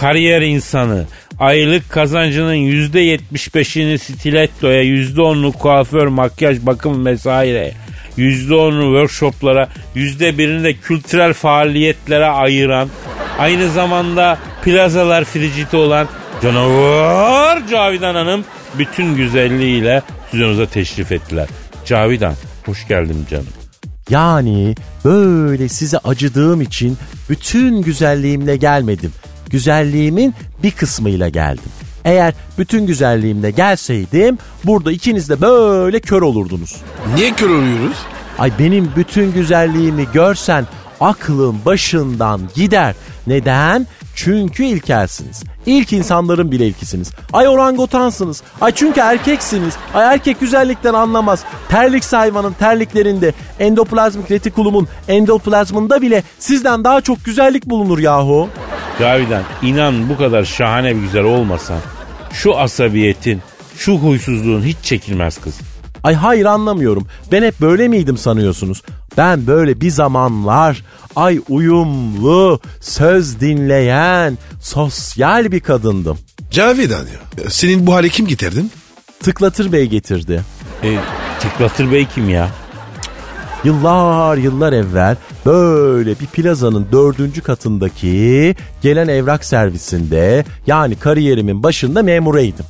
Kariyer 0.00 0.42
insanı. 0.42 1.04
Aylık 1.38 1.90
kazancının 1.90 2.54
%75'ini 2.54 3.98
stilettoya, 3.98 4.84
%10'unu 4.84 5.52
kuaför, 5.52 6.06
makyaj, 6.06 6.58
bakım 6.66 7.06
vesaire. 7.06 7.72
%10'unu 8.18 8.82
workshoplara, 8.82 9.68
%1'ini 9.96 10.64
de 10.64 10.74
kültürel 10.74 11.32
faaliyetlere 11.32 12.26
ayıran, 12.26 12.88
aynı 13.38 13.70
zamanda 13.70 14.38
plazalar 14.64 15.24
friciti 15.24 15.76
olan 15.76 16.08
canavar 16.42 17.68
Cavidan 17.68 18.14
Hanım 18.14 18.44
bütün 18.78 19.16
güzelliğiyle 19.16 20.02
stüdyonuza 20.28 20.66
teşrif 20.66 21.12
ettiler. 21.12 21.48
Cavidan, 21.86 22.34
hoş 22.66 22.88
geldin 22.88 23.26
canım. 23.30 23.46
Yani 24.10 24.74
böyle 25.04 25.68
size 25.68 25.98
acıdığım 25.98 26.60
için 26.60 26.98
bütün 27.28 27.82
güzelliğimle 27.82 28.56
gelmedim. 28.56 29.12
Güzelliğimin 29.50 30.34
bir 30.62 30.70
kısmıyla 30.70 31.28
geldim. 31.28 31.72
Eğer 32.04 32.34
bütün 32.58 32.86
güzelliğimle 32.86 33.50
gelseydim 33.50 34.38
burada 34.64 34.92
ikiniz 34.92 35.28
de 35.28 35.40
böyle 35.40 36.00
kör 36.00 36.22
olurdunuz. 36.22 36.76
Niye 37.14 37.32
kör 37.34 37.50
oluyoruz? 37.50 37.96
Ay 38.38 38.52
benim 38.58 38.90
bütün 38.96 39.32
güzelliğimi 39.32 40.06
görsen 40.14 40.66
aklın 41.00 41.56
başından 41.64 42.40
gider. 42.54 42.94
Neden? 43.26 43.86
Çünkü 44.14 44.64
ilkelsiniz. 44.64 45.42
İlk 45.66 45.92
insanların 45.92 46.50
bile 46.52 46.66
ilkisiniz. 46.66 47.10
Ay 47.32 47.48
orangotansınız. 47.48 48.42
Ay 48.60 48.72
çünkü 48.74 49.00
erkeksiniz. 49.00 49.74
Ay 49.94 50.14
erkek 50.14 50.40
güzellikten 50.40 50.94
anlamaz. 50.94 51.44
Terlik 51.68 52.12
hayvanın 52.12 52.52
terliklerinde 52.52 53.32
endoplazmik 53.58 54.30
retikulumun 54.30 54.88
endoplazmında 55.08 56.02
bile 56.02 56.22
sizden 56.38 56.84
daha 56.84 57.00
çok 57.00 57.24
güzellik 57.24 57.66
bulunur 57.66 57.98
yahu. 57.98 58.48
Cavidan 58.98 59.42
inan 59.62 60.08
bu 60.08 60.16
kadar 60.16 60.44
şahane 60.44 60.96
bir 60.96 61.00
güzel 61.00 61.24
olmasan 61.24 61.78
şu 62.32 62.58
asabiyetin, 62.58 63.42
şu 63.76 63.92
huysuzluğun 63.96 64.62
hiç 64.62 64.76
çekilmez 64.82 65.38
kız. 65.38 65.54
Ay 66.04 66.14
hayır 66.14 66.44
anlamıyorum. 66.44 67.06
Ben 67.32 67.42
hep 67.42 67.60
böyle 67.60 67.88
miydim 67.88 68.16
sanıyorsunuz? 68.16 68.82
Ben 69.16 69.46
böyle 69.46 69.80
bir 69.80 69.90
zamanlar 69.90 70.84
ay 71.16 71.40
uyumlu, 71.48 72.60
söz 72.80 73.40
dinleyen, 73.40 74.38
sosyal 74.62 75.52
bir 75.52 75.60
kadındım. 75.60 76.18
Cavidan 76.50 77.00
ya. 77.00 77.50
Senin 77.50 77.86
bu 77.86 77.94
hale 77.94 78.08
kim 78.08 78.26
getirdin? 78.26 78.70
Tıklatır 79.22 79.72
Bey 79.72 79.86
getirdi. 79.86 80.42
E, 80.82 80.98
Tıklatır 81.40 81.92
Bey 81.92 82.06
kim 82.14 82.28
ya? 82.28 82.48
Yıllar 83.64 84.36
yıllar 84.36 84.72
evvel 84.72 85.16
böyle 85.46 86.20
bir 86.20 86.26
plazanın 86.26 86.86
dördüncü 86.92 87.40
katındaki 87.40 88.54
gelen 88.82 89.08
evrak 89.08 89.44
servisinde 89.44 90.44
yani 90.66 90.96
kariyerimin 90.96 91.62
başında 91.62 92.02
memureydim. 92.02 92.64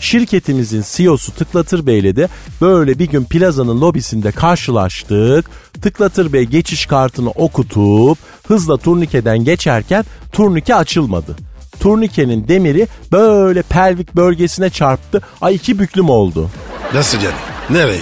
Şirketimizin 0.00 0.84
CEO'su 0.92 1.32
Tıklatır 1.32 1.86
Bey'le 1.86 2.16
de 2.16 2.28
böyle 2.60 2.98
bir 2.98 3.06
gün 3.08 3.24
plazanın 3.24 3.80
lobisinde 3.80 4.30
karşılaştık. 4.32 5.50
Tıklatır 5.82 6.32
Bey 6.32 6.44
geçiş 6.44 6.86
kartını 6.86 7.30
okutup 7.30 8.18
hızla 8.48 8.76
turnikeden 8.76 9.38
geçerken 9.44 10.04
turnike 10.32 10.74
açılmadı. 10.74 11.36
Turnikenin 11.80 12.48
demiri 12.48 12.86
böyle 13.12 13.62
pelvik 13.62 14.16
bölgesine 14.16 14.70
çarptı. 14.70 15.20
Ay 15.40 15.54
iki 15.54 15.78
büklüm 15.78 16.10
oldu. 16.10 16.50
Nasıl 16.94 17.18
yani? 17.18 17.34
Nereye? 17.70 18.00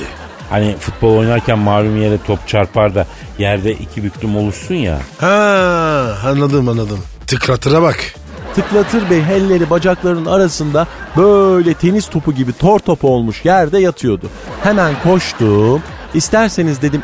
Hani 0.50 0.76
futbol 0.76 1.16
oynarken 1.18 1.58
malum 1.58 2.02
yere 2.02 2.18
top 2.26 2.48
çarpar 2.48 2.94
da 2.94 3.06
yerde 3.38 3.72
iki 3.72 4.04
büklüm 4.04 4.36
olursun 4.36 4.74
ya. 4.74 4.98
Ha 5.18 6.18
anladım 6.26 6.68
anladım. 6.68 6.98
Tıkratıra 7.26 7.82
bak. 7.82 8.14
Tıklatır 8.54 9.10
Bey 9.10 9.22
elleri 9.32 9.70
bacaklarının 9.70 10.26
arasında 10.26 10.86
böyle 11.16 11.74
tenis 11.74 12.08
topu 12.08 12.32
gibi 12.32 12.52
tor 12.52 12.78
topu 12.78 13.08
olmuş 13.08 13.44
yerde 13.44 13.78
yatıyordu. 13.78 14.26
Hemen 14.62 14.94
koştum. 15.02 15.82
İsterseniz 16.14 16.82
dedim 16.82 17.02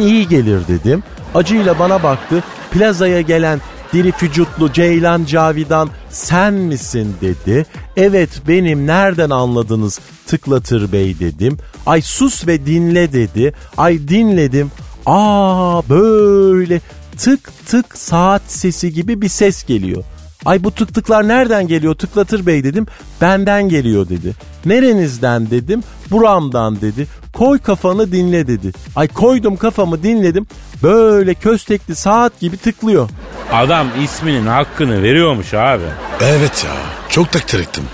iyi 0.00 0.28
gelir 0.28 0.68
dedim. 0.68 1.02
Acıyla 1.34 1.78
bana 1.78 2.02
baktı. 2.02 2.44
Plazaya 2.70 3.20
gelen 3.20 3.60
diri 3.92 4.12
vücutlu 4.22 4.72
Ceylan 4.72 5.24
Cavidan 5.24 5.90
sen 6.10 6.54
misin 6.54 7.16
dedi. 7.20 7.66
Evet 7.96 8.30
benim 8.48 8.86
nereden 8.86 9.30
anladınız 9.30 10.00
Tıklatır 10.26 10.92
Bey 10.92 11.18
dedim. 11.20 11.58
Ay 11.86 12.02
sus 12.02 12.46
ve 12.46 12.66
dinle 12.66 13.12
dedi. 13.12 13.52
Ay 13.76 14.08
dinledim. 14.08 14.70
Aa 15.06 15.82
böyle 15.88 16.80
tık 17.18 17.66
tık 17.66 17.98
saat 17.98 18.42
sesi 18.46 18.92
gibi 18.92 19.22
bir 19.22 19.28
ses 19.28 19.64
geliyor. 19.64 20.04
Ay 20.44 20.64
bu 20.64 20.70
tık 20.70 20.94
tıklar 20.94 21.28
nereden 21.28 21.66
geliyor 21.66 21.94
Tıklatır 21.94 22.46
Bey 22.46 22.64
dedim. 22.64 22.86
Benden 23.20 23.68
geliyor 23.68 24.08
dedi. 24.08 24.34
Nerenizden 24.66 25.50
dedim. 25.50 25.82
Buramdan 26.10 26.80
dedi. 26.80 27.06
Koy 27.32 27.58
kafanı 27.58 28.12
dinle 28.12 28.46
dedi. 28.46 28.72
Ay 28.96 29.08
koydum 29.08 29.56
kafamı 29.56 30.02
dinledim. 30.02 30.46
Böyle 30.82 31.34
köstekli 31.34 31.94
saat 31.96 32.40
gibi 32.40 32.56
tıklıyor. 32.56 33.08
Adam 33.52 33.86
isminin 34.04 34.46
hakkını 34.46 35.02
veriyormuş 35.02 35.54
abi. 35.54 35.84
Evet 36.20 36.64
ya 36.64 36.70
çok 37.08 37.32
takdir 37.32 37.60
ettim. 37.60 37.84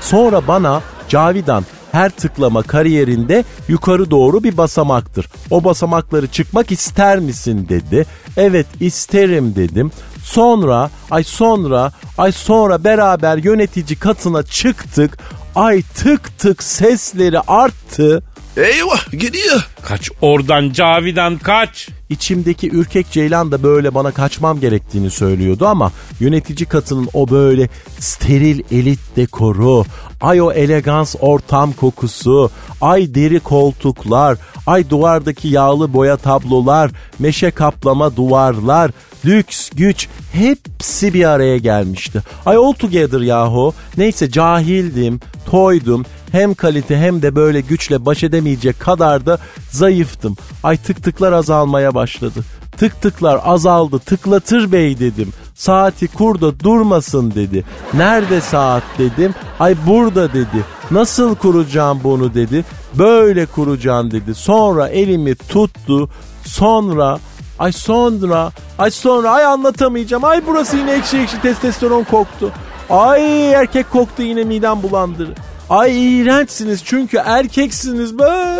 Sonra 0.00 0.46
bana 0.48 0.82
Cavidan 1.08 1.64
her 1.92 2.10
tıklama 2.10 2.62
kariyerinde 2.62 3.44
yukarı 3.68 4.10
doğru 4.10 4.44
bir 4.44 4.56
basamaktır. 4.56 5.26
O 5.50 5.64
basamakları 5.64 6.26
çıkmak 6.26 6.72
ister 6.72 7.18
misin 7.18 7.66
dedi. 7.68 8.06
Evet 8.36 8.66
isterim 8.80 9.54
dedim. 9.56 9.90
Sonra 10.28 10.90
ay 11.10 11.24
sonra 11.24 11.92
ay 12.18 12.32
sonra 12.32 12.84
beraber 12.84 13.36
yönetici 13.36 13.98
katına 13.98 14.42
çıktık. 14.42 15.18
Ay 15.54 15.82
tık 15.82 16.38
tık 16.38 16.62
sesleri 16.62 17.40
arttı. 17.40 18.22
Eyvah 18.58 19.10
gidiyor. 19.12 19.68
Kaç 19.82 20.10
oradan 20.20 20.72
Cavidan 20.72 21.38
kaç. 21.38 21.88
İçimdeki 22.08 22.70
ürkek 22.70 23.10
ceylan 23.10 23.52
da 23.52 23.62
böyle 23.62 23.94
bana 23.94 24.10
kaçmam 24.10 24.60
gerektiğini 24.60 25.10
söylüyordu 25.10 25.66
ama 25.66 25.92
yönetici 26.20 26.66
katının 26.66 27.08
o 27.12 27.30
böyle 27.30 27.68
steril 27.98 28.60
elit 28.70 28.98
dekoru, 29.16 29.84
ay 30.20 30.42
o 30.42 30.52
elegans 30.52 31.14
ortam 31.20 31.72
kokusu, 31.72 32.50
ay 32.80 33.14
deri 33.14 33.40
koltuklar, 33.40 34.38
ay 34.66 34.90
duvardaki 34.90 35.48
yağlı 35.48 35.92
boya 35.92 36.16
tablolar, 36.16 36.90
meşe 37.18 37.50
kaplama 37.50 38.16
duvarlar, 38.16 38.90
lüks, 39.24 39.70
güç 39.70 40.08
hepsi 40.32 41.14
bir 41.14 41.24
araya 41.24 41.58
gelmişti. 41.58 42.22
Ay 42.46 42.56
all 42.56 42.72
together 42.72 43.20
yahu. 43.20 43.74
Neyse 43.96 44.30
cahildim, 44.30 45.20
toydum. 45.50 46.04
Hem 46.32 46.54
kalite 46.54 46.96
hem 46.96 47.22
de 47.22 47.34
böyle 47.34 47.60
güçle 47.60 48.06
baş 48.06 48.24
edemeyecek 48.24 48.80
kadar 48.80 49.26
da 49.26 49.38
zayıftım. 49.70 50.36
Ay 50.62 50.76
tık 50.76 51.02
tıklar 51.04 51.32
azalmaya 51.32 51.94
başladı. 51.94 52.44
Tık 52.76 53.02
tıklar 53.02 53.40
azaldı 53.44 53.98
tıklatır 53.98 54.72
bey 54.72 54.98
dedim. 54.98 55.32
Saati 55.54 56.08
kur 56.08 56.40
da 56.40 56.60
durmasın 56.60 57.30
dedi. 57.34 57.64
Nerede 57.94 58.40
saat 58.40 58.82
dedim. 58.98 59.34
Ay 59.60 59.76
burada 59.86 60.32
dedi. 60.32 60.64
Nasıl 60.90 61.34
kuracağım 61.34 62.00
bunu 62.04 62.34
dedi. 62.34 62.64
Böyle 62.94 63.46
kuracağım 63.46 64.10
dedi. 64.10 64.34
Sonra 64.34 64.88
elimi 64.88 65.34
tuttu. 65.34 66.10
Sonra 66.44 67.18
Ay 67.58 67.72
sonra, 67.72 68.52
ay 68.78 68.90
sonra, 68.90 69.30
ay 69.30 69.44
anlatamayacağım. 69.44 70.24
Ay 70.24 70.46
burası 70.46 70.76
yine 70.76 70.92
ekşi 70.92 71.18
ekşi 71.18 71.40
testosteron 71.40 72.04
koktu. 72.04 72.52
Ay 72.90 73.52
erkek 73.52 73.90
koktu 73.90 74.22
yine 74.22 74.44
midem 74.44 74.82
bulandırdı. 74.82 75.34
Ay 75.70 76.18
iğrençsiniz 76.20 76.84
çünkü 76.84 77.16
erkeksiniz 77.16 78.18
be. 78.18 78.58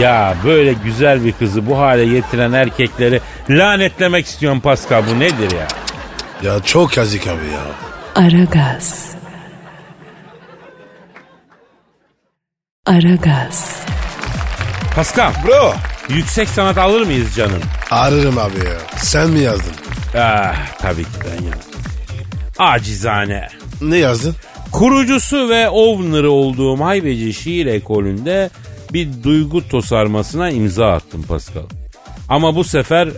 Ya 0.00 0.34
böyle 0.44 0.72
güzel 0.72 1.24
bir 1.24 1.32
kızı 1.32 1.66
bu 1.66 1.78
hale 1.78 2.06
getiren 2.06 2.52
erkekleri 2.52 3.20
lanetlemek 3.50 4.26
istiyorum 4.26 4.60
Pascal 4.60 5.02
bu 5.14 5.18
nedir 5.20 5.50
ya? 5.56 5.68
Ya 6.42 6.62
çok 6.62 6.96
yazık 6.96 7.26
abi 7.26 7.46
ya. 7.46 7.60
Aragaz. 8.24 9.08
Aragaz. 12.86 13.82
Pascal 14.96 15.32
Bro. 15.46 15.74
yüksek 16.08 16.48
sanat 16.48 16.78
alır 16.78 17.06
mıyız 17.06 17.34
canım? 17.34 17.60
Ararım 17.90 18.38
abi 18.38 18.58
ya. 18.58 18.78
Sen 18.96 19.30
mi 19.30 19.38
yazdın? 19.38 19.72
Ah 20.18 20.56
tabii 20.78 21.02
ki 21.04 21.10
ben 21.24 21.44
yazdım. 21.44 21.80
Acizane. 22.58 23.48
Ne 23.80 23.96
yazdın? 23.96 24.34
Kurucusu 24.72 25.48
ve 25.48 25.68
owner'ı 25.68 26.30
olduğum 26.30 26.80
haybeci 26.80 27.34
şiir 27.34 27.66
ekolünde 27.66 28.50
bir 28.92 29.08
duygu 29.24 29.68
tosarmasına 29.68 30.50
imza 30.50 30.86
attım 30.92 31.22
Pascal. 31.22 31.62
Ama 32.28 32.56
bu 32.56 32.64
sefer 32.64 33.06
eh, 33.06 33.10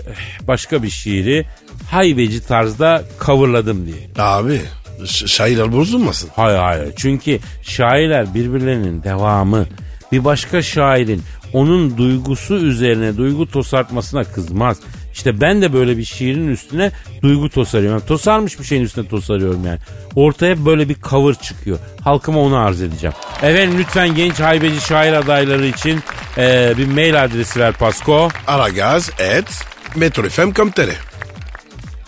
başka 0.48 0.82
bir 0.82 0.90
şiiri 0.90 1.46
haybeci 1.90 2.46
tarzda 2.46 3.02
coverladım 3.26 3.86
diye. 3.86 3.96
Abi 4.18 4.60
ş- 5.06 5.26
şairler 5.26 5.72
bozulmasın. 5.72 6.30
Hayır 6.36 6.58
hayır 6.58 6.92
çünkü 6.96 7.38
şairler 7.62 8.34
birbirlerinin 8.34 9.02
devamı. 9.02 9.66
Bir 10.12 10.24
başka 10.24 10.62
şairin 10.62 11.22
onun 11.52 11.96
duygusu 11.96 12.54
üzerine 12.54 13.16
duygu 13.16 13.46
tosartmasına 13.50 14.24
kızmaz. 14.24 14.76
İşte 15.14 15.40
ben 15.40 15.62
de 15.62 15.72
böyle 15.72 15.96
bir 15.96 16.04
şiirin 16.04 16.48
üstüne 16.48 16.92
duygu 17.22 17.50
tosarıyorum. 17.50 17.98
Yani 17.98 18.08
tosarmış 18.08 18.58
bir 18.58 18.64
şeyin 18.64 18.82
üstüne 18.82 19.08
tosarıyorum 19.08 19.66
yani. 19.66 19.78
Ortaya 20.14 20.66
böyle 20.66 20.88
bir 20.88 20.96
cover 21.10 21.34
çıkıyor. 21.34 21.78
Halkıma 22.04 22.40
onu 22.40 22.56
arz 22.56 22.82
edeceğim. 22.82 23.16
Efendim 23.42 23.78
lütfen 23.78 24.14
genç 24.14 24.40
haybeci 24.40 24.80
şair 24.80 25.12
adayları 25.12 25.66
için 25.66 26.00
e, 26.38 26.74
bir 26.78 26.86
mail 26.86 27.24
adresi 27.24 27.60
ver 27.60 27.72
Pasko. 27.72 28.28
Aragaz 28.46 29.10
et 29.18 29.64
metrofm.com.tr 29.96 31.10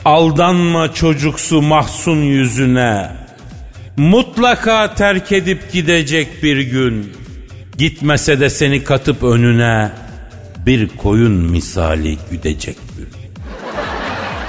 Aldanma 0.04 0.94
çocuksu 0.94 1.62
mahzun 1.62 2.22
yüzüne. 2.22 3.10
Mutlaka 3.96 4.94
terk 4.94 5.32
edip 5.32 5.72
gidecek 5.72 6.42
bir 6.42 6.60
gün. 6.60 7.12
Gitmese 7.78 8.40
de 8.40 8.50
seni 8.50 8.84
katıp 8.84 9.22
önüne 9.22 9.92
bir 10.66 10.88
koyun 10.88 11.32
misali 11.32 12.18
güdecek. 12.30 12.76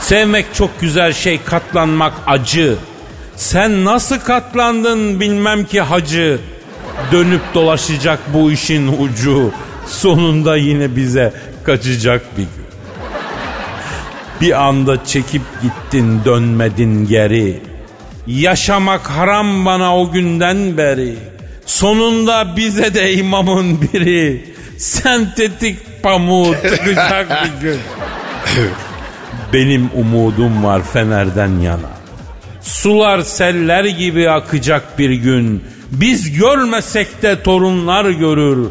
Sevmek 0.04 0.46
çok 0.54 0.82
güzel 0.82 1.14
şey, 1.14 1.44
katlanmak 1.44 2.14
acı. 2.28 2.76
Sen 3.36 3.86
nasıl 3.86 4.20
katlandın 4.20 5.20
bilmem 5.20 5.66
ki 5.66 5.82
hacı. 5.82 6.40
Dönüp 7.12 7.42
dolaşacak 7.54 8.20
bu 8.34 8.52
işin 8.52 8.88
ucu. 8.88 9.52
Sonunda 9.88 10.58
yine 10.58 10.96
bize 10.96 11.34
kaçacak 11.64 12.22
bir 12.38 12.42
gün. 12.42 12.66
Bir 14.42 14.64
anda 14.64 15.06
çekip 15.06 15.42
gittin 15.62 16.22
dönmedin 16.26 17.08
geri. 17.08 17.62
Yaşamak 18.28 19.10
haram 19.10 19.66
bana 19.66 19.98
o 19.98 20.12
günden 20.12 20.78
beri. 20.78 21.16
Sonunda 21.66 22.58
bize 22.58 22.94
de 22.94 23.14
imamın 23.14 23.82
biri. 23.82 24.54
Sentetik 24.78 26.04
pamuğu 26.04 26.56
tıkacak 26.62 27.46
bir 27.46 27.62
gün. 27.62 27.80
Benim 29.54 29.90
umudum 29.96 30.64
var 30.64 30.82
Fener'den 30.94 31.60
yana. 31.60 31.90
Sular 32.62 33.22
seller 33.22 33.86
gibi 33.86 34.30
akacak 34.30 35.00
bir 35.00 35.10
gün. 35.10 35.64
Biz 35.92 36.38
görmesek 36.38 37.22
de 37.22 37.44
torunlar 37.44 38.10
görür. 38.10 38.68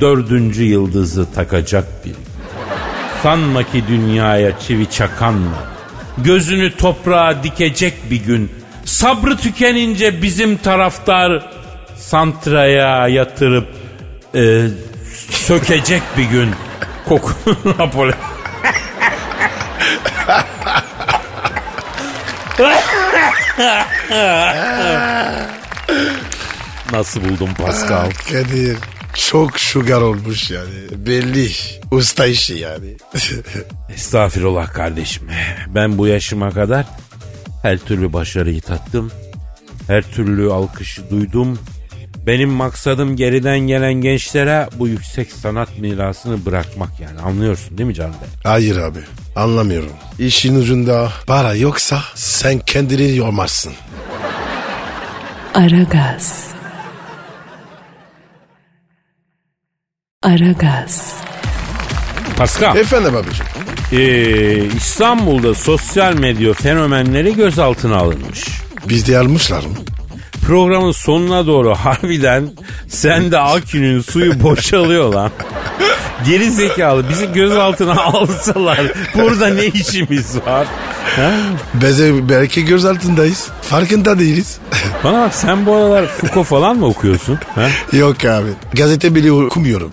Dördüncü 0.00 0.64
yıldızı 0.64 1.32
takacak 1.34 2.04
bir 2.04 2.10
gün. 2.10 2.18
Sanma 3.22 3.62
ki 3.62 3.84
dünyaya 3.88 4.58
çivi 4.58 4.90
çakan 4.90 5.46
var. 5.46 5.64
Gözünü 6.18 6.76
toprağa 6.76 7.42
dikecek 7.42 7.94
bir 8.10 8.24
gün. 8.24 8.50
Sabrı 8.84 9.36
tükenince 9.36 10.22
bizim 10.22 10.56
taraftar 10.56 11.50
santraya 11.96 13.08
yatırıp 13.08 13.68
e, 14.34 14.66
sökecek 15.30 16.02
bir 16.18 16.24
gün. 16.24 16.50
Kokunu 17.08 17.56
Napoli. 17.78 18.12
Nasıl 26.92 27.24
buldun 27.24 27.54
Pascal? 27.54 28.10
Kadir 28.10 28.76
çok 29.14 29.58
şugar 29.58 30.00
olmuş 30.00 30.50
yani. 30.50 31.06
Belli. 31.06 31.50
Usta 31.90 32.26
işi 32.26 32.54
yani. 32.54 32.96
Estağfirullah 33.94 34.72
kardeşim. 34.72 35.28
Ben 35.74 35.98
bu 35.98 36.06
yaşıma 36.06 36.50
kadar 36.50 36.86
her 37.62 37.78
türlü 37.78 38.12
başarıyı 38.12 38.60
tattım. 38.60 39.10
Her 39.86 40.02
türlü 40.02 40.52
alkışı 40.52 41.10
duydum. 41.10 41.58
Benim 42.26 42.50
maksadım 42.50 43.16
geriden 43.16 43.58
gelen 43.58 43.94
gençlere 43.94 44.68
bu 44.78 44.88
yüksek 44.88 45.32
sanat 45.32 45.78
mirasını 45.78 46.46
bırakmak 46.46 47.00
yani. 47.00 47.20
Anlıyorsun 47.20 47.78
değil 47.78 47.86
mi 47.86 47.94
Can 47.94 48.10
Bey? 48.10 48.28
Hayır 48.44 48.76
abi 48.76 48.98
anlamıyorum. 49.36 49.90
İşin 50.18 50.54
ucunda 50.60 51.12
para 51.26 51.54
yoksa 51.54 52.00
sen 52.14 52.58
kendini 52.58 53.16
yormazsın. 53.16 53.72
Aragaz. 55.54 56.46
Aragaz. 60.22 61.14
Pascal, 62.36 62.76
Efendim 62.76 63.16
abicim. 63.16 63.44
ee, 63.92 64.64
İstanbul'da 64.76 65.54
sosyal 65.54 66.14
medya 66.14 66.52
fenomenleri 66.52 67.34
gözaltına 67.36 67.96
alınmış. 67.96 68.44
Bizde 68.88 69.18
almışlar 69.18 69.64
mı? 69.64 69.74
Programın 70.46 70.92
sonuna 70.92 71.46
doğru 71.46 71.74
harbiden 71.74 72.50
sen 72.88 73.30
de 73.32 73.38
Akü'nün 73.38 74.00
suyu 74.00 74.42
boşalıyor 74.42 75.14
lan. 75.14 75.30
Geri 76.26 76.50
zekalı 76.50 77.08
bizi 77.08 77.32
gözaltına 77.32 78.02
alsalar 78.04 78.80
burada 79.14 79.48
ne 79.48 79.64
işimiz 79.66 80.36
var? 80.46 80.66
Beze 81.74 82.28
belki 82.28 82.64
göz 82.64 82.84
altındayız. 82.84 83.48
Farkında 83.62 84.18
değiliz. 84.18 84.58
Bana 85.04 85.20
bak 85.20 85.34
sen 85.34 85.66
bu 85.66 85.74
aralar 85.74 86.06
Foucault 86.06 86.46
falan 86.46 86.76
mı 86.76 86.86
okuyorsun? 86.86 87.38
Ha? 87.54 87.68
Yok 87.92 88.24
abi. 88.24 88.48
Gazete 88.74 89.14
bile 89.14 89.32
okumuyorum. 89.32 89.92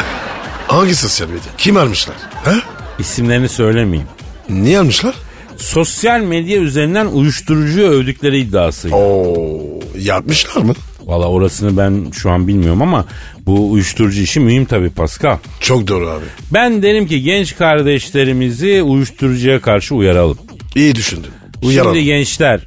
Hangi 0.66 0.94
sosyal 0.96 1.28
medya? 1.28 1.42
Kim 1.58 1.76
almışlar? 1.76 2.16
Ha? 2.44 2.54
İsimlerini 2.98 3.48
söylemeyeyim. 3.48 4.08
Niye 4.48 4.78
almışlar? 4.78 5.14
Sosyal 5.56 6.20
medya 6.20 6.60
üzerinden 6.60 7.06
uyuşturucu 7.06 7.82
övdükleri 7.82 8.38
iddiası. 8.38 8.88
Oo, 8.94 9.60
yapmışlar 9.98 10.62
mı? 10.62 10.74
Valla 11.10 11.26
orasını 11.26 11.76
ben 11.76 12.10
şu 12.10 12.30
an 12.30 12.48
bilmiyorum 12.48 12.82
ama 12.82 13.04
bu 13.46 13.70
uyuşturucu 13.70 14.20
işi 14.20 14.40
mühim 14.40 14.64
tabii 14.64 14.90
Pascal. 14.90 15.36
Çok 15.60 15.88
doğru 15.88 16.08
abi. 16.08 16.24
Ben 16.52 16.82
derim 16.82 17.06
ki 17.06 17.22
genç 17.22 17.56
kardeşlerimizi 17.56 18.82
uyuşturucuya 18.82 19.60
karşı 19.60 19.94
uyaralım. 19.94 20.38
İyi 20.74 20.94
düşündün. 20.94 21.30
Uyaralım. 21.62 21.94
Şimdi 21.94 22.04
gençler 22.06 22.60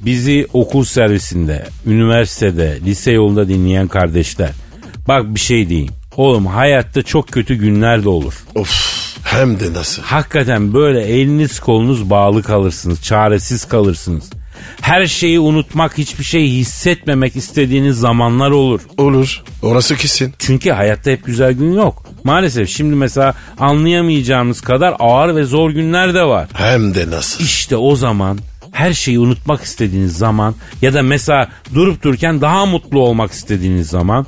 bizi 0.00 0.46
okul 0.52 0.84
servisinde, 0.84 1.66
üniversitede, 1.86 2.78
lise 2.86 3.12
yolunda 3.12 3.48
dinleyen 3.48 3.88
kardeşler. 3.88 4.50
Bak 5.08 5.34
bir 5.34 5.40
şey 5.40 5.68
diyeyim. 5.68 5.92
Oğlum 6.16 6.46
hayatta 6.46 7.02
çok 7.02 7.28
kötü 7.28 7.54
günler 7.54 8.04
de 8.04 8.08
olur. 8.08 8.34
Of 8.54 8.70
hem 9.24 9.60
de 9.60 9.72
nasıl. 9.72 10.02
Hakikaten 10.02 10.74
böyle 10.74 11.02
eliniz 11.02 11.60
kolunuz 11.60 12.10
bağlı 12.10 12.42
kalırsınız. 12.42 13.02
Çaresiz 13.02 13.64
kalırsınız. 13.64 14.30
Her 14.80 15.06
şeyi 15.06 15.40
unutmak, 15.40 15.98
hiçbir 15.98 16.24
şey 16.24 16.48
hissetmemek 16.48 17.36
istediğiniz 17.36 17.96
zamanlar 17.96 18.50
olur. 18.50 18.80
Olur. 18.98 19.42
Orası 19.62 19.96
kesin. 19.96 20.34
Çünkü 20.38 20.70
hayatta 20.70 21.10
hep 21.10 21.24
güzel 21.24 21.52
gün 21.52 21.72
yok. 21.72 22.06
Maalesef 22.24 22.68
şimdi 22.68 22.94
mesela 22.96 23.34
anlayamayacağımız 23.58 24.60
kadar 24.60 24.94
ağır 24.98 25.36
ve 25.36 25.44
zor 25.44 25.70
günler 25.70 26.14
de 26.14 26.24
var. 26.24 26.48
Hem 26.52 26.94
de 26.94 27.10
nasıl. 27.10 27.44
İşte 27.44 27.76
o 27.76 27.96
zaman 27.96 28.38
her 28.72 28.92
şeyi 28.92 29.18
unutmak 29.18 29.62
istediğiniz 29.62 30.18
zaman 30.18 30.54
ya 30.82 30.94
da 30.94 31.02
mesela 31.02 31.48
durup 31.74 32.02
dururken 32.02 32.40
daha 32.40 32.66
mutlu 32.66 33.00
olmak 33.00 33.32
istediğiniz 33.32 33.88
zaman 33.88 34.26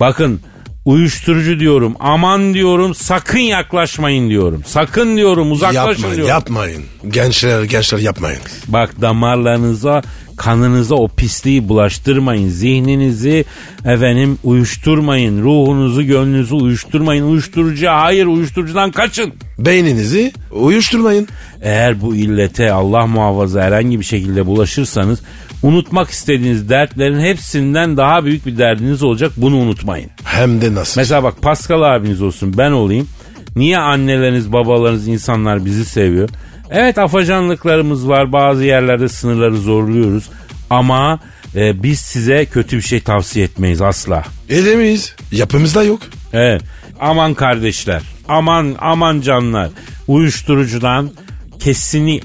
bakın 0.00 0.40
uyuşturucu 0.84 1.60
diyorum 1.60 1.94
aman 2.00 2.54
diyorum 2.54 2.94
sakın 2.94 3.38
yaklaşmayın 3.38 4.30
diyorum 4.30 4.62
sakın 4.66 5.16
diyorum 5.16 5.52
uzaklaşın 5.52 5.88
Yapmayın, 6.02 6.16
diyorum. 6.16 6.28
yapmayın. 6.28 6.82
Gençler, 7.08 7.62
gençler 7.62 7.98
yapmayın. 7.98 8.40
Bak 8.68 9.00
damarlarınıza 9.00 10.02
kanınıza 10.36 10.94
o 10.94 11.08
pisliği 11.08 11.68
bulaştırmayın. 11.68 12.48
Zihninizi 12.48 13.44
efendim 13.84 14.38
uyuşturmayın. 14.44 15.42
Ruhunuzu 15.42 16.02
gönlünüzü 16.02 16.54
uyuşturmayın. 16.54 17.24
Uyuşturucuya 17.24 18.00
hayır 18.00 18.26
uyuşturucudan 18.26 18.90
kaçın. 18.90 19.32
Beyninizi 19.58 20.32
uyuşturmayın. 20.52 21.28
Eğer 21.62 22.00
bu 22.00 22.16
illete 22.16 22.72
Allah 22.72 23.06
muhafaza 23.06 23.62
herhangi 23.62 24.00
bir 24.00 24.04
şekilde 24.04 24.46
bulaşırsanız 24.46 25.20
unutmak 25.62 26.10
istediğiniz 26.10 26.68
dertlerin 26.68 27.20
hepsinden 27.20 27.96
daha 27.96 28.24
büyük 28.24 28.46
bir 28.46 28.58
derdiniz 28.58 29.02
olacak. 29.02 29.32
Bunu 29.36 29.56
unutmayın. 29.56 30.10
Hem 30.24 30.60
de 30.62 30.74
nasıl. 30.74 31.00
Mesela 31.00 31.22
bak 31.22 31.42
Pascal 31.42 31.82
abiniz 31.82 32.22
olsun 32.22 32.54
ben 32.58 32.70
olayım. 32.70 33.08
Niye 33.56 33.78
anneleriniz 33.78 34.52
babalarınız 34.52 35.08
insanlar 35.08 35.64
bizi 35.64 35.84
seviyor? 35.84 36.28
Evet 36.70 36.98
afacanlıklarımız 36.98 38.08
var 38.08 38.32
bazı 38.32 38.64
yerlerde 38.64 39.08
sınırları 39.08 39.56
zorluyoruz. 39.56 40.30
Ama 40.70 41.20
e, 41.54 41.82
biz 41.82 42.00
size 42.00 42.44
kötü 42.46 42.76
bir 42.76 42.82
şey 42.82 43.00
tavsiye 43.00 43.44
etmeyiz 43.44 43.82
asla. 43.82 44.24
Edemeyiz. 44.48 45.16
Yapımızda 45.32 45.82
yok. 45.82 46.00
Evet. 46.32 46.62
Aman 47.00 47.34
kardeşler. 47.34 48.02
Aman 48.28 48.76
aman 48.78 49.20
canlar. 49.20 49.70
Uyuşturucudan 50.08 51.10
kesini 51.58 52.20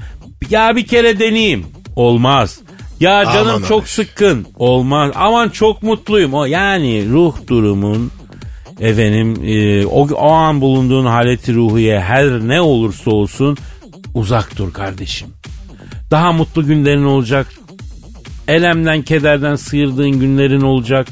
ya 0.50 0.76
bir 0.76 0.86
kere 0.86 1.18
deneyeyim. 1.20 1.66
Olmaz. 1.96 2.60
Ya 3.00 3.24
canım 3.24 3.48
Aman 3.56 3.68
çok 3.68 3.82
abi. 3.82 3.88
sıkkın. 3.88 4.46
Olmaz. 4.56 5.12
Aman 5.14 5.48
çok 5.48 5.82
mutluyum. 5.82 6.34
O 6.34 6.44
yani 6.44 7.08
ruh 7.10 7.34
durumun 7.48 8.10
efendim 8.80 9.44
e, 9.44 9.86
o, 9.86 10.08
o 10.14 10.30
an 10.30 10.60
bulunduğun 10.60 11.06
haleti 11.06 11.54
ruhiye 11.54 12.00
her 12.00 12.26
ne 12.48 12.60
olursa 12.60 13.10
olsun 13.10 13.56
uzak 14.14 14.56
dur 14.58 14.72
kardeşim. 14.72 15.28
Daha 16.10 16.32
mutlu 16.32 16.66
günlerin 16.66 17.04
olacak. 17.04 17.46
Elemden 18.48 19.02
kederden 19.02 19.56
sıyırdığın 19.56 20.10
günlerin 20.10 20.60
olacak. 20.60 21.08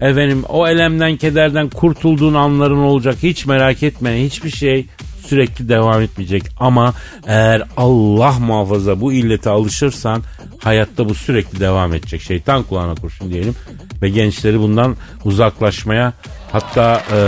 Efendim 0.00 0.42
o 0.48 0.68
elemden 0.68 1.16
kederden 1.16 1.68
kurtulduğun 1.68 2.34
anların 2.34 2.78
olacak. 2.78 3.16
Hiç 3.22 3.46
merak 3.46 3.82
etme 3.82 4.24
hiçbir 4.24 4.50
şey 4.50 4.86
sürekli 5.28 5.68
devam 5.68 6.02
etmeyecek. 6.02 6.42
Ama 6.60 6.94
eğer 7.26 7.62
Allah 7.76 8.32
muhafaza 8.38 9.00
bu 9.00 9.12
illete 9.12 9.50
alışırsan 9.50 10.22
hayatta 10.58 11.08
bu 11.08 11.14
sürekli 11.14 11.60
devam 11.60 11.94
edecek. 11.94 12.22
Şeytan 12.22 12.62
kulağına 12.62 12.94
kurşun 12.94 13.30
diyelim. 13.30 13.54
Ve 14.02 14.08
gençleri 14.08 14.60
bundan 14.60 14.96
uzaklaşmaya 15.24 16.12
hatta 16.52 17.02
e, 17.12 17.18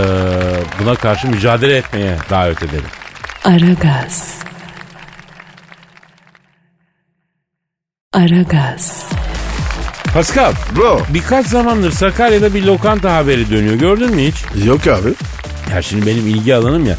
buna 0.83 0.95
karşı 0.95 1.27
mücadele 1.27 1.77
etmeye 1.77 2.17
davet 2.29 2.63
edelim. 2.63 2.89
Aragaz. 3.45 4.39
Aragaz. 8.13 9.05
Pascal 10.13 10.53
Bro. 10.75 11.01
birkaç 11.09 11.47
zamandır 11.47 11.91
Sakarya'da 11.91 12.53
bir 12.53 12.63
lokanta 12.63 13.15
haberi 13.15 13.49
dönüyor. 13.49 13.75
Gördün 13.75 14.15
mü 14.15 14.21
hiç? 14.21 14.65
Yok 14.65 14.87
abi. 14.87 15.09
Ya 15.71 15.81
şimdi 15.81 16.05
benim 16.05 16.27
ilgi 16.27 16.55
alanım 16.55 16.85
ya. 16.85 16.95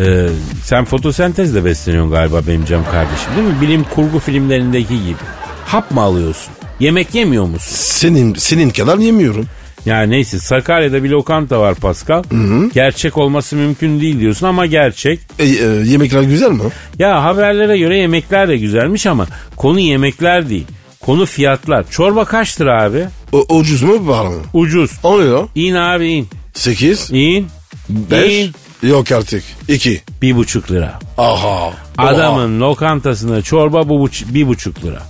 Ee, 0.00 0.28
sen 0.64 0.84
fotosentezle 0.84 1.64
besleniyorsun 1.64 2.12
galiba 2.12 2.42
benim 2.48 2.64
cam 2.64 2.84
kardeşim 2.84 3.28
değil 3.36 3.48
mi? 3.48 3.60
Bilim 3.60 3.84
kurgu 3.84 4.18
filmlerindeki 4.18 5.04
gibi. 5.04 5.18
Hap 5.66 5.90
mı 5.90 6.00
alıyorsun? 6.00 6.52
Yemek 6.80 7.14
yemiyor 7.14 7.44
musun? 7.44 7.76
Senin 7.76 8.34
senin 8.34 8.70
kadar 8.70 8.98
yemiyorum. 8.98 9.46
Ya 9.86 10.02
neyse 10.02 10.38
Sakarya'da 10.38 11.04
bir 11.04 11.10
lokanta 11.10 11.60
var 11.60 11.74
Pascal. 11.74 12.22
Gerçek 12.74 13.18
olması 13.18 13.56
mümkün 13.56 14.00
değil 14.00 14.20
diyorsun 14.20 14.46
ama 14.46 14.66
gerçek. 14.66 15.20
E, 15.38 15.44
e, 15.44 15.66
yemekler 15.84 16.22
güzel 16.22 16.50
mi? 16.50 16.60
Ya 16.98 17.24
haberlere 17.24 17.78
göre 17.78 17.98
yemekler 17.98 18.48
de 18.48 18.56
güzelmiş 18.56 19.06
ama 19.06 19.26
konu 19.56 19.80
yemekler 19.80 20.48
değil. 20.48 20.66
Konu 21.00 21.26
fiyatlar. 21.26 21.90
Çorba 21.90 22.24
kaç 22.24 22.60
lira 22.60 22.82
abi? 22.82 23.04
O, 23.32 23.56
ucuz 23.56 23.82
mu 23.82 24.08
var 24.08 24.26
mı? 24.26 24.34
Ucuz. 24.52 24.90
O 25.02 25.20
ne 25.20 25.24
ya? 25.24 25.48
İn 25.54 25.74
abi 25.74 26.08
in. 26.08 26.28
8, 26.54 27.10
İn. 27.12 27.46
5, 27.88 28.32
İn. 28.32 28.52
Yok 28.82 29.12
artık 29.12 29.44
2. 29.68 30.02
Bir 30.22 30.36
buçuk 30.36 30.70
lira. 30.70 30.98
Aha. 31.18 31.72
Adamın 31.98 32.60
lokantasında 32.60 33.42
çorba 33.42 33.88
bu 33.88 34.00
buç- 34.00 34.24
bir 34.34 34.46
buçuk 34.48 34.84
lira. 34.84 35.02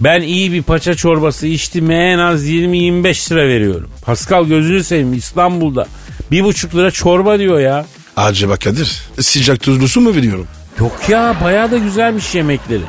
Ben 0.00 0.20
iyi 0.22 0.52
bir 0.52 0.62
paça 0.62 0.94
çorbası 0.94 1.46
içtim 1.46 1.90
en 1.90 2.18
az 2.18 2.44
20-25 2.46 3.32
lira 3.32 3.48
veriyorum. 3.48 3.90
Pascal 4.02 4.44
gözünü 4.44 4.84
seveyim 4.84 5.14
İstanbul'da. 5.14 5.86
Bir 6.30 6.44
buçuk 6.44 6.74
lira 6.74 6.90
çorba 6.90 7.38
diyor 7.38 7.60
ya. 7.60 7.86
Acaba 8.16 8.56
Kadir 8.56 9.02
sıcak 9.20 9.60
tuzlu 9.60 9.88
su 9.88 10.00
mu 10.00 10.14
veriyorum? 10.14 10.46
Yok 10.80 10.92
ya 11.08 11.36
bayağı 11.44 11.70
da 11.70 11.78
güzelmiş 11.78 12.34
yemekleri. 12.34 12.82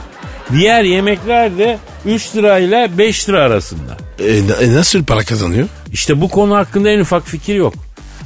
Diğer 0.51 0.83
yemekler 0.83 1.57
de 1.57 1.77
3 2.05 2.35
lirayla 2.35 2.97
5 2.97 3.29
lira 3.29 3.41
arasında. 3.43 3.97
E, 4.19 4.37
e, 4.65 4.73
nasıl 4.73 5.03
para 5.03 5.23
kazanıyor? 5.23 5.67
İşte 5.93 6.21
bu 6.21 6.29
konu 6.29 6.55
hakkında 6.55 6.89
en 6.89 6.99
ufak 6.99 7.27
fikir 7.27 7.55
yok. 7.55 7.73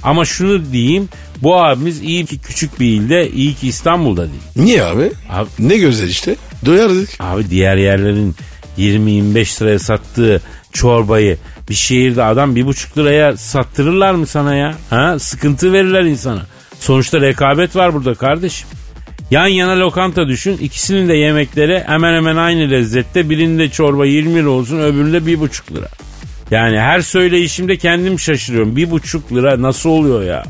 Ama 0.03 0.25
şunu 0.25 0.71
diyeyim 0.71 1.09
bu 1.43 1.63
abimiz 1.63 2.01
iyi 2.01 2.25
ki 2.25 2.39
küçük 2.39 2.79
bir 2.79 2.85
ilde 2.87 3.29
iyi 3.31 3.53
ki 3.53 3.67
İstanbul'da 3.67 4.21
değil. 4.21 4.41
Niye 4.55 4.83
abi? 4.83 5.11
Abi, 5.29 5.49
Ne 5.59 5.77
güzel 5.77 6.07
işte. 6.07 6.35
Doyardık. 6.65 7.09
Abi 7.19 7.49
diğer 7.49 7.77
yerlerin 7.77 8.35
20-25 8.77 9.61
liraya 9.61 9.79
sattığı 9.79 10.41
çorbayı 10.73 11.37
bir 11.69 11.73
şehirde 11.73 12.23
adam 12.23 12.55
bir 12.55 12.65
buçuk 12.65 12.97
liraya 12.97 13.37
sattırırlar 13.37 14.13
mı 14.13 14.27
sana 14.27 14.55
ya? 14.55 14.75
Ha? 14.89 15.19
Sıkıntı 15.19 15.73
verirler 15.73 16.01
insana. 16.03 16.41
Sonuçta 16.79 17.21
rekabet 17.21 17.75
var 17.75 17.93
burada 17.93 18.13
kardeşim. 18.13 18.67
Yan 19.31 19.47
yana 19.47 19.79
lokanta 19.79 20.27
düşün. 20.27 20.57
İkisinin 20.57 21.09
de 21.09 21.13
yemekleri 21.13 21.83
hemen 21.85 22.13
hemen 22.15 22.35
aynı 22.35 22.71
lezzette. 22.71 23.29
Birinde 23.29 23.69
çorba 23.69 24.05
20 24.05 24.35
lira 24.35 24.49
olsun 24.49 24.79
öbüründe 24.79 25.25
bir 25.25 25.39
buçuk 25.39 25.71
lira. 25.71 25.87
Yani 26.51 26.79
her 26.79 27.01
söyleyişimde 27.01 27.77
kendim 27.77 28.19
şaşırıyorum. 28.19 28.75
Bir 28.75 28.91
buçuk 28.91 29.31
lira 29.33 29.61
nasıl 29.61 29.89
oluyor 29.89 30.23
ya? 30.23 30.43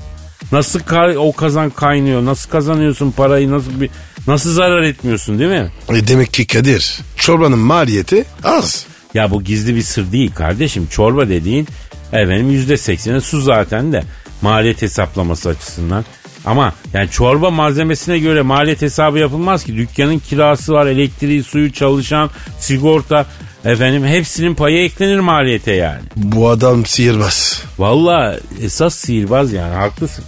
Nasıl 0.53 0.79
ka- 0.79 1.17
o 1.17 1.31
kazan 1.31 1.69
kaynıyor? 1.69 2.25
Nasıl 2.25 2.49
kazanıyorsun 2.49 3.11
parayı? 3.11 3.51
Nasıl 3.51 3.81
bir 3.81 3.89
nasıl 4.27 4.53
zarar 4.53 4.81
etmiyorsun 4.81 5.39
değil 5.39 5.49
mi? 5.49 5.71
E, 5.89 6.07
demek 6.07 6.33
ki 6.33 6.47
Kadir 6.47 6.99
çorbanın 7.15 7.59
maliyeti 7.59 8.25
az. 8.43 8.85
Ya 9.13 9.31
bu 9.31 9.43
gizli 9.43 9.75
bir 9.75 9.81
sır 9.81 10.11
değil 10.11 10.31
kardeşim. 10.35 10.87
Çorba 10.91 11.29
dediğin 11.29 11.67
efendim 12.11 12.51
yüzde 12.51 12.77
sekseni 12.77 13.21
su 13.21 13.41
zaten 13.41 13.93
de 13.93 14.03
maliyet 14.41 14.81
hesaplaması 14.81 15.49
açısından. 15.49 16.05
Ama 16.45 16.73
yani 16.93 17.09
çorba 17.09 17.49
malzemesine 17.49 18.19
göre 18.19 18.41
maliyet 18.41 18.81
hesabı 18.81 19.19
yapılmaz 19.19 19.63
ki. 19.63 19.75
Dükkanın 19.77 20.19
kirası 20.19 20.73
var, 20.73 20.87
elektriği, 20.87 21.43
suyu, 21.43 21.73
çalışan, 21.73 22.29
sigorta 22.59 23.25
efendim 23.65 24.05
hepsinin 24.05 24.55
payı 24.55 24.83
eklenir 24.83 25.19
maliyete 25.19 25.73
yani. 25.73 26.01
Bu 26.15 26.49
adam 26.49 26.85
sihirbaz. 26.85 27.63
Valla 27.79 28.39
esas 28.61 28.95
sihirbaz 28.95 29.53
yani 29.53 29.75
haklısın. 29.75 30.25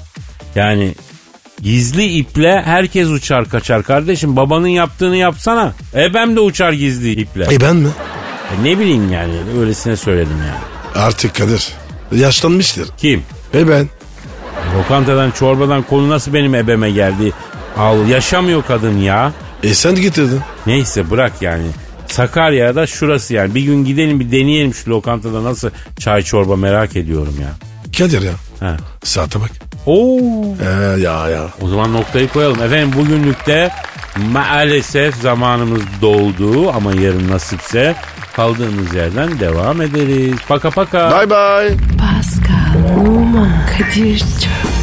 Yani 0.56 0.95
gizli 1.62 2.06
iple 2.06 2.62
herkes 2.66 3.08
uçar 3.08 3.49
kaçar 3.49 3.84
kardeşim. 3.84 4.36
Babanın 4.36 4.68
yaptığını 4.68 5.18
yapsana. 5.18 5.74
Ebem 5.95 6.36
de 6.36 6.39
uçar 6.39 6.74
gizli 6.74 7.12
iple. 7.12 7.47
E 7.51 7.62
ben 7.62 7.76
mi? 7.76 7.89
E 8.51 8.64
ne 8.64 8.80
bileyim 8.80 9.12
yani 9.14 9.34
öylesine 9.60 9.95
söyledim 9.97 10.38
yani. 10.39 11.06
Artık 11.06 11.36
Kadir. 11.36 11.68
Yaşlanmıştır. 12.16 12.88
Kim? 12.97 13.24
E 13.53 13.68
ben. 13.70 13.89
Lokantadan 14.78 15.32
çorbadan 15.32 15.82
konu 15.82 16.10
nasıl 16.10 16.34
benim 16.34 16.56
ebeme 16.56 16.91
geldi? 16.91 17.34
Al 17.78 18.08
yaşamıyor 18.08 18.64
kadın 18.68 18.97
ya. 18.97 19.34
E 19.64 19.74
sen 19.74 19.95
getirdin. 19.95 20.41
Neyse 20.68 21.12
bırak 21.12 21.41
yani. 21.41 21.68
Sakarya'da 22.08 22.88
şurası 22.88 23.34
yani. 23.34 23.56
Bir 23.56 23.62
gün 23.62 23.86
gidelim 23.86 24.20
bir 24.20 24.32
deneyelim 24.32 24.74
şu 24.74 24.89
lokantada 24.89 25.43
nasıl 25.43 25.70
çay 25.99 26.22
çorba 26.22 26.56
merak 26.56 26.95
ediyorum 26.95 27.36
ya. 27.41 27.49
Kadir 27.97 28.22
ya. 28.22 28.34
Ha. 28.60 28.78
Saate 29.03 29.39
bak. 29.41 29.51
Oo. 29.86 30.19
E, 30.61 30.99
ya 31.01 31.29
ya. 31.29 31.41
O 31.61 31.67
zaman 31.67 31.93
noktayı 31.93 32.27
koyalım. 32.27 32.63
Efendim 32.63 32.93
bugünlükte 32.97 33.71
maalesef 34.31 35.15
zamanımız 35.15 35.81
doldu 36.01 36.71
ama 36.71 36.91
yarın 36.91 37.29
nasipse 37.29 37.95
kaldığımız 38.36 38.93
yerden 38.93 39.39
devam 39.39 39.81
ederiz. 39.81 40.36
Paka 40.47 40.69
paka. 40.69 41.09
Bye 41.19 41.29
bye. 41.29 41.77
Pascal, 41.97 42.97
Oman, 43.07 43.51
Kadir 43.77 44.19
çok 44.19 44.64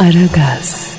Aragaz. 0.00 0.89